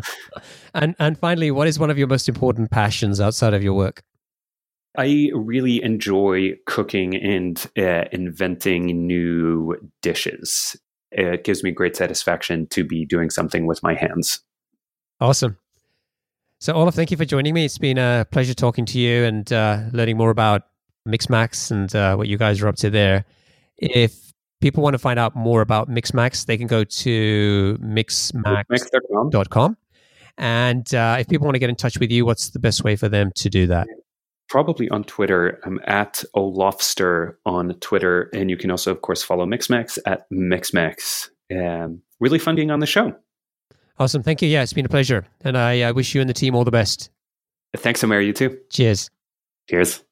And 0.73 0.95
and 0.99 1.17
finally, 1.17 1.49
what 1.51 1.67
is 1.67 1.79
one 1.79 1.89
of 1.89 1.97
your 1.97 2.07
most 2.07 2.29
important 2.29 2.69
passions 2.69 3.19
outside 3.19 3.53
of 3.53 3.63
your 3.63 3.73
work? 3.73 4.03
I 4.97 5.31
really 5.33 5.81
enjoy 5.81 6.51
cooking 6.65 7.15
and 7.15 7.65
uh, 7.77 8.05
inventing 8.11 9.07
new 9.07 9.77
dishes. 10.01 10.75
It 11.11 11.43
gives 11.45 11.63
me 11.63 11.71
great 11.71 11.95
satisfaction 11.95 12.67
to 12.67 12.83
be 12.83 13.05
doing 13.05 13.29
something 13.29 13.65
with 13.65 13.81
my 13.83 13.95
hands. 13.95 14.41
Awesome. 15.19 15.57
So, 16.59 16.73
Olof, 16.73 16.93
thank 16.93 17.09
you 17.09 17.17
for 17.17 17.25
joining 17.25 17.53
me. 17.53 17.65
It's 17.65 17.77
been 17.77 17.97
a 17.97 18.27
pleasure 18.29 18.53
talking 18.53 18.85
to 18.87 18.99
you 18.99 19.23
and 19.23 19.51
uh, 19.51 19.83
learning 19.93 20.17
more 20.17 20.29
about 20.29 20.63
Mixmax 21.07 21.71
and 21.71 21.95
uh, 21.95 22.15
what 22.15 22.27
you 22.27 22.37
guys 22.37 22.61
are 22.61 22.67
up 22.67 22.75
to 22.77 22.89
there. 22.89 23.25
If 23.77 24.31
people 24.61 24.83
want 24.83 24.93
to 24.93 24.99
find 24.99 25.19
out 25.19 25.35
more 25.35 25.61
about 25.61 25.89
Mixmax, 25.89 26.45
they 26.45 26.57
can 26.57 26.67
go 26.67 26.83
to 26.83 27.77
mixmax.com. 27.81 29.77
And 30.37 30.95
uh, 30.95 31.17
if 31.19 31.27
people 31.27 31.45
want 31.45 31.55
to 31.55 31.59
get 31.59 31.69
in 31.69 31.75
touch 31.75 31.99
with 31.99 32.11
you, 32.11 32.25
what's 32.25 32.51
the 32.51 32.59
best 32.59 32.83
way 32.83 32.95
for 32.95 33.09
them 33.09 33.31
to 33.35 33.49
do 33.49 33.67
that? 33.67 33.87
Probably 34.49 34.89
on 34.89 35.03
Twitter. 35.03 35.59
I'm 35.65 35.79
at 35.85 36.23
Olofster 36.35 37.35
on 37.45 37.73
Twitter. 37.75 38.29
And 38.33 38.49
you 38.49 38.57
can 38.57 38.71
also, 38.71 38.91
of 38.91 39.01
course, 39.01 39.23
follow 39.23 39.45
Mixmax 39.45 39.99
at 40.05 40.29
Mixmax. 40.31 41.29
Um, 41.51 42.01
really 42.19 42.39
fun 42.39 42.55
being 42.55 42.71
on 42.71 42.79
the 42.79 42.85
show. 42.85 43.13
Awesome. 43.99 44.23
Thank 44.23 44.41
you. 44.41 44.49
Yeah, 44.49 44.63
it's 44.63 44.73
been 44.73 44.85
a 44.85 44.89
pleasure. 44.89 45.25
And 45.41 45.57
I 45.57 45.81
uh, 45.81 45.93
wish 45.93 46.15
you 46.15 46.21
and 46.21 46.29
the 46.29 46.33
team 46.33 46.55
all 46.55 46.63
the 46.63 46.71
best. 46.71 47.09
Thanks, 47.75 48.03
Omer. 48.03 48.19
You 48.19 48.33
too. 48.33 48.57
Cheers. 48.69 49.09
Cheers. 49.69 50.03